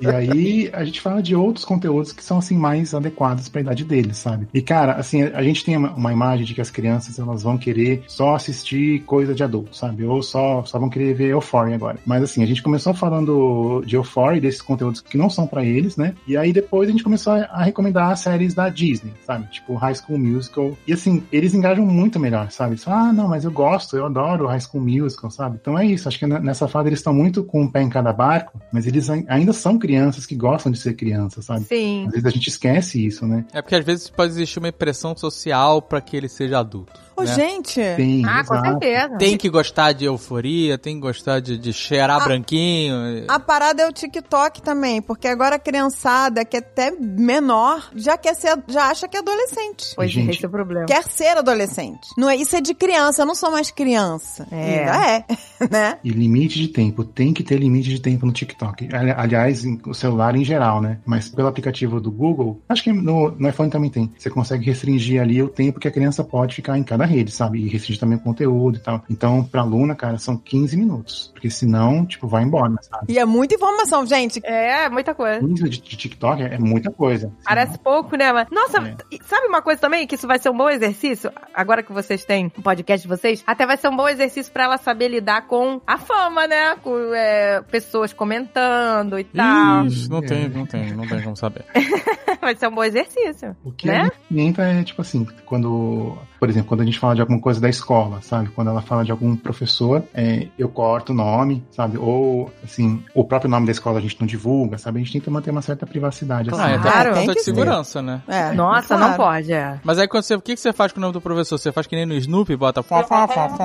[0.00, 3.84] E aí a gente fala de outros conteúdos que são assim mais adequados pra idade
[3.84, 4.46] deles, sabe?
[4.52, 8.04] E cara, assim, a gente tem uma, imagem de que as crianças elas vão querer
[8.06, 10.04] só assistir coisa de adulto, sabe?
[10.04, 11.98] Ou só só vão querer ver Euphoria agora.
[12.04, 15.96] Mas assim, a gente começou falando de Euphoria, desses conteúdos que não são pra eles,
[15.96, 16.14] né?
[16.26, 19.46] E aí depois a gente começou a, a recomendar séries da Disney, sabe?
[19.50, 20.76] Tipo High School Musical.
[20.86, 22.72] E assim, eles engajam muito melhor, sabe?
[22.72, 23.63] Eles falam, ah, não, mas eu gosto,
[23.96, 25.58] eu adoro High School Musical, sabe?
[25.60, 28.12] Então é isso, acho que nessa fase eles estão muito com o pé em cada
[28.12, 31.64] barco, mas eles ai- ainda são crianças que gostam de ser crianças, sabe?
[31.64, 32.04] Sim.
[32.06, 33.44] Às vezes a gente esquece isso, né?
[33.52, 36.92] É porque às vezes pode existir uma impressão social pra que ele seja adulto.
[37.16, 37.32] Ô, né?
[37.32, 37.80] gente.
[37.96, 38.68] Tem, Ah, com exato.
[38.70, 39.16] certeza.
[39.18, 42.24] Tem que gostar de euforia, tem que gostar de, de cheirar Ah.
[42.24, 42.94] branquinho.
[43.28, 48.16] A parada é o TikTok também, porque agora a criançada, que é até menor, já
[48.18, 49.92] quer ser, já acha que é adolescente.
[49.94, 50.30] Pois é, Gente.
[50.36, 50.86] esse é o problema.
[50.86, 52.00] Quer ser adolescente.
[52.18, 54.46] Não é, isso é de criança, eu não sou mais criança.
[54.50, 54.78] É.
[54.90, 55.24] Ainda é,
[55.70, 55.98] né?
[56.04, 58.88] E limite de tempo, tem que ter limite de tempo no TikTok.
[58.94, 60.98] Ali- Aliás, o celular em geral, né?
[61.06, 64.12] Mas pelo aplicativo do Google, acho que no, no iPhone também tem.
[64.18, 67.58] Você consegue restringir ali o tempo que a criança pode ficar em cada rede, sabe?
[67.60, 69.02] E restringir também o conteúdo e tal.
[69.08, 71.30] Então, pra aluna, cara, são 15 minutos.
[71.32, 73.12] Porque senão, tipo, vai embora, sabe?
[73.12, 74.40] E é muita informação, gente.
[74.44, 75.40] É, muita coisa.
[75.40, 77.32] 15 de, de TikTok é, é muita coisa.
[77.44, 78.32] Parece pouco, né?
[78.32, 78.94] Mas, nossa, É.
[79.24, 80.06] sabe uma coisa também?
[80.06, 81.30] Que isso vai ser um bom exercício?
[81.54, 84.64] Agora que vocês têm um podcast de vocês, até vai ser um bom exercício pra
[84.64, 86.76] ela saber lidar com a fama, né?
[86.76, 89.86] Com é, pessoas comentando e tal.
[89.86, 91.64] Ixi, não tem, não tem, não tem como saber.
[92.40, 93.56] vai ser um bom exercício.
[93.64, 94.00] O que Né?
[94.00, 97.40] a gente comenta é, tipo assim, quando, por exemplo, quando a gente fala de alguma
[97.40, 98.48] coisa da escola, sabe?
[98.50, 101.96] Quando ela fala de algum professor, é, eu corto o nome, sabe?
[101.98, 105.00] Ou, assim, o próprio nome da escola a gente não divulga, sabe?
[105.00, 106.62] A gente tenta manter uma certa privacidade, Ah, assim.
[106.72, 107.44] é até Claro, por tem de que ser.
[107.46, 108.22] segurança, né?
[108.28, 109.02] É, Nossa, claro.
[109.10, 109.80] não pode, é.
[109.84, 111.58] Mas aí quando você, o que, que você faz com o nome do professor?
[111.58, 113.64] Você faz que nem no Snoopy, bota fó, fó, fó, fó.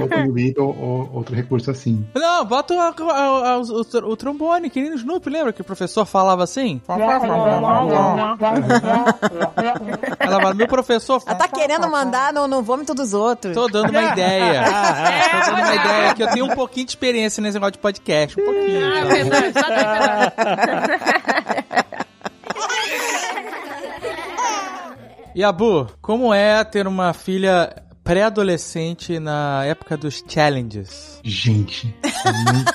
[0.00, 0.32] Outro
[0.62, 2.04] ou, ou outro recurso assim.
[2.14, 5.64] Não, bota o, o, o, o- o trombone, que nem no Snoopy, lembra que o
[5.64, 6.80] professor falava assim?
[10.20, 11.22] Ela fala, meu professor...
[11.26, 13.54] Ela tá querendo mandar no, no vômito dos outros.
[13.54, 14.62] Tô dando uma ideia.
[15.30, 18.40] Tô dando uma ideia que eu tenho um pouquinho de experiência nesse negócio de podcast.
[18.40, 18.86] Um pouquinho.
[18.86, 21.62] Ah, verdade, só tem verdade.
[25.34, 27.74] E Abu, como é ter uma filha
[28.04, 31.18] pré-adolescente na época dos challenges?
[31.24, 32.72] Gente, é, muito-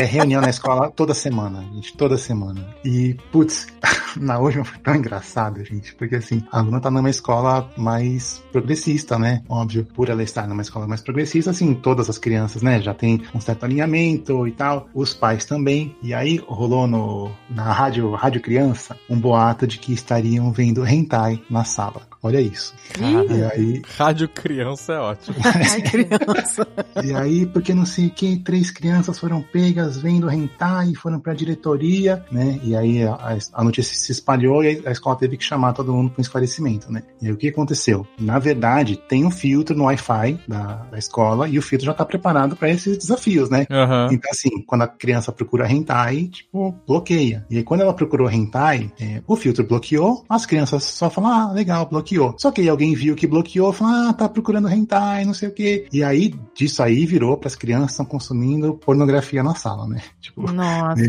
[0.00, 2.74] é reunião na escola toda semana, gente, toda semana.
[2.84, 3.66] E, putz,
[4.16, 9.18] na última foi tão engraçado, gente, porque assim, a aluna tá numa escola mais progressista,
[9.18, 9.42] né?
[9.48, 13.22] Óbvio, por ela estar numa escola mais progressista, assim, todas as crianças, né, já tem
[13.34, 15.94] um certo alinhamento e tal, os pais também.
[16.02, 21.42] E aí rolou no, na rádio, rádio criança um boato de que estariam vendo hentai
[21.50, 22.10] na sala.
[22.22, 22.74] Olha isso.
[22.98, 25.36] E aí, Rádio criança é ótimo.
[25.42, 26.66] Ai, criança.
[27.02, 31.34] E aí, porque não sei o que, três crianças foram pegas vendo hentai, foram pra
[31.34, 32.60] diretoria, né?
[32.62, 36.10] E aí a, a notícia se espalhou e a escola teve que chamar todo mundo
[36.10, 37.02] para um esclarecimento, né?
[37.20, 38.06] E aí o que aconteceu?
[38.18, 42.04] Na verdade, tem um filtro no Wi-Fi da, da escola e o filtro já tá
[42.04, 43.66] preparado para esses desafios, né?
[43.70, 44.08] Aham.
[44.12, 47.46] Então, assim, quando a criança procura hentai, tipo, bloqueia.
[47.50, 51.52] E aí, quando ela procurou hentai, é, o filtro bloqueou, as crianças só falam, ah,
[51.52, 52.34] legal, bloqueou.
[52.38, 55.52] Só que aí alguém viu que bloqueou, falou, ah, tá procurando hentai, não sei o
[55.52, 55.86] quê.
[55.92, 60.02] E aí, disso aí virou para as crianças estão consumindo pornografia na sala, né?
[60.20, 61.00] Tipo, Nossa.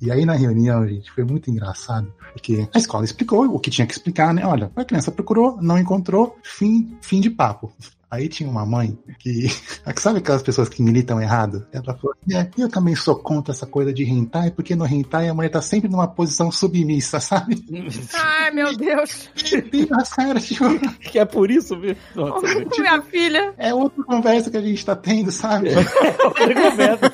[0.00, 3.86] E aí, na reunião, gente, foi muito engraçado, porque a escola explicou o que tinha
[3.86, 4.44] que explicar, né?
[4.44, 7.72] Olha, a criança procurou, não encontrou, fim, fim de papo.
[8.12, 9.48] Aí tinha uma mãe que.
[9.96, 11.66] Sabe aquelas pessoas que militam errado?
[11.72, 15.34] Ela falou: é, eu também sou contra essa coisa de hentai, porque no hentai a
[15.34, 17.64] mulher tá sempre numa posição submissa, sabe?
[18.12, 19.30] Ai, meu Deus.
[19.72, 20.64] E, sério, tipo,
[21.10, 21.96] Que é por isso mesmo.
[22.14, 22.46] Nossa,
[22.78, 23.54] Minha filha.
[23.56, 25.70] é outra conversa que a gente tá tendo, sabe?
[25.70, 25.78] É
[26.26, 27.10] outra conversa.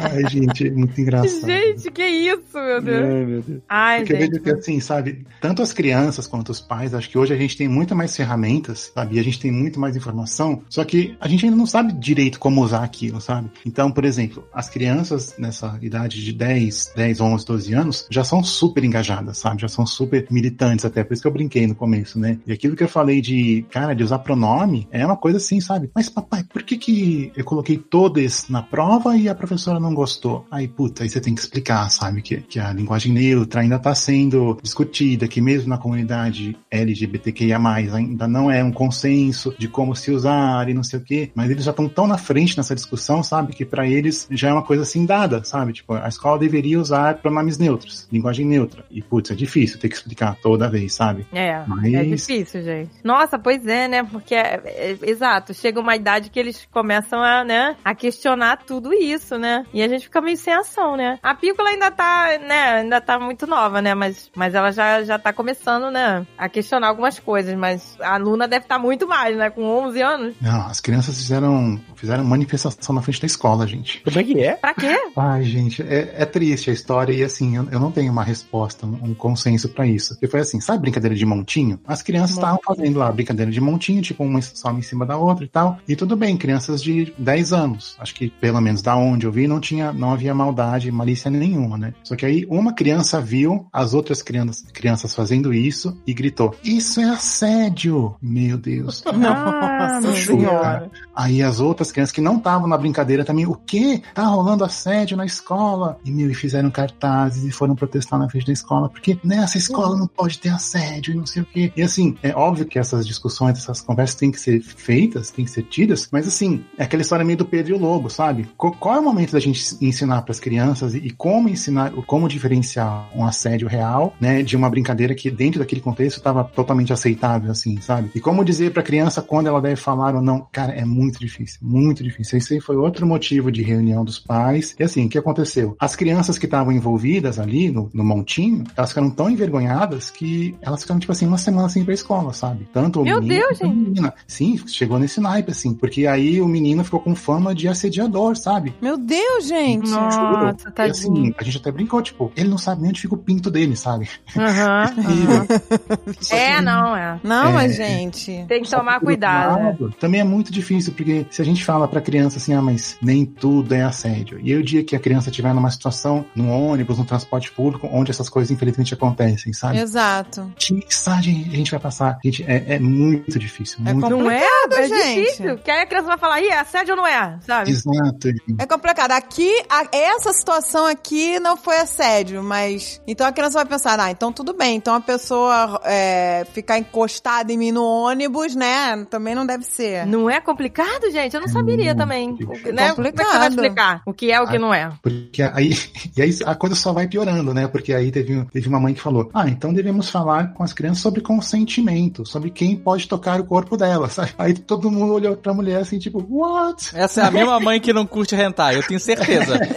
[0.00, 1.46] Ai, gente, é muito engraçado.
[1.46, 3.04] Gente, que isso, meu Deus.
[3.04, 3.62] Ai, meu Deus.
[3.68, 4.30] Ai, Porque eu gente.
[4.30, 7.56] vejo que assim, sabe, tanto as crianças quanto os pais, acho que hoje a gente
[7.56, 9.16] tem muito mais ferramentas, sabe?
[9.16, 12.38] E a gente tem muito mais informação, só que a gente ainda não sabe direito
[12.38, 13.50] como usar aquilo, sabe?
[13.64, 18.42] Então, por exemplo, as crianças nessa idade de 10, 10, 11, 12 anos já são
[18.42, 19.62] super engajadas, sabe?
[19.62, 22.38] Já são super militantes até, por isso que eu brinquei no começo, né?
[22.46, 25.90] E aquilo que eu falei de, cara, de usar pronome, é uma coisa assim, sabe?
[25.94, 30.46] Mas papai, por que que eu coloquei todos na prova e a professora não gostou?
[30.50, 32.22] Aí, puta, aí você tem que explicar, sabe?
[32.22, 37.58] Que, que a linguagem neutra ainda está sendo discutida, que mesmo na comunidade LGBTQIA+,
[37.92, 41.50] ainda não é um consenso de como se usar e não sei o quê, mas
[41.50, 43.52] eles já estão tão na frente nessa discussão, sabe?
[43.52, 45.72] Que para eles já é uma coisa assim dada, sabe?
[45.72, 48.84] Tipo, a escola deveria usar pronomes neutros, linguagem neutra.
[48.90, 51.26] E, putz, é difícil ter que explicar toda vez, sabe?
[51.32, 52.90] É, Mas- é difícil, gente.
[53.02, 54.02] Nossa, pois é, né?
[54.04, 58.92] Porque, é, é, exato, chega uma idade que eles começam a, né, a questionar tudo
[58.92, 59.64] isso, né?
[59.72, 61.18] E a gente fica meio sem ação, né?
[61.22, 63.94] A Pícola ainda tá, né, ainda tá muito nova, né?
[63.94, 67.54] Mas, mas ela já, já tá começando, né, a questionar algumas coisas.
[67.54, 69.50] Mas a Luna deve estar muito mais, né?
[69.50, 70.34] Com 11 anos.
[70.40, 74.00] Não, as crianças fizeram, fizeram manifestação na frente da escola, gente.
[74.02, 74.54] Como é que é?
[74.56, 74.96] Pra quê?
[75.16, 78.86] Ai, gente, é, é triste a história e assim, eu, eu não tenho uma resposta,
[78.86, 80.14] um, um consenso pra isso.
[80.14, 81.80] Porque foi assim, sabe brincadeira de montinho?
[81.86, 85.44] As crianças estavam fazendo lá brincadeira de montinho, tipo uma sobe em cima da outra
[85.44, 85.78] e tal.
[85.88, 87.96] E tudo bem, crianças de 10 anos.
[87.98, 91.78] Acho que pelo menos da onde eu vi, não tinha, não havia maldade, malícia nenhuma,
[91.78, 91.94] né?
[92.02, 97.00] Só que aí uma criança viu as outras crianças, crianças fazendo isso e gritou: Isso
[97.00, 98.16] é assédio!
[98.20, 99.02] Meu Deus.
[99.14, 100.60] Ah, Juro, Deus.
[100.60, 100.90] cara.
[101.14, 104.02] Aí as outras crianças que não estavam na brincadeira também, o quê?
[104.14, 105.98] Tá rolando assédio na escola?
[106.04, 109.96] E, meu, e fizeram cartazes e foram protestar na frente da escola, porque nessa escola
[109.96, 111.72] não pode ter assédio e não sei o quê.
[111.76, 115.50] E assim, é óbvio que essas discussões, essas conversas têm que ser feitas, têm que
[115.50, 118.48] ser tidas, mas assim, é aquela história meio do Pedro e o Lobo, sabe?
[118.56, 123.08] Qual, é o momento da gente ensinar para as crianças e, como ensinar, como diferenciar
[123.14, 127.80] um assédio real, né, de uma brincadeira que dentro daquele contexto estava totalmente aceitável, assim,
[127.80, 128.10] sabe?
[128.14, 131.18] E como dizer para a criança quando ela deve falar ou não, cara, é muito
[131.18, 132.38] difícil, muito difícil.
[132.38, 134.74] Esse aí foi outro motivo de reunião dos pais.
[134.78, 135.76] E assim, o que aconteceu?
[135.80, 140.82] As crianças que estavam envolvidas ali no, no montinho, elas ficaram tão envergonhadas que elas
[140.82, 142.68] ficaram, tipo assim, uma semana sem ir pra escola, sabe?
[142.72, 144.14] Tanto o Meu menino Deus, quanto a menina.
[144.26, 148.74] Sim, chegou nesse naipe, assim, porque aí o menino ficou com fama de assediador, sabe?
[148.80, 149.90] Meu Deus, gente.
[149.90, 150.90] Nossa, E tadinho.
[150.92, 153.74] assim, a gente até brincou, tipo, ele não sabe nem onde fica o pinto dele,
[153.76, 154.08] sabe?
[154.36, 154.92] Aham.
[156.30, 157.18] É, não, é.
[157.22, 157.52] Não, É.
[157.52, 158.44] mas, gente.
[158.48, 159.64] Tem que Só tomar cuidado, né?
[159.66, 162.96] lado, Também é muito difícil, porque se a gente fala pra criança assim, ah, mas
[163.02, 164.38] nem tudo é assédio.
[164.42, 167.88] E aí o dia que a criança estiver numa situação, num ônibus, num transporte público,
[167.92, 169.78] onde essas coisas infelizmente acontecem, sabe?
[169.78, 170.52] Exato.
[170.56, 172.18] Que mensagem a gente vai passar?
[172.24, 173.78] Gente, é, é muito difícil.
[173.86, 174.42] É muito Não é?
[174.72, 175.20] É gente.
[175.22, 175.58] difícil.
[175.58, 177.38] Que aí a criança vai falar, ih, é assédio ou não é?
[177.46, 177.70] Sabe?
[177.70, 178.28] Exato.
[178.58, 179.12] É complicado.
[179.12, 183.00] Aqui, a- essa situação aqui não foi assédio, mas.
[183.06, 184.76] Então a criança vai pensar, ah, então tudo bem.
[184.76, 188.81] Então a pessoa é, ficar encostada em mim no ônibus, né?
[189.10, 190.06] Também não deve ser.
[190.06, 191.34] Não é complicado, gente?
[191.34, 192.34] Eu não saberia muito também.
[192.34, 192.72] difícil.
[192.72, 192.92] Né?
[192.94, 193.50] Como é que você vai Complicado.
[193.52, 194.92] explicar o que é o que não é?
[195.02, 195.72] Porque aí,
[196.16, 197.66] e aí a coisa só vai piorando, né?
[197.66, 201.02] Porque aí teve, teve uma mãe que falou: Ah, então devemos falar com as crianças
[201.02, 204.18] sobre consentimento, sobre quem pode tocar o corpo delas.
[204.38, 206.90] Aí todo mundo olhou pra mulher assim, tipo, what?
[206.96, 209.58] Essa é a mesma mãe que não curte hentai, eu tenho certeza.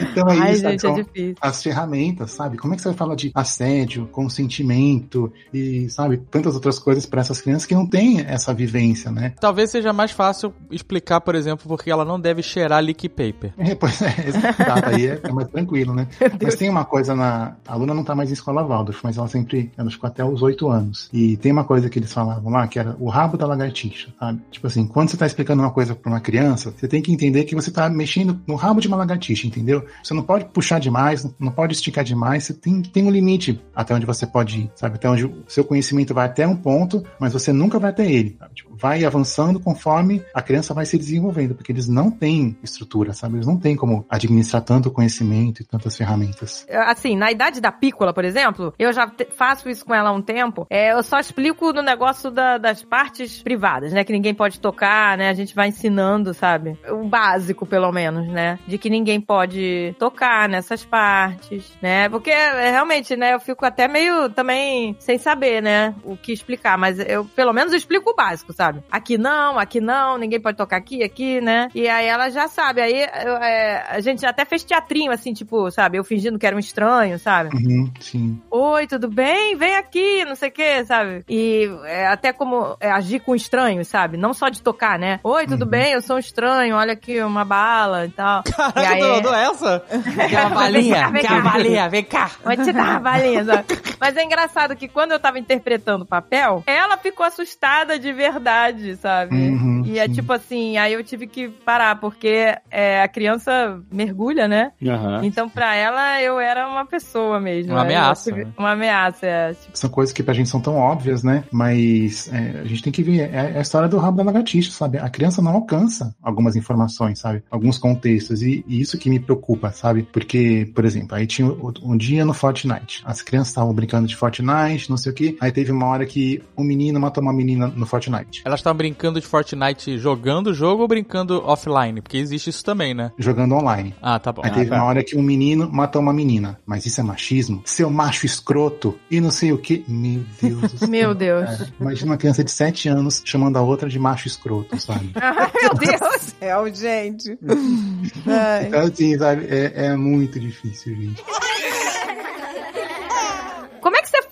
[0.00, 0.72] Então é Ai, isso, sabe?
[0.72, 1.34] gente, é São difícil.
[1.40, 2.56] as ferramentas, sabe?
[2.56, 7.22] Como é que você vai falar de assédio, consentimento e, sabe, tantas outras coisas para
[7.22, 9.32] essas crianças que não têm essa vivência, né?
[9.40, 13.54] Talvez seja mais fácil explicar, por exemplo, porque ela não deve cheirar leak paper.
[13.64, 16.06] É, pois é, exato, aí é, é mais tranquilo, né?
[16.42, 17.56] Mas tem uma coisa na.
[17.66, 19.72] A Luna não tá mais em escola Waldorf, mas ela sempre.
[19.74, 21.08] Ela ficou até os oito anos.
[21.12, 24.42] E tem uma coisa que eles falavam lá, que era o rabo da lagartixa, sabe?
[24.50, 27.44] Tipo assim, quando você tá explicando uma coisa pra uma criança, você tem que entender
[27.44, 29.86] que você tá mexendo no rabo de uma lagartixa, entendeu?
[30.02, 33.94] Você não pode puxar demais, não pode esticar demais, você tem, tem um limite até
[33.94, 34.96] onde você pode ir, sabe?
[34.96, 38.36] Até onde o seu conhecimento vai até um ponto, mas você nunca vai até ele.
[38.54, 43.36] Tipo, vai avançando conforme a criança vai se desenvolvendo, porque eles não têm estrutura, sabe?
[43.36, 46.66] Eles não têm como administrar tanto conhecimento e tantas ferramentas.
[46.86, 50.20] Assim, na idade da pícola, por exemplo, eu já faço isso com ela há um
[50.20, 50.66] tempo.
[50.68, 54.02] É, eu só explico no negócio da- das partes privadas, né?
[54.02, 55.28] Que ninguém pode tocar, né?
[55.28, 56.76] A gente vai ensinando, sabe?
[56.90, 58.58] O básico, pelo menos, né?
[58.66, 62.08] De que ninguém pode tocar nessas partes, né?
[62.08, 63.34] Porque é, realmente, né?
[63.34, 65.94] Eu fico até meio também sem saber, né?
[66.02, 68.82] O que explicar, mas eu pelo menos eu explico o básico, sabe?
[68.90, 71.68] Aqui não, aqui não, ninguém pode tocar aqui, aqui, né?
[71.74, 72.80] E aí ela já sabe.
[72.80, 75.98] Aí eu, é, a gente até fez teatrinho, assim, tipo, sabe?
[75.98, 77.50] Eu fingindo que era um estranho, sabe?
[77.54, 78.40] Uhum, sim.
[78.50, 79.56] Oi, tudo bem?
[79.56, 81.24] Vem aqui, não sei o que, sabe?
[81.28, 84.16] E é, até como é, agir com estranhos, sabe?
[84.16, 85.20] Não só de tocar, né?
[85.22, 85.70] Oi, tudo Uhum.
[85.70, 85.92] bem?
[85.92, 88.42] Eu sou um estranho, olha aqui, uma bala e tal.
[88.48, 89.84] e Caraca, aí, tu mandou essa?
[90.28, 91.12] Quer uma balinha?
[91.20, 91.88] Quer uma balinha?
[91.88, 92.30] Vem cá.
[92.42, 93.44] Vou te dar uma balinha.
[93.44, 93.64] sabe?
[94.00, 99.34] Mas é engraçado que quando eu tava interpretando papel, ela ficou assustada de verdade, sabe?
[99.34, 100.12] Uhum, e é sim.
[100.12, 104.72] tipo assim, aí eu tive que parar, porque é, a criança mergulha, né?
[104.86, 105.20] Aham.
[105.24, 107.72] Então, pra ela, eu era uma pessoa mesmo.
[107.72, 107.96] Uma né?
[107.96, 108.52] ameaça, tive- né?
[108.56, 109.54] Uma ameaça, é.
[109.54, 111.44] Tipo, São coisas que pra gente são tão óbvias, né?
[111.50, 113.32] Mas é, a gente tem que ver.
[113.34, 114.98] É, é a história do rabo da lagartixa, sabe?
[114.98, 117.42] A criança não alcança algumas informações, sabe?
[117.50, 118.42] Alguns contextos.
[118.42, 120.02] E, e isso que me preocupa, sabe?
[120.04, 121.46] Porque, por exemplo, aí tinha
[121.82, 123.02] um dia no Fortnite.
[123.04, 125.36] As crianças estavam brincando de Fortnite, não sei o quê.
[125.40, 128.42] Aí teve uma hora que um menino matou uma menina no Fortnite.
[128.44, 132.00] Elas estavam brincando de Fortnite jogando o jogo ou brincando offline?
[132.00, 133.12] Porque existe isso também, né?
[133.18, 133.94] Jogando online.
[134.02, 134.42] Ah, tá bom.
[134.44, 134.76] Aí teve tá.
[134.76, 136.58] uma hora que um menino matou uma menina.
[136.66, 137.62] Mas isso é machismo?
[137.64, 139.84] Seu macho escroto e não sei o que.
[139.88, 140.88] Meu Deus do céu.
[140.88, 141.44] Meu Deus.
[141.44, 141.72] cara.
[141.80, 145.12] Imagina uma criança de 7 anos chamando a outra de macho escroto, sabe?
[145.14, 146.34] Ai, meu Deus.
[146.38, 147.38] Céu, gente.
[148.26, 148.66] Ai.
[148.66, 151.22] Então, assim, sabe, é, é muito difícil, gente.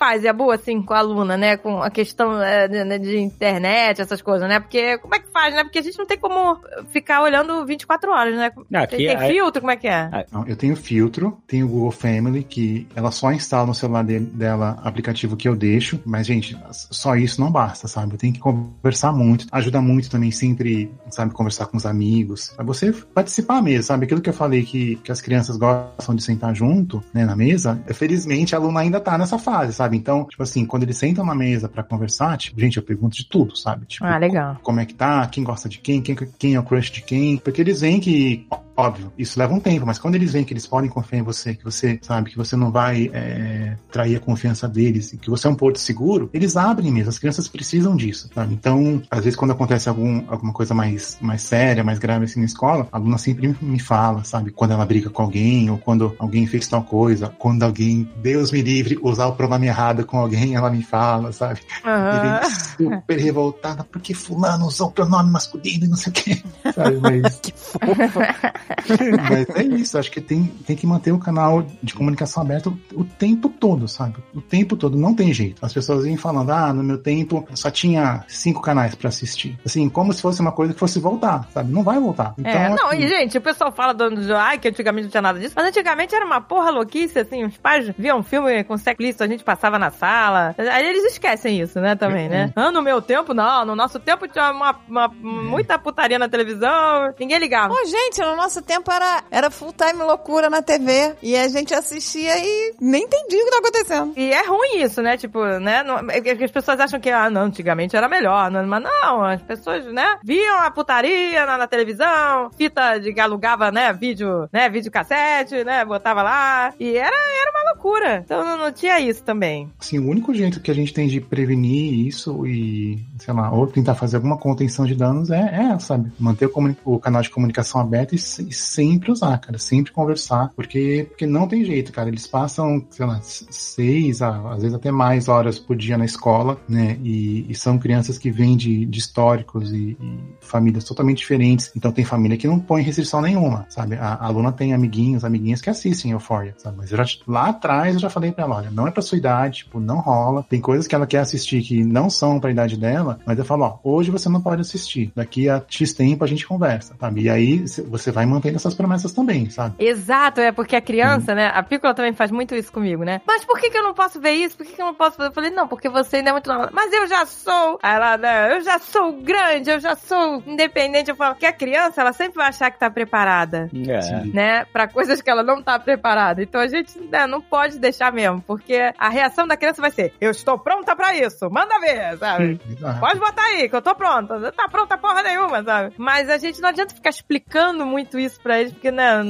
[0.03, 1.57] Como é que você faz, Yabu, assim, com a aluna, né?
[1.57, 4.59] Com a questão é, de, de internet, essas coisas, né?
[4.59, 5.63] Porque, como é que faz, né?
[5.63, 6.59] Porque a gente não tem como
[6.91, 8.51] ficar olhando 24 horas, né?
[8.69, 10.27] Não, aqui tem, tem é- filtro, como é que é?
[10.33, 14.19] Não, eu tenho filtro, tenho o Google Family, que ela só instala no celular de-
[14.19, 18.15] dela aplicativo que eu deixo, mas, gente, só isso não basta, sabe?
[18.15, 22.65] Eu tenho que conversar muito, ajuda muito também sempre, sabe, conversar com os amigos, pra
[22.65, 24.05] você participar mesmo, sabe?
[24.07, 27.81] Aquilo que eu falei que, que as crianças gostam de sentar junto, né, na mesa,
[27.95, 29.92] felizmente a aluna ainda tá nessa fase, sabe?
[29.95, 33.25] Então, tipo assim, quando eles sentam na mesa pra conversar, tipo, gente, eu pergunto de
[33.29, 33.87] tudo, sabe?
[33.87, 34.59] Tipo, Ah, legal.
[34.63, 37.37] como é que tá, quem gosta de quem, quem, quem é o crush de quem,
[37.39, 38.47] porque eles veem que,
[38.77, 41.55] óbvio, isso leva um tempo, mas quando eles veem que eles podem confiar em você,
[41.55, 45.47] que você sabe que você não vai é, trair a confiança deles, e que você
[45.47, 48.55] é um porto seguro, eles abrem mesmo, as crianças precisam disso, sabe?
[48.55, 52.47] Então, às vezes quando acontece algum, alguma coisa mais, mais séria, mais grave assim na
[52.47, 54.53] escola, a aluna sempre me- fala, sabe?
[54.53, 58.63] Quando ela briga com alguém, ou quando alguém fez tal coisa, quando alguém, Deus me
[58.63, 61.61] livre, usar o pronome errado com alguém, ela me fala, sabe?
[61.85, 62.21] E Aham.
[62.21, 62.41] vem
[62.79, 66.43] super revoltada porque fulano usou o pronome masculino e não sei o quê.
[66.75, 67.41] Sabe, mas...
[67.43, 68.53] Que fofa.
[69.31, 73.05] mas é isso, acho que tem, tem que manter o canal de comunicação aberto o,
[73.05, 74.17] tempo todo, sabe?
[74.35, 75.65] O tempo todo, não tem jeito.
[75.65, 79.59] As pessoas vêm falando, ah, no meu tempo só tinha cinco canais pra assistir.
[79.65, 81.73] Assim, como se fosse uma coisa que fosse voltar, sabe?
[81.73, 82.35] Não vai voltar.
[82.39, 85.11] Então, é, não, assim, e gente, o pessoal fala do, do ai, que antigamente não
[85.11, 88.65] tinha nada disso, mas antigamente era uma porra louquice, assim, os pais viam um filme
[88.65, 92.53] com checklist, a gente passava na sala, aí eles esquecem isso, né, também, né?
[92.57, 97.15] Ah, no meu tempo, não, no nosso tempo tinha uma, uma- muita putaria na televisão,
[97.19, 97.75] ninguém ligava.
[97.75, 101.15] Pô, gente, no nosso tempo era, era full time loucura na TV.
[101.23, 104.13] E a gente assistia e nem entendia o que tá acontecendo.
[104.17, 105.17] E é ruim isso, né?
[105.17, 105.83] Tipo, né?
[105.83, 108.51] Não, é as pessoas acham que, ah, não, antigamente era melhor.
[108.51, 110.19] Não, mas não, as pessoas, né?
[110.23, 113.93] Viam a putaria na, na televisão, fita de alugava, né?
[113.93, 114.69] Vídeo, né?
[114.69, 115.85] Vídeo cassete, né?
[115.85, 116.75] Botava lá.
[116.79, 118.23] E era, era uma loucura.
[118.25, 119.71] Então não, não tinha isso também.
[119.81, 123.67] assim, o único jeito que a gente tem de prevenir isso e, sei lá, ou
[123.67, 126.11] tentar fazer alguma contenção de danos é, é sabe?
[126.19, 131.07] Manter o, o canal de comunicação aberto e, e sempre usar, cara, sempre conversar, porque,
[131.09, 132.09] porque não tem jeito, cara.
[132.09, 136.99] Eles passam, sei lá, seis, às vezes até mais horas por dia na escola, né?
[137.03, 141.73] E, e são crianças que vêm de, de históricos e, e famílias totalmente diferentes.
[141.77, 143.97] Então tem família que não põe restrição nenhuma, sabe?
[143.97, 146.77] A, a aluna tem amiguinhos, amiguinhas que assistem Euphoria, sabe?
[146.79, 149.59] Mas já, lá atrás eu já falei pra ela, olha, não é pra sua idade,
[149.59, 150.45] tipo, não rola.
[150.49, 153.65] Tem coisas que ela quer assistir que não são pra idade dela, mas eu falo,
[153.65, 155.13] ó, hoje você não pode assistir.
[155.15, 157.23] Daqui a X tempo a gente conversa, sabe?
[157.23, 159.75] E aí você vai mantendo essas promessas também, sabe?
[159.79, 161.51] Exato, é porque a criança, né?
[161.55, 163.21] A Pícola também faz muito isso comigo, né?
[163.27, 164.57] Mas por que, que eu não posso ver isso?
[164.57, 165.29] Por que, que eu não posso fazer?
[165.29, 166.71] Eu falei, não, porque você ainda é muito nova.
[166.73, 167.79] Mas eu já sou.
[167.83, 168.57] Aí ela, né?
[168.57, 171.11] Eu já sou grande, eu já sou independente.
[171.11, 173.69] Eu falo que a criança, ela sempre vai achar que tá preparada.
[173.73, 174.25] É.
[174.27, 176.43] Né, pra coisas que ela não tá preparada.
[176.43, 180.15] Então a gente né, não pode deixar mesmo, porque a reação da criança vai ser:
[180.21, 182.61] Eu estou pronta pra isso, manda ver, sabe?
[182.99, 184.39] Pode botar aí, que eu tô pronta.
[184.39, 185.95] Não tá pronta porra nenhuma, sabe?
[185.99, 189.23] Mas a gente não adianta ficar explicando muito isso pra eles, porque, né,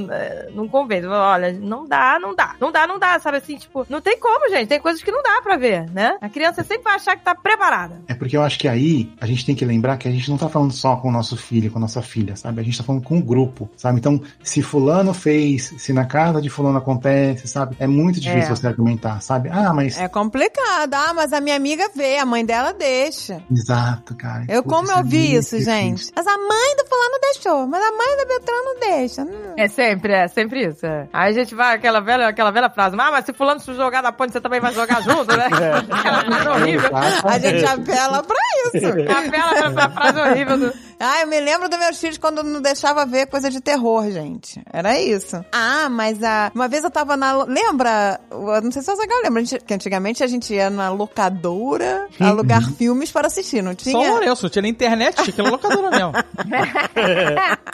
[0.55, 1.07] não convence.
[1.07, 2.55] Olha, não dá, não dá.
[2.61, 3.57] Não dá, não dá, sabe assim?
[3.57, 4.69] Tipo, não tem como, gente.
[4.69, 6.17] Tem coisas que não dá pra ver, né?
[6.21, 8.01] A criança sempre vai achar que tá preparada.
[8.09, 10.39] É porque eu acho que aí a gente tem que lembrar que a gente não
[10.39, 12.61] tá falando só com o nosso filho, com a nossa filha, sabe?
[12.61, 13.99] A gente tá falando com o grupo, sabe?
[13.99, 17.77] Então, se fulano fez, se na casa de fulano acontece, sabe?
[17.79, 18.57] É muito difícil É.
[18.57, 19.49] você argumentar, sabe?
[19.51, 19.99] Ah, mas...
[19.99, 20.95] É complicado.
[20.95, 23.43] Ah, mas a minha amiga vê, a mãe dela deixa.
[23.51, 24.45] Exato, cara.
[24.49, 26.11] Eu Putz, como é eu vi muito isso, gente.
[26.15, 29.23] Mas a mãe do fulano deixou, mas a mãe da Beltrano deixa.
[29.23, 29.55] Hum.
[29.57, 30.85] É sempre, é sempre isso.
[30.85, 31.09] é.
[31.13, 34.03] Aí a gente vai, aquela velha, aquela velha frase, ah, mas se fulano se jogar
[34.03, 35.47] da ponte, você também vai jogar junto, né?
[35.91, 36.91] Aquela frase horrível.
[37.25, 38.37] A gente apela pra
[38.67, 38.87] isso.
[38.87, 40.73] Apela pra essa frase horrível do...
[41.05, 44.63] Ah, eu me lembro dos meus filhos quando não deixava ver coisa de terror, gente.
[44.73, 45.45] Era isso.
[45.51, 46.53] Ah, mas a...
[46.55, 47.43] uma vez eu tava na.
[47.43, 48.21] Lembra?
[48.31, 53.11] Eu não sei se você lembra, que antigamente a gente ia na locadora alugar filmes
[53.11, 54.11] para assistir, não Só o tinha?
[54.13, 56.13] Lourenço, não tinha nem internet, tinha aquela locadora mesmo.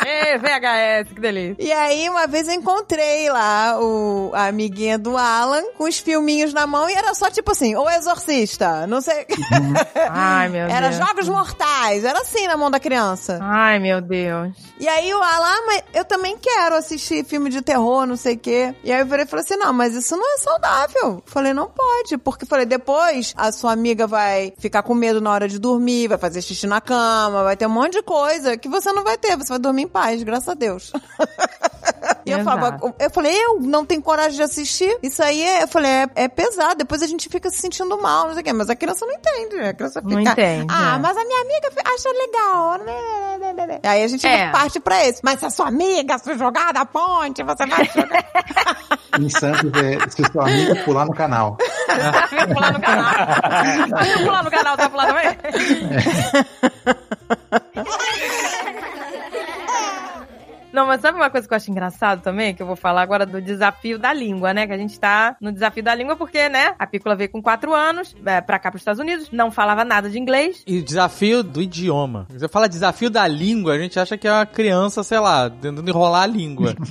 [0.07, 1.57] Ei, VHS, que delícia.
[1.62, 6.53] E aí, uma vez eu encontrei lá o, a amiguinha do Alan com os filminhos
[6.53, 9.27] na mão e era só tipo assim, o Exorcista, não sei.
[10.09, 11.07] Ai, meu era Deus.
[11.07, 13.39] Jogos Mortais, era assim na mão da criança.
[13.43, 14.57] Ai, meu Deus.
[14.79, 18.35] E aí o Alan, ah, mas eu também quero assistir filme de terror, não sei
[18.35, 18.75] o quê.
[18.85, 21.23] E aí eu virei e falei assim, não, mas isso não é saudável.
[21.27, 25.49] Falei, não pode, porque falei, depois a sua amiga vai ficar com medo na hora
[25.49, 28.93] de dormir, vai fazer xixi na cama, vai ter um monte de coisa que você
[28.93, 30.88] não vai ter, você vai dormir em paz, graças a Deus.
[32.27, 34.94] E eu, falava, eu falei, eu não tenho coragem de assistir.
[35.02, 36.74] Isso aí, é, eu falei, é, é pesado.
[36.77, 38.52] Depois a gente fica se sentindo mal, não sei o quê.
[38.52, 39.56] Mas a criança não entende.
[39.60, 40.12] A criança fica.
[40.15, 40.98] Não entende, Ah, é.
[40.98, 42.78] mas a minha amiga acha legal.
[42.85, 43.81] né?
[43.82, 44.51] Aí a gente É.
[44.51, 45.20] parte pra esse.
[45.24, 48.27] Mas se a sua amiga se jogar da ponte, você vai jogar.
[49.19, 51.56] Em Santos, é, se sua amiga pular no canal.
[52.52, 53.15] Pular no canal.
[54.23, 55.39] Pular no canal, vai pular também?
[60.79, 62.55] Não, mas sabe uma coisa que eu acho engraçado também?
[62.55, 64.65] Que eu vou falar agora do desafio da língua, né?
[64.65, 66.73] Que a gente tá no desafio da língua porque, né?
[66.79, 70.09] A Pícola veio com 4 anos é, pra cá, pros Estados Unidos, não falava nada
[70.09, 70.63] de inglês.
[70.65, 72.29] E desafio do idioma.
[72.31, 75.91] Você fala desafio da língua, a gente acha que é uma criança, sei lá, tentando
[75.91, 76.77] enrolar a língua.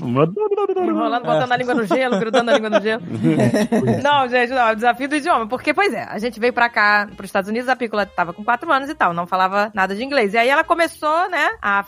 [0.78, 3.02] Enrolando, botando a língua no gelo, grudando a língua no gelo.
[4.04, 5.48] não, gente, não, é o desafio do idioma.
[5.48, 8.44] Porque, pois é, a gente veio pra cá, pros Estados Unidos, a Pícola tava com
[8.44, 10.34] 4 anos e tal, não falava nada de inglês.
[10.34, 11.86] E aí ela começou, né, a,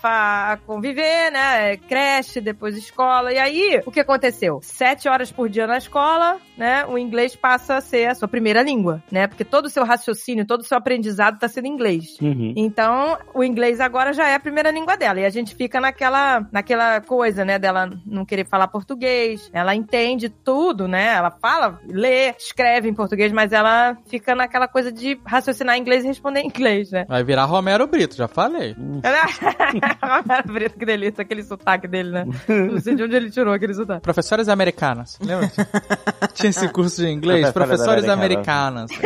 [0.53, 3.33] a conviver, né, creche, depois escola.
[3.33, 4.59] E aí, o que aconteceu?
[4.61, 8.61] Sete horas por dia na escola, né, o inglês passa a ser a sua primeira
[8.61, 9.27] língua, né?
[9.27, 12.17] Porque todo o seu raciocínio, todo o seu aprendizado tá sendo inglês.
[12.21, 12.53] Uhum.
[12.55, 15.21] Então, o inglês agora já é a primeira língua dela.
[15.21, 19.49] E a gente fica naquela, naquela coisa, né, dela não querer falar português.
[19.53, 21.15] Ela entende tudo, né?
[21.15, 26.03] Ela fala, lê, escreve em português, mas ela fica naquela coisa de raciocinar em inglês
[26.03, 27.05] e responder em inglês, né?
[27.07, 28.75] Vai virar Romero Brito, já falei.
[29.01, 32.25] Era Brito, que delícia, aquele sotaque dele, né?
[32.47, 34.01] Não sei de onde ele tirou aquele sotaque.
[34.01, 35.49] Professores americanas, lembra?
[36.49, 37.51] Esse curso de inglês?
[37.51, 38.89] Professores americanas.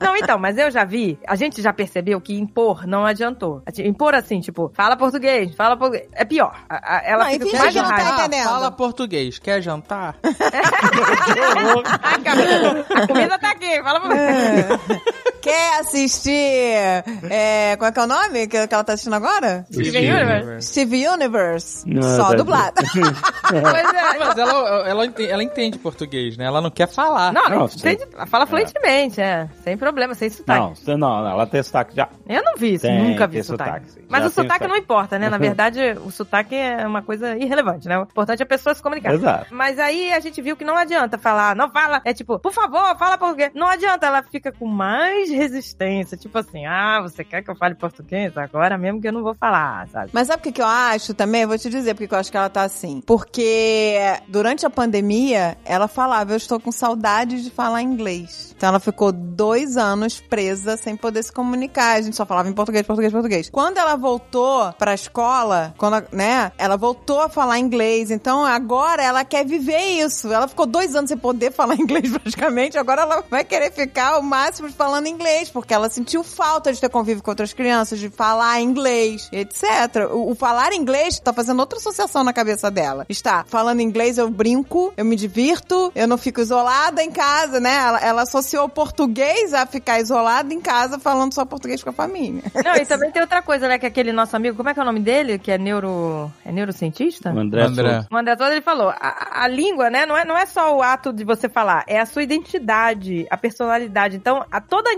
[0.00, 3.62] Não, então, mas eu já vi, a gente já percebeu que impor não adiantou.
[3.78, 6.06] Impor assim, tipo, fala português, fala português.
[6.12, 6.54] É pior.
[6.68, 8.20] A- a- Ela Não, fica mais já não tá raiva.
[8.20, 8.44] entendendo.
[8.44, 10.16] Fala português, quer jantar?
[12.02, 15.02] Ai, a comida tá aqui, fala português.
[15.46, 17.04] Quer assistir.
[17.30, 19.64] É, qual é que é o nome que, que ela tá assistindo agora?
[19.70, 20.68] Steven Universe.
[20.68, 21.88] Steve Universe.
[21.88, 22.74] Não, Só tá- dublado.
[23.48, 23.62] Pois
[23.94, 24.18] é.
[24.18, 26.46] Mas ela, ela, ente- ela entende português, né?
[26.46, 27.32] Ela não quer falar.
[27.32, 27.96] Não, Não, tem-
[28.26, 29.48] fala fluentemente, é.
[29.62, 30.80] Sem problema, sem sotaque.
[30.88, 32.08] Não, não, não, ela tem sotaque já.
[32.28, 33.86] Eu não vi isso, Tem, nunca vi sotaque.
[33.88, 34.06] sotaque.
[34.08, 34.66] Mas Já o sotaque sotaque.
[34.68, 35.28] não importa, né?
[35.30, 37.96] Na verdade, o sotaque é uma coisa irrelevante, né?
[37.98, 39.14] O importante é a pessoa se comunicar.
[39.14, 39.46] Exato.
[39.54, 42.96] Mas aí a gente viu que não adianta falar, não fala, é tipo, por favor,
[42.98, 43.52] fala português.
[43.54, 46.16] Não adianta, ela fica com mais resistência.
[46.16, 48.36] Tipo assim, ah, você quer que eu fale português?
[48.36, 50.10] Agora mesmo que eu não vou falar, sabe?
[50.12, 51.42] Mas sabe o que, eu acho também?
[51.42, 53.00] Eu vou te dizer porque eu acho que ela tá assim.
[53.06, 53.96] Porque
[54.28, 58.54] durante a pandemia, ela falava, eu estou com saudade de falar inglês.
[58.56, 61.96] Então ela ficou dois anos presa sem poder se comunicar.
[61.96, 63.50] A gente só falava em português, português, português.
[63.50, 68.10] Quando ela voltou pra escola, quando, né, ela voltou a falar inglês.
[68.10, 70.32] Então agora ela quer viver isso.
[70.32, 72.78] Ela ficou dois anos sem poder falar inglês praticamente.
[72.78, 75.15] Agora ela vai querer ficar o máximo falando inglês,
[75.52, 80.10] porque ela sentiu falta de ter convívio com outras crianças, de falar inglês, etc.
[80.10, 83.06] O, o falar inglês tá fazendo outra associação na cabeça dela.
[83.08, 87.74] Está falando inglês, eu brinco, eu me divirto, eu não fico isolada em casa, né?
[87.74, 91.92] Ela, ela associou o português a ficar isolada em casa falando só português com a
[91.92, 92.42] família.
[92.64, 93.78] Não, e também tem outra coisa, né?
[93.78, 95.38] Que aquele nosso amigo, como é que é o nome dele?
[95.38, 96.30] Que é neuro.
[96.44, 97.32] É neurocientista?
[97.32, 98.06] O André, André.
[98.10, 100.82] O André todo ele falou, a, a língua, né, não é, não é só o
[100.82, 104.16] ato de você falar, é a sua identidade, a personalidade.
[104.16, 104.90] Então, a toda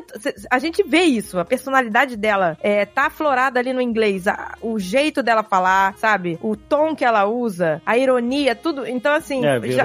[0.50, 4.78] a gente vê isso, a personalidade dela é, tá aflorada ali no inglês, a- o
[4.78, 6.38] jeito dela falar, sabe?
[6.42, 8.86] O tom que ela usa, a ironia, tudo.
[8.86, 9.84] Então, assim, É, já,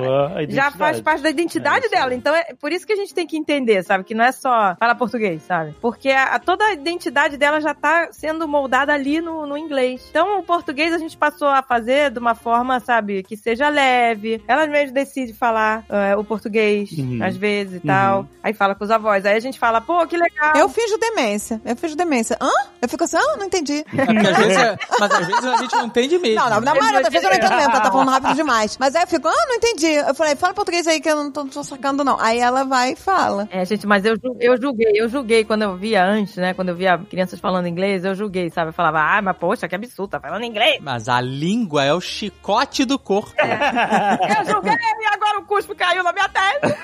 [0.50, 2.14] já faz parte da identidade É, dela.
[2.14, 4.04] Então, é por isso que a gente tem que entender, sabe?
[4.04, 5.76] Que não é só falar português, sabe?
[5.82, 10.06] Porque a, toda a identidade dela já tá sendo moldada ali no, no inglês.
[10.10, 14.42] Então, o português a gente passou a fazer de uma forma, sabe, que seja leve.
[14.48, 17.20] Ela mesmo decide falar é, o português, Uhum.
[17.24, 18.28] às vezes e tal.
[18.42, 19.26] Aí fala com os avós.
[19.26, 20.54] Aí a gente fala, pô, que legal.
[20.56, 21.60] Eu finjo demência.
[21.66, 22.38] Eu finjo demência.
[22.40, 22.50] Hã?
[22.82, 23.84] Eu fico assim, ah, não entendi.
[23.98, 26.36] É porque às vezes, é- mas às vezes a gente não entende mesmo.
[26.36, 28.78] Não, não, na maioria das vezes eu não entendo mesmo, ela tá falando rápido demais.
[28.78, 29.88] Mas aí eu fico, ah, não entendi.
[29.88, 32.20] Eu falei, fala português aí que eu não tô, tô sacando, não.
[32.20, 33.48] Aí ela vai e fala.
[33.52, 36.54] É, gente, mas eu, eu julguei, eu julguei quando eu via antes, né?
[36.54, 38.70] Quando eu via crianças falando inglês, eu julguei, sabe?
[38.70, 40.78] Eu falava, ah, mas poxa, que absurdo, tá falando inglês.
[40.82, 43.34] Mas a língua é o chicote do corpo.
[43.42, 46.78] Eu julguei e agora o cuspo caiu na minha testa.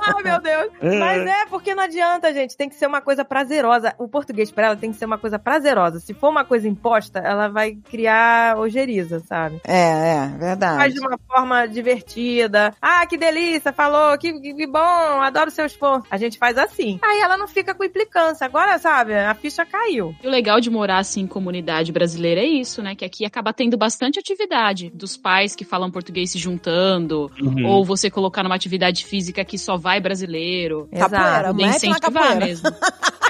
[0.01, 0.67] Ai, meu Deus.
[0.81, 2.55] Mas é, porque não adianta, gente.
[2.57, 3.93] Tem que ser uma coisa prazerosa.
[3.97, 5.99] O português pra ela tem que ser uma coisa prazerosa.
[5.99, 9.59] Se for uma coisa imposta, ela vai criar ojeriza, sabe?
[9.65, 10.93] É, é, Faz verdade.
[10.93, 12.73] de uma forma divertida.
[12.81, 14.79] Ah, que delícia, falou, que, que, que bom,
[15.21, 16.05] adoro seu esforço.
[16.09, 16.99] A gente faz assim.
[17.03, 18.45] Aí ela não fica com implicância.
[18.45, 20.15] Agora, sabe, a ficha caiu.
[20.23, 22.95] E o legal de morar assim em comunidade brasileira é isso, né?
[22.95, 27.65] Que aqui acaba tendo bastante atividade dos pais que falam português se juntando, Uhum.
[27.65, 30.87] ou você colocar numa atividade física que só vai brasileiro.
[30.97, 31.53] Capoeira, Exato.
[31.57, 32.35] De mete na capoeira.
[32.45, 32.69] mesmo.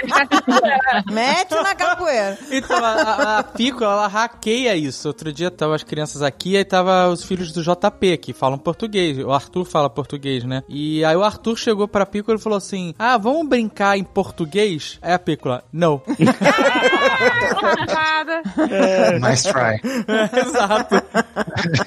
[1.11, 2.38] Mete na capoeira.
[2.51, 5.07] Então, a, a, a Pico, ela hackeia isso.
[5.07, 9.18] Outro dia tava as crianças aqui, aí tava os filhos do JP, que falam português.
[9.19, 10.61] O Arthur fala português, né?
[10.68, 14.99] E aí o Arthur chegou pra Pico e falou assim, ah, vamos brincar em português?
[15.01, 16.01] Aí a Pícola, não.
[17.88, 18.41] Safada.
[19.30, 19.80] Nice try.
[20.39, 20.95] Exato.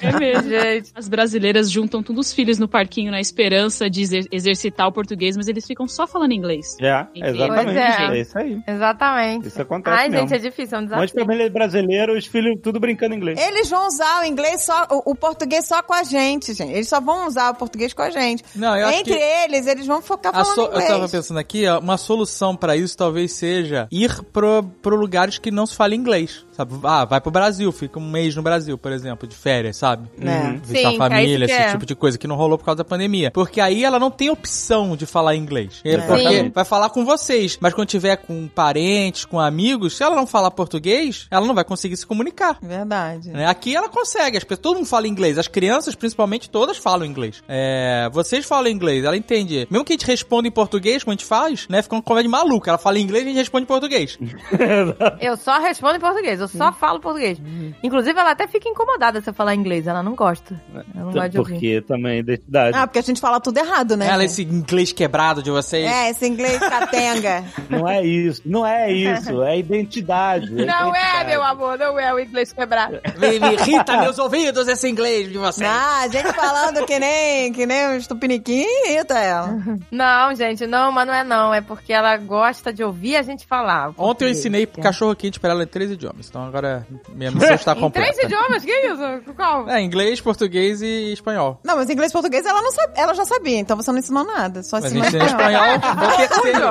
[0.01, 0.49] É mesmo.
[0.49, 0.91] Gente.
[0.95, 5.35] As brasileiras juntam todos os filhos no parquinho na esperança de exer- exercitar o português,
[5.37, 6.77] mas eles ficam só falando inglês.
[6.81, 7.63] É, exatamente.
[7.65, 8.17] Pois é.
[8.17, 8.61] É isso aí.
[8.67, 9.47] Exatamente.
[9.47, 10.27] Isso acontece Ai, mesmo.
[10.27, 11.19] gente, é difícil, é um desafio.
[11.25, 13.39] família brasileira, os filhos tudo brincando inglês.
[13.39, 16.71] Eles vão usar o inglês só, o, o português só com a gente, gente.
[16.73, 18.43] Eles só vão usar o português com a gente.
[18.55, 19.19] Não, eu acho Entre que...
[19.21, 20.87] eles, eles vão focar falando so- eu inglês.
[20.87, 25.51] tava pensando aqui, ó, uma solução pra isso talvez seja ir pro, pro lugares que
[25.51, 26.73] não se fala inglês, sabe?
[26.83, 30.09] Ah, vai pro Brasil, fica um mês no Brasil, por exemplo, de férias, sabe?
[30.19, 30.53] É.
[30.53, 31.71] Visitar Sim, a família, é esse é.
[31.71, 33.29] tipo de coisa que não rolou por causa da pandemia.
[33.31, 35.81] Porque aí ela não tem opção de falar inglês.
[35.83, 35.97] É.
[35.97, 36.49] Porque Sim.
[36.49, 40.49] vai falar com vocês, mas quando tiver com parentes, com amigos, se ela não falar
[40.51, 42.57] português, ela não vai conseguir se comunicar.
[42.61, 43.29] Verdade.
[43.29, 43.45] né?
[43.45, 47.43] Aqui ela consegue, as pessoas, todo mundo fala inglês, as crianças principalmente todas falam inglês.
[47.47, 49.67] É, vocês falam inglês, ela entende.
[49.69, 51.81] Mesmo que a gente responda em português, como a gente faz, né?
[51.81, 52.71] Fica uma de maluca.
[52.71, 54.17] Ela fala inglês e a gente responde em português.
[55.21, 57.39] Eu só respondo em português, eu só falo português.
[57.83, 60.59] Inclusive, ela até fica incomodada se eu falar inglês, ela não gosta.
[60.73, 61.51] Ela não gosta de ouvir.
[61.53, 62.77] Porque também, identidade.
[62.77, 64.07] Ah, porque a gente fala tudo errado, né?
[64.07, 65.89] ela, esse inglês quebrado de vocês.
[65.89, 67.43] É, esse inglês catenga.
[67.69, 70.49] Não é isso, não é isso, é identidade.
[70.51, 71.29] Não é, identidade.
[71.29, 72.99] meu amor, não é o inglês quebrado.
[73.17, 75.69] Me, me irrita meus ouvidos esse inglês de vocês.
[75.69, 79.57] ah, a gente falando que nem, que nem um estupiniquim, irrita ela.
[79.91, 81.53] Não, gente, não, mas não é não.
[81.53, 83.91] É porque ela gosta de ouvir a gente falar.
[83.97, 86.29] Ontem eu ensinei pro cachorro quente pra ela em três idiomas.
[86.37, 86.85] Então agora
[87.15, 88.11] minha missão está completa.
[88.13, 88.63] três idiomas?
[88.63, 89.33] Que isso?
[89.35, 89.67] Qual?
[89.67, 91.59] É, inglês, português e espanhol.
[91.63, 94.23] Não, mas inglês e português ela, não sabe, ela já sabia, então você não ensinou
[94.23, 94.61] nada.
[94.61, 96.69] Só ensinou espanhol, vou terceiro.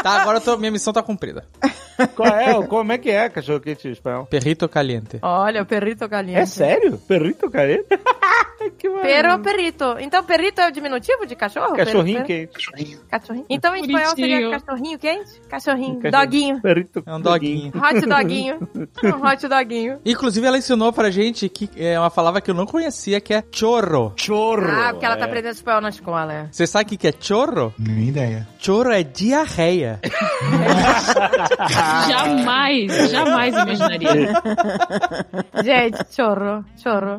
[0.00, 1.44] Tá, agora tô- minha missão tá cumprida.
[2.14, 2.66] Qual é?
[2.66, 4.26] Como é que é cachorro quente em espanhol?
[4.26, 5.18] Perrito caliente.
[5.22, 6.40] Olha, o perrito caliente.
[6.40, 6.98] É sério?
[6.98, 7.98] Perrito careta?
[8.78, 8.88] que.
[8.90, 9.96] Pero perito.
[10.00, 11.74] Então, perito é o diminutivo de cachorro?
[11.76, 12.52] Cachorrinho Pero- quente.
[12.52, 13.00] Cachorrinho.
[13.08, 13.46] Cachorrinho.
[13.48, 15.40] Então, em espanhol seria cachorrinho quente?
[15.48, 16.00] Cachorrinho.
[16.10, 16.60] Doguinho.
[16.60, 17.72] Perito É um doguinho.
[17.76, 18.68] Hot doguinho.
[19.04, 20.00] Um hot doguinho.
[20.04, 23.42] Inclusive, ela ensinou pra gente que é uma palavra que eu não conhecia, que é
[23.50, 24.12] chorro.
[24.16, 24.66] Chorro.
[24.68, 25.28] Ah, porque ela tá é.
[25.28, 26.48] aprendendo espanhol na escola, é.
[26.50, 27.72] Você sabe o que que é chorro?
[27.78, 28.48] Nem ideia.
[28.58, 30.00] Chorro é diarreia.
[32.08, 34.32] Jamais, jamais imaginaria.
[35.62, 37.18] Gente, chorro, chorro.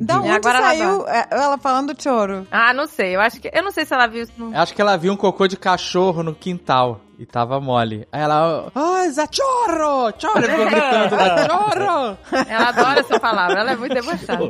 [0.00, 2.46] Da onde agora ela saiu é, ela falando choro?
[2.50, 3.14] Ah, não sei.
[3.14, 3.50] Eu acho que.
[3.52, 4.26] Eu não sei se ela viu.
[4.54, 7.00] Acho que ela viu um cocô de cachorro no quintal.
[7.22, 8.04] E tava mole.
[8.10, 10.12] Aí ela, ah, zachorro!
[10.18, 10.42] Chorro!
[10.42, 12.18] Ficou gritando, zachorro!
[12.50, 13.60] Ela adora essa palavra.
[13.60, 14.42] Ela é muito debochada.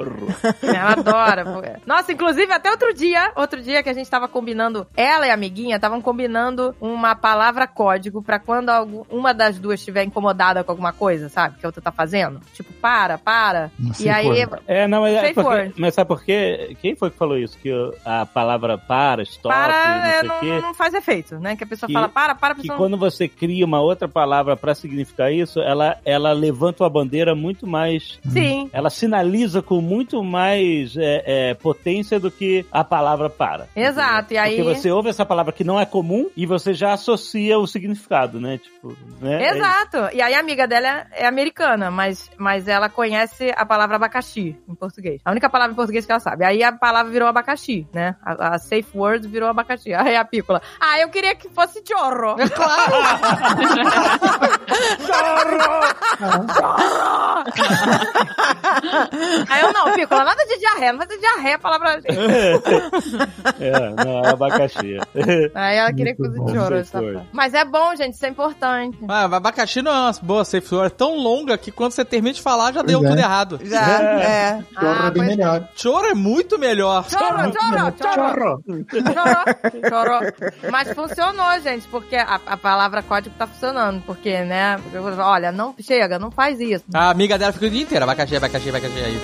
[0.63, 1.81] Ela adora.
[1.85, 5.35] Nossa, inclusive, até outro dia, outro dia que a gente tava combinando, ela e a
[5.35, 8.71] amiguinha estavam combinando uma palavra código pra quando
[9.11, 11.59] uma das duas estiver incomodada com alguma coisa, sabe?
[11.59, 12.41] Que a outra tá fazendo.
[12.55, 13.71] Tipo, para, para.
[13.79, 14.47] Não E sei aí.
[14.47, 14.63] por.
[14.67, 16.75] É, não, mas, é Safe porque, mas sabe por quê?
[16.81, 17.59] Quem foi que falou isso?
[17.59, 17.71] Que
[18.03, 20.67] a palavra para, stop, Para, é, não sei o não, quê.
[20.69, 21.55] não faz efeito, né?
[21.55, 24.75] Que a pessoa Que- fala, para, para, Que quando você cria uma outra palavra pra
[24.75, 28.19] significar isso, ela, ela levanta uma bandeira muito mais.
[28.29, 28.69] Sim.
[28.73, 33.69] Ela sinaliza com muito mais é, é, potência do que a palavra para.
[33.75, 36.93] Exato, e aí- Porque você ouve essa palavra que não é comum e você já
[36.93, 38.59] associa o significado, né?
[38.59, 39.43] Tipo, né?
[39.45, 40.17] É Exato.
[40.17, 44.75] E aí a amiga dela é americana, mas, mas ela conhece a palavra abacaxi em
[44.75, 45.21] português.
[45.25, 46.45] A única palavra em português que ela sabe.
[46.45, 48.17] Aí a palavra virou abacaxi, né?
[48.23, 49.93] A, a safe word virou abacaxi.
[49.95, 50.61] Aí a pícola.
[50.81, 52.37] Ah, eu queria que fosse chorro.
[59.49, 62.01] Aí eu não, pícola, nada de diarreia, vai ter diarreia, palavra.
[63.61, 64.99] É, não, é abacaxi.
[65.55, 67.15] Aí ela queria que Muito essa word.
[67.15, 67.29] parte.
[67.33, 68.99] Mas é bom, gente, isso é importante.
[69.09, 72.35] Ah, abacaxi não é uma boa safe word, é tão longa que quando você termina
[72.35, 73.09] de falar já deu é.
[73.09, 73.61] tudo errado.
[73.63, 74.65] Já, é.
[74.79, 75.69] Chorro é bem pois- melhor.
[75.75, 77.05] Choro é muito melhor.
[77.09, 77.93] Chorro, chorro, chorro.
[77.99, 78.63] Chorro.
[79.13, 80.21] Chorou, chorou.
[80.71, 84.03] Mas funcionou, gente, porque a, a palavra código tá funcionando.
[84.05, 84.79] Porque, né?
[85.19, 86.85] Olha, não chega, não faz isso.
[86.93, 89.19] A amiga dela fica o dia inteiro, abacaxi, abacaxi, abacaxi, aí.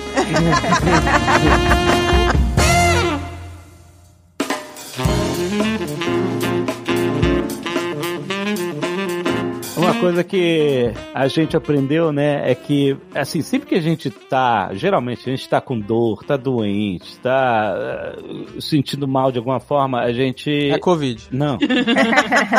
[9.99, 15.29] coisa que a gente aprendeu, né, é que, assim, sempre que a gente tá, geralmente,
[15.29, 20.11] a gente tá com dor, tá doente, tá eh, sentindo mal de alguma forma, a
[20.11, 20.69] gente...
[20.69, 21.27] É Covid.
[21.31, 21.57] Não.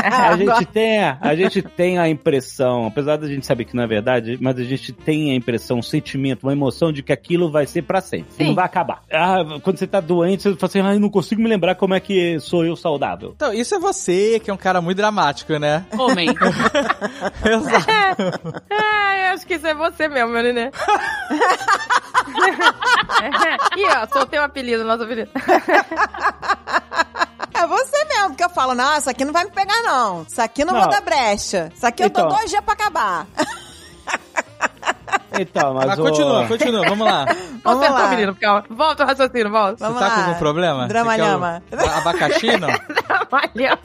[0.05, 3.87] a gente tem a, gente tem a impressão, apesar da gente saber que não é
[3.87, 7.67] verdade, mas a gente tem a impressão, um sentimento, uma emoção de que aquilo vai
[7.67, 8.49] ser pra sempre, que Sim.
[8.49, 9.03] não vai acabar.
[9.11, 11.95] Ah, quando você tá doente, você fala assim, ah, eu não consigo me lembrar como
[11.95, 13.33] é que sou eu saudável.
[13.35, 15.85] Então, isso é você, que é um cara muito dramático, né?
[15.99, 16.29] Homem.
[17.45, 18.61] Exato.
[18.71, 20.71] É, eu acho que isso é você mesmo, meu nenê.
[23.77, 25.31] Ih, ó, soltei o apelido, nosso apelido.
[27.53, 30.23] É você mesmo, porque eu falo, não, isso aqui não vai me pegar, não.
[30.23, 30.81] Isso aqui não, Não.
[30.81, 31.71] vou dar brecha.
[31.75, 32.27] Isso aqui eu Então.
[32.29, 33.27] dou dois dias pra acabar.
[35.39, 37.25] Então, mas, Mas o- continua, continua, vamos lá.
[37.63, 38.09] Vamos Consertou, lá.
[38.11, 38.65] menino, calma.
[38.71, 39.77] Volta o raciocínio, volta.
[39.77, 40.15] Você Vamos tá lá.
[40.15, 40.89] com algum problema?
[40.89, 41.63] Dramalhama.
[41.71, 42.69] Você quer o- Abacaxi, não?
[43.29, 43.79] Dramalhama.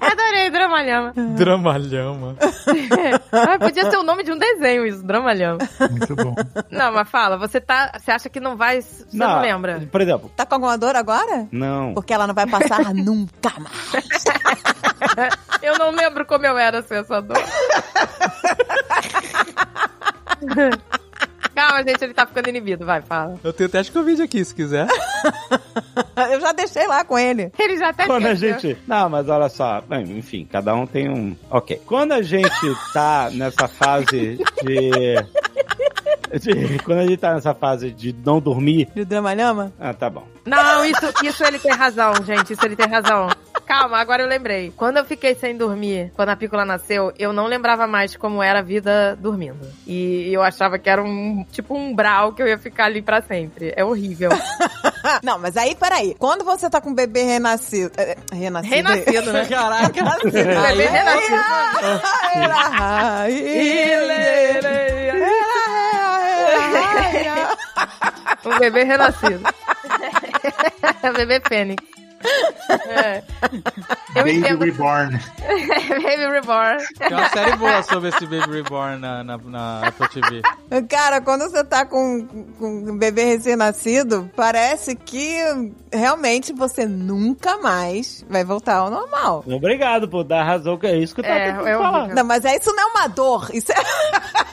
[0.00, 1.12] Adorei, Dramalhama.
[1.36, 2.36] Dramalhama.
[3.32, 5.58] Ah, podia ser o nome de um desenho isso, Dramalhama.
[5.90, 6.34] Muito bom.
[6.70, 7.92] Não, mas fala, você tá.
[7.98, 8.82] Você acha que não vai.
[8.82, 9.80] Você não, lembra?
[9.90, 11.46] Por exemplo, Tá com alguma dor agora?
[11.52, 11.94] não.
[11.94, 14.24] Porque ela não vai passar nunca mais.
[15.62, 17.38] Eu não lembro como eu era sem essa dor.
[21.54, 22.86] Calma, gente, ele tá ficando inibido.
[22.86, 23.34] Vai, fala.
[23.42, 24.86] Eu tenho teste Covid aqui, se quiser.
[26.32, 27.50] Eu já deixei lá com ele.
[27.58, 28.76] Ele já até Quando a gente.
[28.86, 29.80] Não, mas olha só.
[29.82, 31.36] Bem, Enfim, cada um tem um.
[31.50, 31.80] Ok.
[31.86, 32.50] Quando a gente
[32.92, 34.90] tá nessa fase de.
[36.38, 38.88] de- Quando a gente tá nessa fase de não dormir.
[38.94, 39.72] De dramalhama?
[39.78, 40.26] Ah, tá bom.
[40.46, 42.52] Não, isso, isso ele tem razão, gente.
[42.52, 43.28] Isso ele tem razão.
[43.70, 44.72] Calma, agora eu lembrei.
[44.76, 48.58] Quando eu fiquei sem dormir, quando a Pícola nasceu, eu não lembrava mais como era
[48.58, 49.64] a vida dormindo.
[49.86, 53.22] E eu achava que era um tipo um brau que eu ia ficar ali pra
[53.22, 53.72] sempre.
[53.76, 54.30] É horrível.
[55.22, 56.16] Não, mas aí, peraí.
[56.18, 57.92] Quando você tá com um bebê renascido...
[57.96, 58.74] é, Renascido?
[58.74, 59.46] Renascido, né?
[59.46, 60.04] Caraca.
[60.24, 61.36] Bebê Aí, renascido.
[68.46, 69.42] Um bebê renascido.
[71.16, 71.99] bebê fênix.
[72.88, 73.22] É.
[74.14, 74.64] Baby entendo.
[74.64, 75.18] Reborn.
[75.40, 76.84] Baby Reborn.
[76.98, 80.42] tem uma série boa sobre esse Baby Reborn na, na, na Apple TV.
[80.88, 82.26] Cara, quando você tá com,
[82.58, 85.36] com um bebê recém-nascido, parece que
[85.92, 89.42] realmente você nunca mais vai voltar ao normal.
[89.46, 92.08] Obrigado por dar razão, que é isso que eu tava É, tentando é falar.
[92.08, 93.48] Não, mas é, isso não é uma dor.
[93.52, 93.76] Isso é...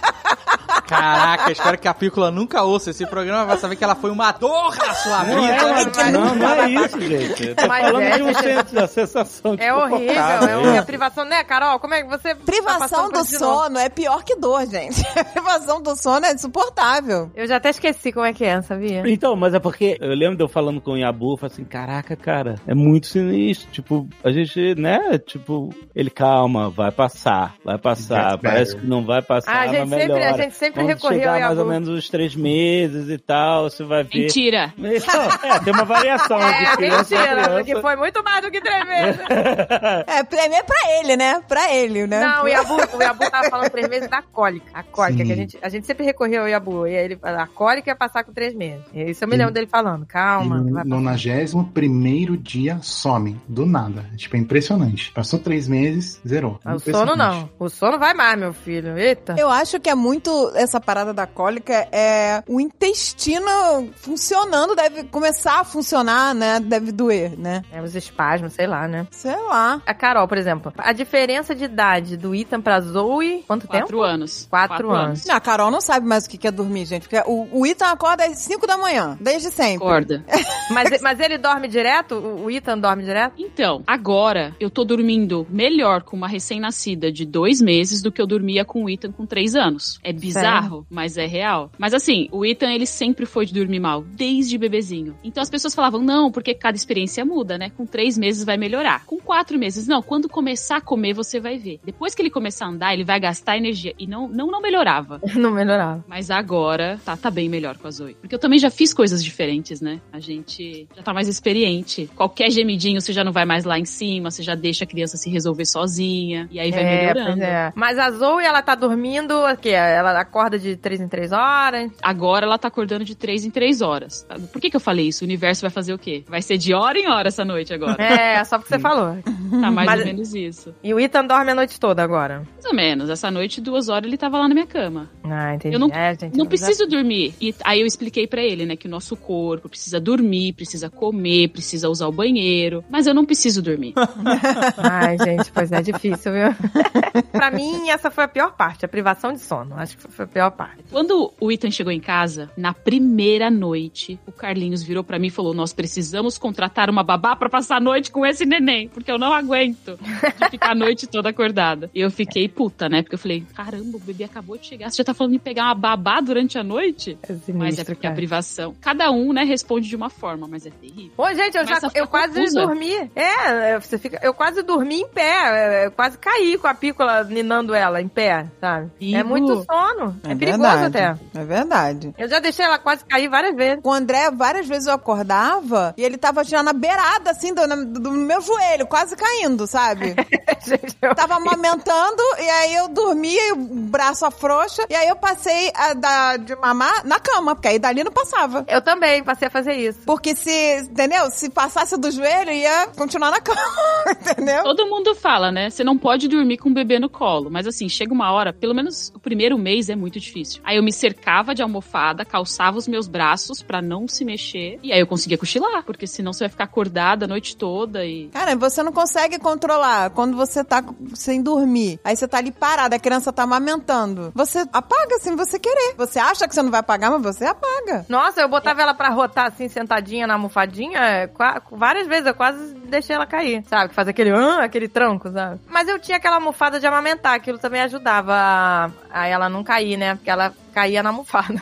[0.88, 4.32] Caraca, espero que a Pícola nunca ouça esse programa, vai saber que ela foi uma
[4.32, 5.66] dor na sua Não é, vida.
[6.02, 7.48] uma- não, não é isso, gente.
[7.50, 10.80] Eu tô Mas falando é, de um senso da sensação de É horrível, é horrível.
[10.82, 11.80] A privação, né, Carol?
[11.80, 12.34] Como é que você.
[12.36, 15.04] tá Privação por do sono é pior que dor, gente.
[15.34, 17.32] Privação do sono é insuportável.
[17.36, 19.04] Eu já até esqueci como é que é, sabia?
[19.06, 21.64] Então, mas é porque eu lembro de eu falando com o Yabu, eu falei assim,
[21.66, 23.70] caraca, cara, é muito sinistro.
[23.72, 25.18] Tipo, a gente, né?
[25.26, 28.38] Tipo, ele, calma, vai passar, vai passar.
[28.38, 30.30] Parece que não vai passar, Ah, a gente mas sempre- melhora.
[30.36, 33.84] a gente sempre Quando recorreu chegar mais ou menos uns três meses e tal, você
[33.84, 34.20] vai ver.
[34.24, 34.74] Mentira.
[34.78, 37.82] Então, é, tem uma variação de É, criança a mentira, porque criança.
[37.82, 39.22] foi muito mais do que três meses.
[40.08, 41.42] É, prêmio é pra ele, né?
[41.48, 42.20] Pra ele, né?
[42.22, 44.66] Não, o Yabu, o Yabu tava falando três meses da cólica.
[44.74, 45.26] A cólica, Sim.
[45.28, 46.88] que a gente, a gente sempre recorreu ao Yabu.
[46.88, 48.84] E aí ele fala, a cólica ia passar com três meses.
[48.94, 50.58] E Isso eu me lembro dele falando, E calma.
[50.58, 50.90] no vai passar.
[50.90, 54.06] 91 dia some, do nada.
[54.16, 55.12] Tipo, é impressionante.
[55.12, 56.60] Passou três meses, zerou.
[56.64, 57.50] Ah, O sono não.
[57.60, 58.98] O sono vai mais, meu filho.
[58.98, 59.36] Eita.
[59.38, 65.60] Eu acho que é muito essa parada da cólica é o intestino funcionando, deve começar
[65.60, 66.60] a funcionar, né?
[66.60, 67.64] Deve doer, né?
[67.72, 69.08] É os espasmos, sei lá, né?
[69.12, 69.82] Sei lá.
[69.86, 73.84] A Carol, por exemplo, a diferença de idade do Ethan pra Zoe, quanto tempo?
[73.84, 74.48] Quatro anos.
[74.50, 75.26] Quatro anos.
[75.26, 77.08] Não, a Carol não sabe mais o que é dormir, gente.
[77.08, 79.86] Porque o, o Ethan acorda às 5 da manhã, desde sempre.
[79.86, 80.24] Acorda.
[80.70, 82.16] Mas, mas ele dorme direto?
[82.16, 83.34] O o Ethan dorme direto?
[83.38, 88.26] Então, agora eu tô dormindo melhor com uma recém-nascida de dois meses do que eu
[88.26, 90.00] dormia com o Ethan com três anos.
[90.02, 90.57] É bizarro,
[90.90, 91.72] mas é real.
[91.78, 95.16] Mas assim, o Ethan, ele sempre foi de dormir mal, desde bebezinho.
[95.24, 97.72] Então as pessoas falavam, não, porque cada experiência muda, né?
[97.76, 99.06] Com três meses vai melhorar.
[99.06, 101.80] Com quatro meses, não, quando começar a comer, você vai ver.
[101.84, 103.94] Depois que ele começar a andar, ele vai gastar energia.
[104.00, 105.20] E não, não, não melhorava.
[105.38, 106.04] Não melhorava.
[106.08, 108.16] Mas agora tá, tá bem melhor com a Zoe.
[108.20, 110.02] Porque eu também já fiz coisas diferentes, né?
[110.12, 112.10] A gente já tá mais experiente.
[112.16, 115.16] Qualquer gemidinho, você já não vai mais lá em cima, você já deixa a criança
[115.18, 116.48] se resolver sozinha.
[116.52, 117.44] E aí vai É, melhorando.
[117.44, 117.72] é.
[117.76, 119.70] Mas a Zoe, ela tá dormindo, o quê?
[119.70, 121.92] Ela acorda de três em três horas.
[122.02, 124.26] Agora ela tá acordando de três em três horas.
[124.54, 125.24] Por que que eu falei isso?
[125.24, 126.24] O universo vai fazer o quê?
[126.28, 127.98] Vai ser de hora em hora essa noite agora.
[128.02, 129.18] É, só porque você falou.
[129.62, 130.76] Tá mais Mas- ou menos isso.
[130.84, 132.44] E o Ethan dorme a noite toda agora.
[132.54, 133.10] Mais ou menos.
[133.10, 135.10] Essa noite, duas horas, ele tava lá na minha cama.
[135.24, 135.76] Ah, entendi.
[135.76, 137.34] Eu não- É, gente, Não preciso dormir.
[137.42, 141.50] E aí eu expliquei pra ele, né, que o nosso corpo precisa dormir, precisa comer,
[141.50, 142.84] precisa usar o banheiro.
[142.90, 143.94] Mas eu não preciso dormir.
[144.78, 146.56] Ai, gente, pois é difícil, viu?
[147.32, 149.76] pra mim, essa foi a pior parte, a privação de sono.
[149.76, 150.84] Acho que foi a pior parte.
[150.92, 155.32] Quando o Ethan chegou em casa, na primeira noite, o Carlinhos virou pra mim e
[155.32, 159.18] falou: Nós precisamos contratar uma babá pra passar a noite com esse neném, porque eu
[159.18, 161.90] não aguento de ficar a noite toda acordada.
[161.94, 163.02] E eu fiquei puta, né?
[163.02, 165.66] Porque eu falei: Caramba, o bebê acabou de chegar, você já tá falando em pegar
[165.66, 167.18] uma babá durante a noite?
[167.24, 168.16] É sinistro, Mas é porque a cara.
[168.16, 168.76] privação.
[168.82, 171.12] Cada um, né, responde de uma forma, mas é terrível.
[171.18, 172.62] Ô, gente, eu Começa já a eu quase confusa.
[172.62, 172.94] dormi.
[173.16, 175.86] É, é, você fica, eu quase dormi em pé.
[175.86, 178.90] Eu quase caí com a pícola ninando ela em pé, sabe?
[179.14, 180.20] É muito sono.
[180.24, 180.98] É, perigoso verdade.
[180.98, 181.40] até.
[181.40, 182.14] É verdade.
[182.18, 183.82] Eu já deixei ela quase cair várias vezes.
[183.82, 187.68] Com o André, várias vezes eu acordava e ele tava tirando a beirada, assim, do,
[187.68, 189.27] do- do meu joelho, quase caindo,
[189.68, 190.16] sabe?
[190.66, 194.86] Gente, eu- Tava amamentando e aí eu dormia e o braço afrouxa.
[194.90, 198.66] E aí eu passei a dar de mamar na cama, porque aí dali não passava.
[198.68, 200.00] Eu também passei a fazer isso.
[200.06, 201.30] Porque se, entendeu?
[201.32, 203.60] Se passasse do joelho, ia continuar na cama,
[204.10, 204.64] entendeu?
[204.64, 205.70] Todo mundo fala, né?
[205.70, 207.50] Você não pode dormir com o bebê no colo.
[207.50, 210.62] Mas assim, chega uma hora, pelo menos o primeiro mês é muito difícil.
[210.64, 214.80] Aí eu me cercava de almofada, calçava os meus braços pra não se mexer.
[214.84, 215.84] E aí eu conseguia cochilar.
[215.86, 218.28] Porque senão você vai ficar acordada a noite toda e.
[218.30, 220.84] Cara, você não consegue controlar quando você tá
[221.14, 222.00] sem dormir.
[222.04, 224.32] Aí você tá ali parada, a criança tá amamentando.
[224.36, 225.96] Você apaga sem você querer.
[225.98, 228.06] Você acha que você não vai apagar, mas você apaga.
[228.10, 231.00] Nossa, eu botava ela pra rotar assim, sentadinha na almofadinha.
[231.00, 231.30] é,
[231.72, 233.90] várias vezes eu quase deixei ela cair, sabe?
[233.90, 235.60] Que faz aquele, ah, aquele tranco, sabe?
[235.68, 239.98] Mas eu tinha aquela almofada de amamentar, aquilo também ajudava a, a ela não cair,
[239.98, 240.16] né?
[240.16, 241.60] Porque ela caía na almofada.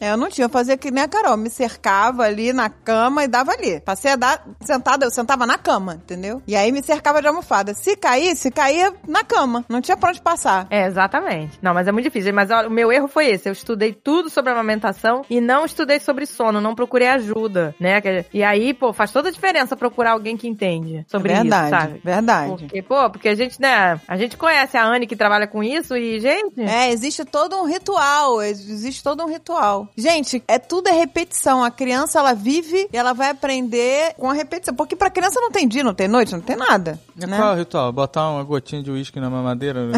[0.00, 3.24] É, eu não tinha, eu fazia que nem a Carol, me cercava ali na cama
[3.24, 3.80] e dava ali.
[3.80, 6.42] Passei a dar sentada, eu sentava na cama, entendeu?
[6.46, 7.74] E aí me cercava de almofada.
[7.74, 9.64] Se caísse, caía na cama.
[9.68, 10.66] Não tinha pra onde passar.
[10.70, 11.58] É, exatamente.
[11.60, 12.32] Não, mas é muito difícil.
[12.32, 13.48] Mas ó, o meu erro foi esse.
[13.48, 16.60] Eu estudei tudo sobre amamentação e não estudei sobre sono.
[16.60, 18.00] Não procurei ajuda, né?
[18.32, 22.00] E aí, pô, faz toda a diferença procurar alguém que entende sobre verdade, isso, sabe?
[22.04, 22.50] verdade.
[22.50, 24.00] Porque, pô, porque a gente, né?
[24.06, 26.60] A gente conhece a Anne que trabalha com isso e, gente.
[26.60, 29.88] É, existe todo um ritual, existe todo um ritual.
[29.96, 31.62] Gente, é tudo é repetição.
[31.62, 34.74] A criança, ela vive e ela vai aprender com a repetição.
[34.74, 36.98] Porque pra criança não tem dia, não tem noite, não tem nada.
[37.16, 37.36] E Né?
[37.36, 37.92] Qual é o ritual?
[37.92, 39.80] Botar uma gotinha de uísque na mamadeira?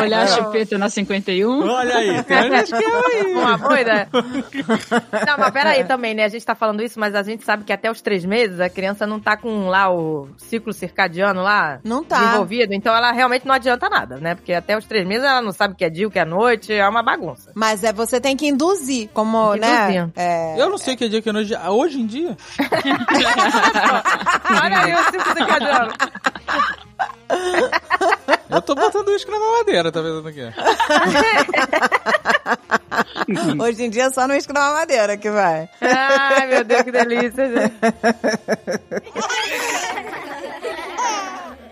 [0.00, 1.68] Olhar a chupeta na 51.
[1.68, 3.32] Olha aí, tem um esquema aí.
[3.32, 4.08] Uma boa ideia.
[5.26, 6.24] Não, mas peraí também, né?
[6.24, 8.68] A gente tá falando isso, mas a gente sabe que até os três meses a
[8.68, 12.18] criança não tá com lá o ciclo circadiano lá Não tá.
[12.18, 12.72] desenvolvido.
[12.72, 14.34] Então ela realmente não adianta nada, né?
[14.34, 16.24] Porque até os três meses ela não sabe o que é dia, o que é
[16.24, 16.72] noite.
[16.88, 17.50] Virar uma bagunça.
[17.54, 20.10] Mas é você tem que induzir, como, que né?
[20.16, 21.54] É, Eu não sei que dia que é noite.
[21.54, 22.36] Hoje em dia?
[24.62, 25.92] Olha aí o circo do cadeiro.
[28.50, 30.40] Eu tô botando uísque na mamadeira, tá vendo aqui?
[33.62, 35.68] Hoje em dia é só no uísque da mamadeira que vai.
[35.80, 37.74] Ai, meu Deus, que delícia, gente.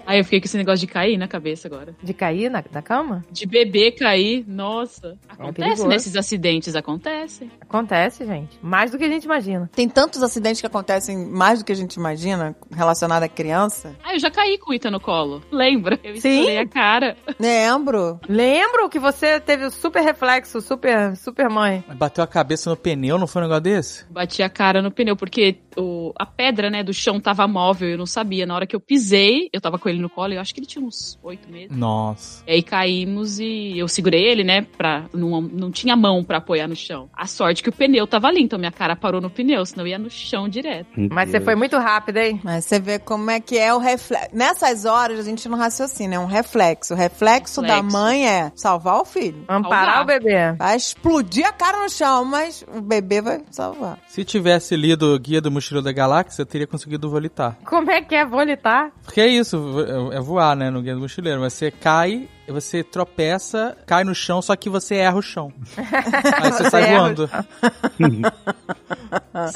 [0.06, 1.94] Aí eu fiquei com esse negócio de cair na cabeça agora.
[2.02, 3.24] De cair na, da cama?
[3.30, 5.18] De bebê cair, nossa.
[5.28, 5.88] Acontece perigoso.
[5.88, 7.50] nesses acidentes, acontece.
[7.60, 8.58] Acontece, gente.
[8.62, 9.68] Mais do que a gente imagina.
[9.74, 13.96] Tem tantos acidentes que acontecem mais do que a gente imagina relacionado à criança.
[14.04, 15.42] Ah, eu já caí com o Ita no colo.
[15.50, 15.98] Lembra?
[16.02, 16.56] Eu Sim.
[16.56, 17.16] a cara.
[17.38, 18.20] Lembro.
[18.28, 21.84] Lembro que você teve o super reflexo, super, super mãe.
[21.96, 24.04] Bateu a cabeça no pneu, não foi um negócio desse?
[24.10, 27.98] Bati a cara no pneu, porque o, a pedra, né, do chão tava móvel, eu
[27.98, 28.46] não sabia.
[28.46, 30.66] Na hora que eu pisei, eu tava com ele no colo, eu acho que ele
[30.66, 31.76] tinha uns oito meses.
[31.76, 32.42] Nossa.
[32.46, 36.66] E aí caímos e eu segurei ele, né, pra, não, não tinha mão pra apoiar
[36.68, 37.08] no chão.
[37.14, 39.90] A sorte que o pneu tava ali, então minha cara parou no pneu, senão eu
[39.90, 40.88] ia no chão direto.
[41.10, 42.40] Mas você foi muito rápida, hein?
[42.42, 44.34] Mas você vê como é que é o reflexo.
[44.34, 46.94] Nessas horas a gente não raciocina, é um reflexo.
[46.94, 47.96] O reflexo, da Reflexo.
[47.96, 49.44] mãe é salvar o filho.
[49.48, 50.52] Amparar o bebê.
[50.58, 53.98] Vai explodir a cara no chão, mas o bebê vai salvar.
[54.06, 57.56] Se tivesse lido o Guia do Mochileiro da Galáxia, eu teria conseguido volitar.
[57.64, 58.90] Como é que é volitar?
[59.04, 61.40] Porque é isso, vo- é voar, né, no Guia do Mochileiro.
[61.40, 65.52] Mas você cai, você tropeça, cai no chão, só que você erra o chão.
[65.76, 67.30] Aí você sai erra o voando.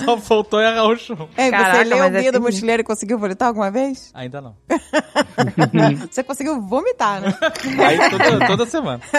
[0.05, 1.29] Só faltou errar o chão.
[1.37, 4.11] Ei, Caraca, você leu o mas é guia do mochileiro e conseguiu vomitar alguma vez?
[4.15, 4.57] Ainda não.
[6.11, 7.35] Você conseguiu vomitar, né?
[7.87, 9.01] Aí toda, toda semana.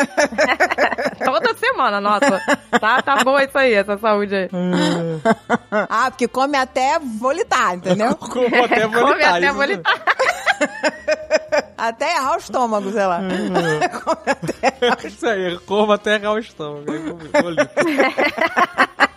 [1.23, 2.41] Toda semana, nossa.
[2.79, 4.49] Tá, tá boa isso aí, essa saúde aí.
[5.71, 8.15] ah, porque come até volitar, entendeu?
[8.15, 10.03] Como até Come até volitar.
[11.89, 13.21] Até errar o estômago, sei lá.
[15.03, 16.85] Isso aí, como até errar o estômago.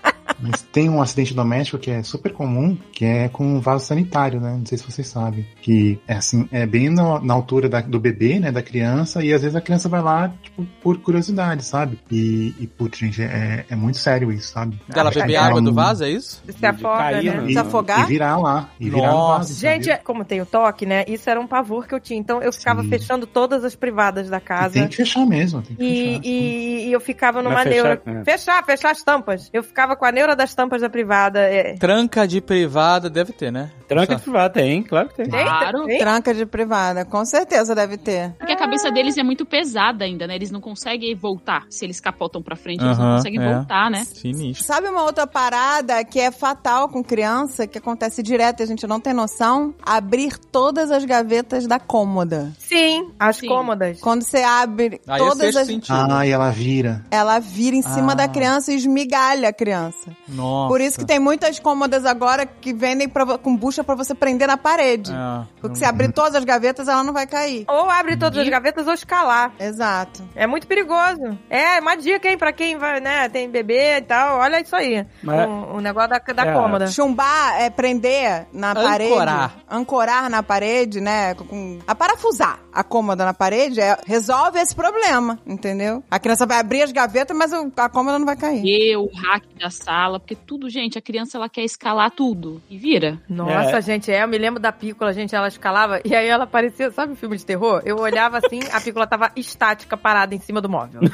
[0.46, 4.56] Mas tem um acidente doméstico que é super comum, que é com vaso sanitário, né?
[4.58, 5.46] Não sei se vocês sabem.
[5.62, 8.52] Que é assim, é bem no- na altura da- do bebê, né?
[8.52, 11.98] Da criança, e às vezes a criança vai lá, tipo, por curiosidade, sabe?
[12.10, 14.78] E, e putz, gente, é, é muito sério isso, sabe?
[14.88, 16.42] Dela beber É água um- do vaso, é isso?
[16.46, 17.44] Se afoga, cair, né?
[17.48, 18.00] E, Se afogar?
[18.04, 18.68] E virar lá.
[18.78, 19.54] E virar no vaso.
[19.58, 20.02] Gente, sabe?
[20.04, 21.04] como tem o toque, né?
[21.08, 22.18] Isso era um pavor que eu tinha.
[22.20, 22.88] Então eu ficava Sim.
[22.90, 24.74] fechando todas as privadas da E casa.
[24.74, 25.62] tem que fechar mesmo.
[25.62, 26.20] Tem que E, fechar.
[26.24, 28.02] e, e eu ficava numa fechar- neura.
[28.04, 28.24] é.
[28.24, 29.48] Fechar, fechar as tampas.
[29.52, 31.40] Eu ficava com a neura das tampas da privada.
[31.40, 31.74] É.
[31.74, 33.70] Tranca de privada, deve ter, né?
[33.88, 35.28] Tranca de privada, tem, claro que tem.
[35.28, 35.44] Tem?
[35.44, 35.84] Claro.
[35.86, 35.98] Tem?
[35.98, 38.32] Tranca de privada, com certeza deve ter.
[38.38, 40.34] Porque a cabeça deles é muito pesada ainda, né?
[40.34, 41.64] Eles não conseguem voltar.
[41.70, 43.54] Se eles capotam pra frente, eles Aham, não conseguem é.
[43.54, 44.04] voltar, né?
[44.04, 44.64] Sinistro.
[44.64, 48.86] Sabe uma outra parada que é fatal com criança, que acontece direto e a gente
[48.86, 49.74] não tem noção?
[49.84, 52.52] Abrir todas as gavetas da cômoda.
[52.58, 53.46] Sim, as Sim.
[53.48, 54.00] cômodas.
[54.00, 55.66] Quando você abre Aí é todas sexto as.
[55.66, 55.94] sentido.
[56.10, 57.04] Ah, e ela vira.
[57.10, 58.14] Ela vira em cima Ah.
[58.16, 60.10] da criança e esmigalha a criança.
[60.28, 60.68] Nossa.
[60.68, 64.48] Por isso que tem muitas cômodas agora que vendem pra com bucha pra você prender
[64.48, 65.12] na parede.
[65.12, 65.46] É.
[65.60, 67.64] Porque se abrir todas as gavetas, ela não vai cair.
[67.68, 69.52] Ou abre todas as gavetas ou escalar.
[69.58, 70.22] Exato.
[70.34, 71.38] É muito perigoso.
[71.50, 74.38] É, uma dica, hein, pra quem vai, né, tem bebê e tal.
[74.38, 75.04] Olha isso aí.
[75.22, 76.52] Mas- O, o negócio da, da É.
[76.52, 76.86] cômoda.
[76.86, 79.12] Chumbar é prender na parede.
[79.12, 79.54] Ancorar.
[79.70, 81.34] Ancorar na parede, né?
[81.34, 86.02] Com, a parafusar a cômoda na parede é, resolve esse problema, entendeu?
[86.10, 88.62] A criança vai abrir as gavetas, mas a cômoda não vai cair.
[88.64, 92.60] E o hack da sala, porque tudo, gente, a criança ela quer escalar tudo.
[92.70, 93.20] E vira.
[93.28, 93.82] Nossa, É.
[93.82, 97.12] gente, é, eu me lembro da pícola, gente, ela escalava e aí ela parecia, sabe
[97.12, 97.82] um filme de terror?
[97.84, 101.00] Eu olhava assim, a pícola tava estática, parada em cima do móvel.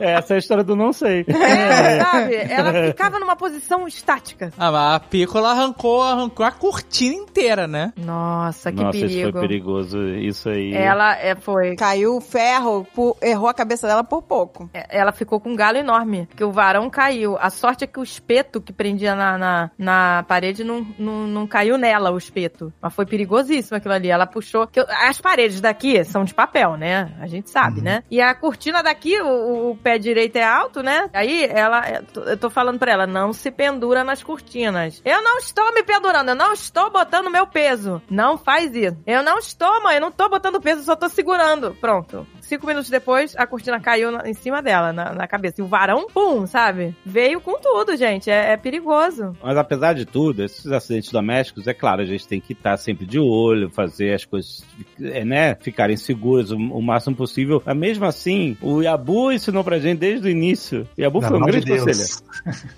[0.00, 1.24] É, essa é a história do não sei.
[1.26, 2.34] É, sabe?
[2.36, 4.52] Ela ficava numa posição estática.
[4.56, 7.92] Ah, mas a Pícola arrancou, arrancou a cortina inteira, né?
[7.96, 9.32] Nossa, que Nossa, isso perigo.
[9.32, 9.98] foi perigoso.
[10.14, 10.72] Isso aí.
[10.72, 11.74] Ela é, foi.
[11.74, 14.70] Caiu o ferro, por- errou a cabeça dela por pouco.
[14.72, 17.38] é, Ela ficou com um galo enorme, porque o varão caiu.
[17.40, 21.46] A sorte é que o espeto que prendia na, na, na parede não, não, não
[21.46, 22.70] caiu nela, o espeto.
[22.82, 24.10] Mas foi perigosíssimo aquilo ali.
[24.10, 24.66] Ela puxou.
[24.66, 27.16] que eu- as paredes daqui são de papel, né?
[27.20, 28.02] A gente sabe, né?
[28.10, 31.08] E a cortina daqui, o, o pé direito é alto, né?
[31.14, 31.82] Aí ela.
[32.26, 35.00] Eu tô falando pra ela, não se pendura nas cortinas.
[35.04, 38.02] Eu não estou me pendurando, eu não estou botando meu peso.
[38.10, 38.98] Não faz isso.
[39.06, 41.74] Eu não estou, mãe, eu não tô botando peso, eu só tô segurando.
[41.80, 42.26] Pronto.
[42.48, 45.60] Cinco minutos depois, a cortina caiu na- em cima dela, na, na cabeça.
[45.60, 46.96] E o varão, pum, sabe?
[47.04, 48.30] Veio com tudo, gente.
[48.30, 49.36] É, é perigoso.
[49.42, 53.04] Mas apesar de tudo, esses acidentes domésticos, é claro, a gente tem que estar sempre
[53.04, 54.64] de olho, fazer as coisas,
[54.98, 57.62] é, né, ficarem seguras o, o máximo possível.
[57.66, 60.88] Mas mesmo assim, o Yabu ensinou pra gente desde o início.
[60.96, 62.08] O Yabu foi um grande de conselheiro.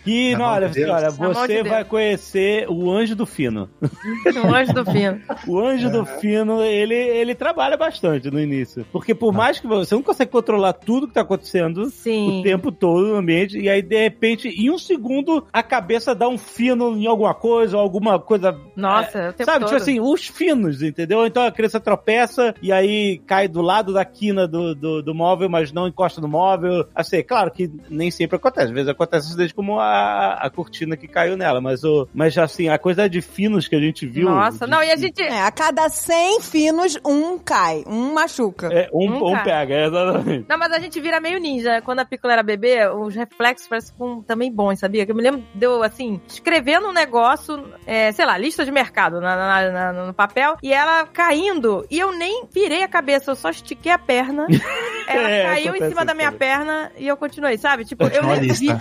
[0.02, 3.68] Que, Pelo não, amor olha, de você vai conhecer o anjo do fino.
[4.44, 5.20] Um anjo do fino.
[5.46, 8.84] O anjo do fino, ele, ele trabalha bastante no início.
[8.90, 12.40] Porque por mais que você não consegue controlar tudo que tá acontecendo Sim.
[12.40, 16.28] o tempo todo no ambiente, e aí, de repente, em um segundo, a cabeça dá
[16.28, 18.56] um fino em alguma coisa, ou alguma coisa.
[18.76, 19.68] Nossa, o tempo Sabe, todo.
[19.68, 21.26] tipo assim, os finos, entendeu?
[21.26, 25.48] Então a criança tropeça e aí cai do lado da quina do, do, do móvel,
[25.48, 26.86] mas não encosta no móvel.
[26.94, 28.66] Assim, claro que nem sempre acontece.
[28.68, 32.68] Às vezes acontece acidente como a, a cortina que caiu nela, mas, o, mas assim,
[32.68, 34.28] a coisa de finos que a gente viu.
[34.30, 35.20] Nossa, de- não, e a gente...
[35.22, 38.68] É, a cada 100 finos, um cai, um machuca.
[38.72, 39.49] É, um, Um um cai.
[39.50, 40.46] Pega, é, exatamente.
[40.48, 41.80] Não, mas a gente vira meio ninja.
[41.82, 45.04] Quando a Piccolo era bebê, os reflexos parecem com- também bons, sabia?
[45.04, 48.70] Que eu me lembro de eu, assim, escrevendo um negócio, é, sei lá, lista de
[48.70, 53.30] mercado na, na- na- no papel, e ela caindo, e eu nem virei a cabeça,
[53.32, 54.46] eu só estiquei a perna.
[55.10, 57.84] Ela É, caiu em cima da minha perna e eu continuei, sabe?
[57.84, 58.76] Tipo, eu nem vi, eu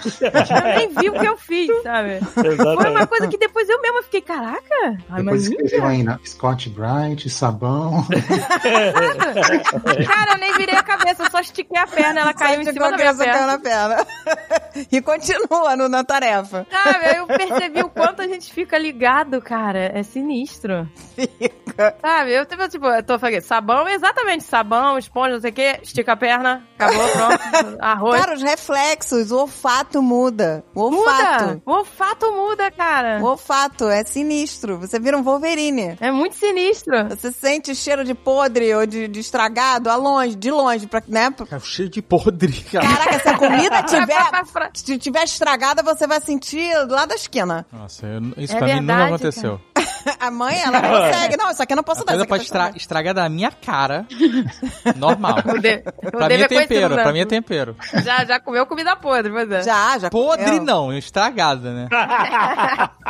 [0.78, 2.20] nem vi o que eu fiz, sabe?
[2.20, 3.08] Foi uma Exatamente.
[3.08, 4.62] coisa que depois eu mesma fiquei, caraca,
[5.10, 8.06] ai, Depois escreveu ainda Scott Bright, sabão.
[10.08, 12.92] cara, eu nem virei a cabeça, eu só estiquei a perna, ela caiu em cima
[12.92, 13.34] da minha perna.
[13.34, 14.08] caiu na perna.
[14.92, 16.68] e continua no, na tarefa.
[16.70, 19.92] Sabe, aí eu percebi o quanto a gente fica ligado, cara.
[19.94, 20.88] É sinistro.
[21.16, 21.96] Fica.
[22.02, 25.80] Sabe, eu tipo, tipo, eu tô falando, sabão, exatamente, sabão, esponja, não sei o quê,
[25.82, 28.20] estica a perna, acabou, pronto, arroz.
[28.20, 30.64] Cara, os reflexos, o olfato muda.
[30.76, 31.46] O olfato.
[31.46, 31.62] muda!
[31.66, 33.20] O olfato muda, cara.
[33.22, 34.78] O olfato é sinistro.
[34.80, 35.98] Você vira um Wolverine.
[36.00, 37.08] É muito sinistro.
[37.10, 41.34] Você sente cheiro de podre ou de, de estragado a longe, de longe, pra, né?
[41.52, 42.88] É o cheiro de podre, cara.
[42.88, 44.30] Caraca, se a comida tiver,
[44.74, 47.66] se tiver estragada, você vai sentir lá da esquina.
[47.72, 49.62] Nossa, eu- isso É pra mim nunca verdade, aconteceu.
[50.20, 51.36] A mãe, ela consegue.
[51.36, 52.12] Não, isso aqui eu não posso A dar.
[52.14, 54.06] coisa pode estra estragar da minha cara.
[54.96, 55.36] Normal.
[55.46, 57.76] O de- o Pra mim é conhecido, tempero, pra mim é tempero.
[58.04, 59.62] Já, já comeu comida podre, pois é.
[59.64, 60.10] Já, já.
[60.10, 60.64] Podre comeu.
[60.64, 61.88] não, estragada, né?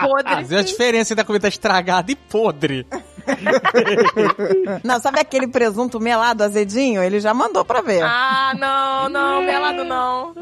[0.01, 0.35] Podre.
[0.35, 2.87] Mas é a diferença entre a comida estragada e podre.
[4.83, 7.01] Não, sabe aquele presunto melado azedinho?
[7.03, 8.03] Ele já mandou pra ver.
[8.03, 10.33] Ah, não, não, melado não.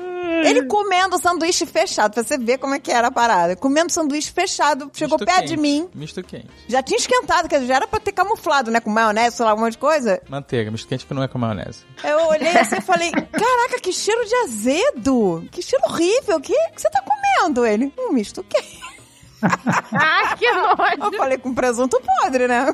[0.43, 3.55] Ele comendo sanduíche fechado, pra você ver como é que era a parada.
[3.55, 5.49] Comendo sanduíche fechado, chegou Misto perto quente.
[5.49, 5.89] de mim.
[5.93, 6.47] Misto quente.
[6.67, 8.79] Já tinha esquentado, que já era pra ter camuflado, né?
[8.79, 10.21] Com maionese, sei lá, um monte de coisa.
[10.29, 11.83] Manteiga, misto quente que não é com maionese.
[12.03, 15.47] Eu olhei assim e falei: Caraca, que cheiro de azedo!
[15.51, 16.37] Que cheiro horrível!
[16.37, 17.65] O que, que você tá comendo?
[17.65, 18.79] Ele, um misto quente.
[19.41, 21.13] Ah, que nojo.
[21.13, 22.73] Eu falei com presunto podre, né?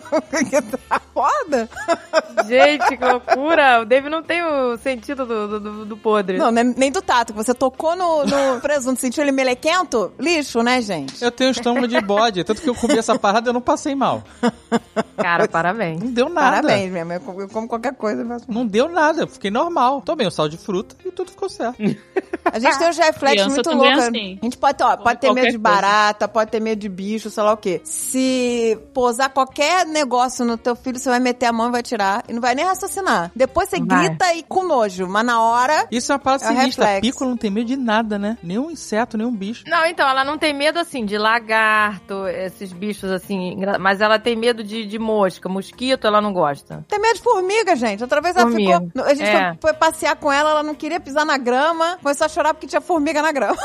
[0.49, 1.69] Que tá foda.
[2.47, 3.81] Gente, que loucura.
[3.81, 6.37] O Dave não tem o sentido do, do, do- podre.
[6.37, 7.33] Não, nem nem do tato.
[7.33, 10.11] Você tocou no, no presunto, sentiu ele melequento?
[10.19, 11.21] Lixo, né, gente?
[11.23, 13.93] Eu tenho estômago de bode, tanto que eu comi essa parada e eu não passei
[13.95, 14.23] mal.
[15.17, 15.99] Cara, parabéns.
[16.01, 16.61] Não deu nada.
[16.61, 17.13] Parabéns mesmo.
[17.13, 18.23] Eu como, eu como qualquer coisa.
[18.23, 20.01] mas- Não deu nada, eu fiquei normal.
[20.01, 21.77] Tomei um sal de fruta e tudo ficou certo.
[22.45, 24.03] A gente tem uns reflexos muito é loucos.
[24.03, 24.39] assim.
[24.41, 25.59] A gente pode, ó, pode ter medo de coisa.
[25.59, 27.81] barata, pode ter medo de bicho, sei lá o quê.
[27.83, 32.23] Se posar qualquer negócio no teu filho, você vai meter a mão e vai tirar.
[32.29, 33.31] E não vai nem raciocinar.
[33.35, 34.07] Depois você Vai.
[34.09, 35.07] grita e com nojo.
[35.07, 35.87] Mas na hora.
[35.91, 36.85] Isso é uma parada É sinistra.
[36.85, 37.01] reflexo.
[37.11, 38.37] Piccolo não tem medo de nada, né?
[38.43, 39.63] Nenhum inseto, nenhum bicho.
[39.67, 44.35] Não, então, ela não tem medo, assim, de lagarto, esses bichos, assim, mas ela tem
[44.35, 45.49] medo de, de mosca.
[45.49, 46.85] Mosquito, ela não gosta.
[46.87, 48.03] Tem medo de formiga, gente.
[48.03, 48.79] Outra vez ela Formiga.
[48.79, 49.03] ficou.
[49.03, 49.49] A gente É.
[49.59, 51.97] foi, foi passear com ela, ela não queria pisar na grama.
[52.01, 53.57] Começou a chorar porque tinha formiga na grama.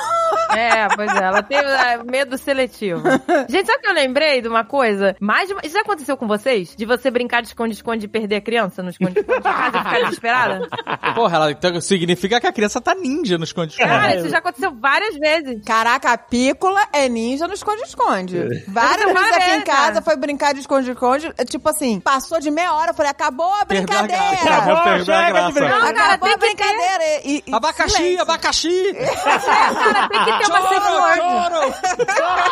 [0.56, 2.77] É, pois é, ela tem é, medo seletivo.
[3.48, 5.16] Gente, sabe o que eu lembrei de uma coisa?
[5.20, 5.60] Mais uma...
[5.64, 6.74] Isso já aconteceu com vocês?
[6.76, 10.00] De você brincar de esconde-esconde e perder a criança no esconde-esconde de casa e ficar
[10.04, 10.68] desesperada?
[11.14, 13.88] Porra, ela, então significa que a criança tá ninja no esconde-esconde.
[13.88, 15.62] Cara, isso já aconteceu várias vezes.
[15.64, 18.36] Caraca, a pícola é ninja no esconde-esconde.
[18.68, 20.02] Várias Aconteceu vezes várias aqui em casa cara.
[20.02, 21.32] foi brincar de esconde-esconde.
[21.36, 24.06] é Tipo assim, passou de meia hora, eu falei, acabou a brincadeira.
[24.22, 24.48] graça.
[24.50, 25.70] Acabou, perdeu a chega de brincar.
[25.80, 26.38] Não, cara, Acabou a ter.
[26.38, 27.04] brincadeira.
[27.24, 28.22] E, e- Abacaxi, silêncio.
[28.22, 28.94] abacaxi!
[28.94, 31.18] Cara, tem que ter uma safe word.
[31.18, 31.74] Choro!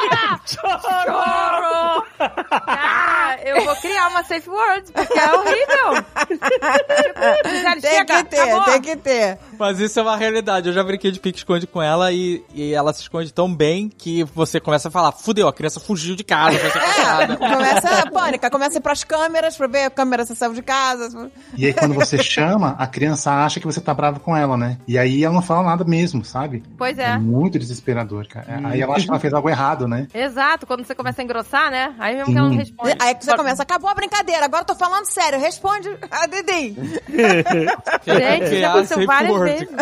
[0.46, 2.04] Choro!
[2.18, 6.04] Ah, eu vou criar uma safe word, porque é horrível.
[6.26, 8.64] Tipo, Tem chega, que ter, acabou.
[8.64, 9.38] tem que ter.
[9.58, 10.68] Mas isso é uma realidade.
[10.68, 14.24] Eu já brinquei de pique-esconde com ela e, e ela se esconde tão bem que
[14.24, 17.36] você começa a falar: fudeu, a criança fugiu de casa, foi sequestrada.
[17.36, 20.62] Começa a pânica, começa a ir pras câmeras pra ver a câmera se saiu de
[20.62, 21.30] casa.
[21.56, 24.78] E aí, quando você chama, a criança acha que você tá bravo com ela, né?
[24.86, 26.62] E aí ela não fala nada mesmo, sabe?
[26.76, 27.18] Pois É é.
[27.18, 28.60] muito desesperador, cara.
[28.64, 30.05] Aí ela acha que ela fez algo errado, né?
[30.14, 31.94] Exato, quando você começa a engrossar, né?
[31.98, 32.58] Aí mesmo que ela não Sim.
[32.58, 32.96] responde.
[32.98, 36.76] Aí que você começa, acabou a brincadeira, agora eu tô falando sério, responde a Didi.
[38.06, 39.68] Gente, já aconteceu várias vezes.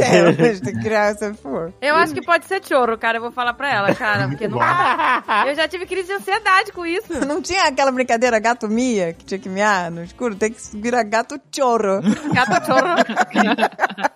[0.00, 1.72] É, tem que criar essa for.
[1.80, 3.18] Eu acho que pode ser choro, cara.
[3.18, 4.28] Eu vou falar pra ela, cara.
[4.28, 4.58] Porque não.
[5.46, 7.12] Eu já tive crise de ansiedade com isso.
[7.26, 10.34] Não tinha aquela brincadeira gato mia, que tinha que miar no escuro?
[10.34, 12.00] Tem que virar gato choro.
[12.32, 12.88] Gato choro.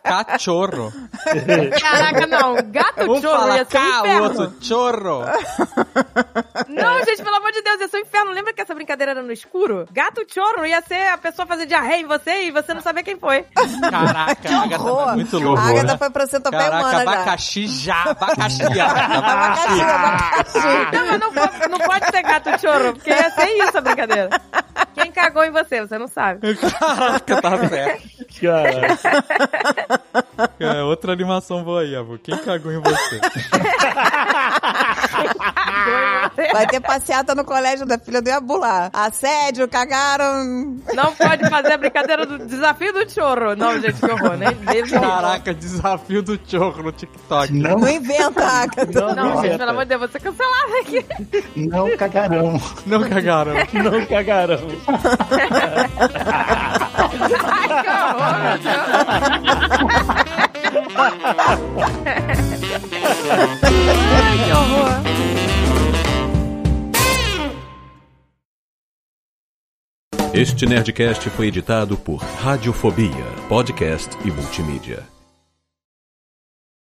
[0.05, 0.93] Cachorro.
[1.81, 2.55] Caraca, não.
[2.70, 5.24] Gato Um choro ia ser um cá, o outro chorro.
[6.68, 8.32] Não, gente, pelo amor de Deus, ia ser um inferno.
[8.32, 9.86] Lembra que essa brincadeira era no escuro?
[9.93, 13.16] Gato choro ia ser a pessoa fazer diarreia em você e você não saber quem
[13.18, 13.44] foi.
[13.90, 15.05] Caraca, a Agatha horror.
[15.06, 15.62] vai muito A louca.
[15.62, 17.12] Agatha foi pra centopeia Caraca, humana já.
[17.12, 18.62] abacaxi já, abacaxi.
[18.62, 19.14] Agatha.
[19.24, 20.59] Abacaxi, abacaxi.
[20.93, 24.28] Não, mas não, po- não pode ser gato choro, porque ia ser isso a brincadeira.
[24.94, 26.55] Quem cagou em você, você não sabe.
[26.56, 28.02] Caraca, tá certo.
[28.45, 28.99] Cara.
[30.59, 32.19] É, outra animação boa aí, avô.
[32.19, 33.21] Quem cagou em você?
[36.53, 38.91] Vai ter passeata no colégio da filha do Iabulá.
[38.93, 40.45] Assédio, cagaram.
[40.93, 43.55] Não pode fazer a brincadeira do desafio do choro.
[43.57, 44.49] Não, gente, que horror, né?
[44.61, 47.53] Mesmo Caraca, desafio do chorro no TikTok.
[47.53, 49.15] Não, Não inventa, Agatha.
[49.15, 51.07] Não, gente, pelo amor de Deus, vou ser cancelada aqui.
[51.57, 52.61] não cagarão.
[52.87, 53.55] Não cagaram.
[53.73, 54.66] Não cagarão.
[56.97, 59.95] Ai, que horror, meu Deus.
[64.23, 64.91] Ai, que horror.
[70.33, 75.14] Este Nerdcast foi editado por Radiofobia, podcast e multimídia.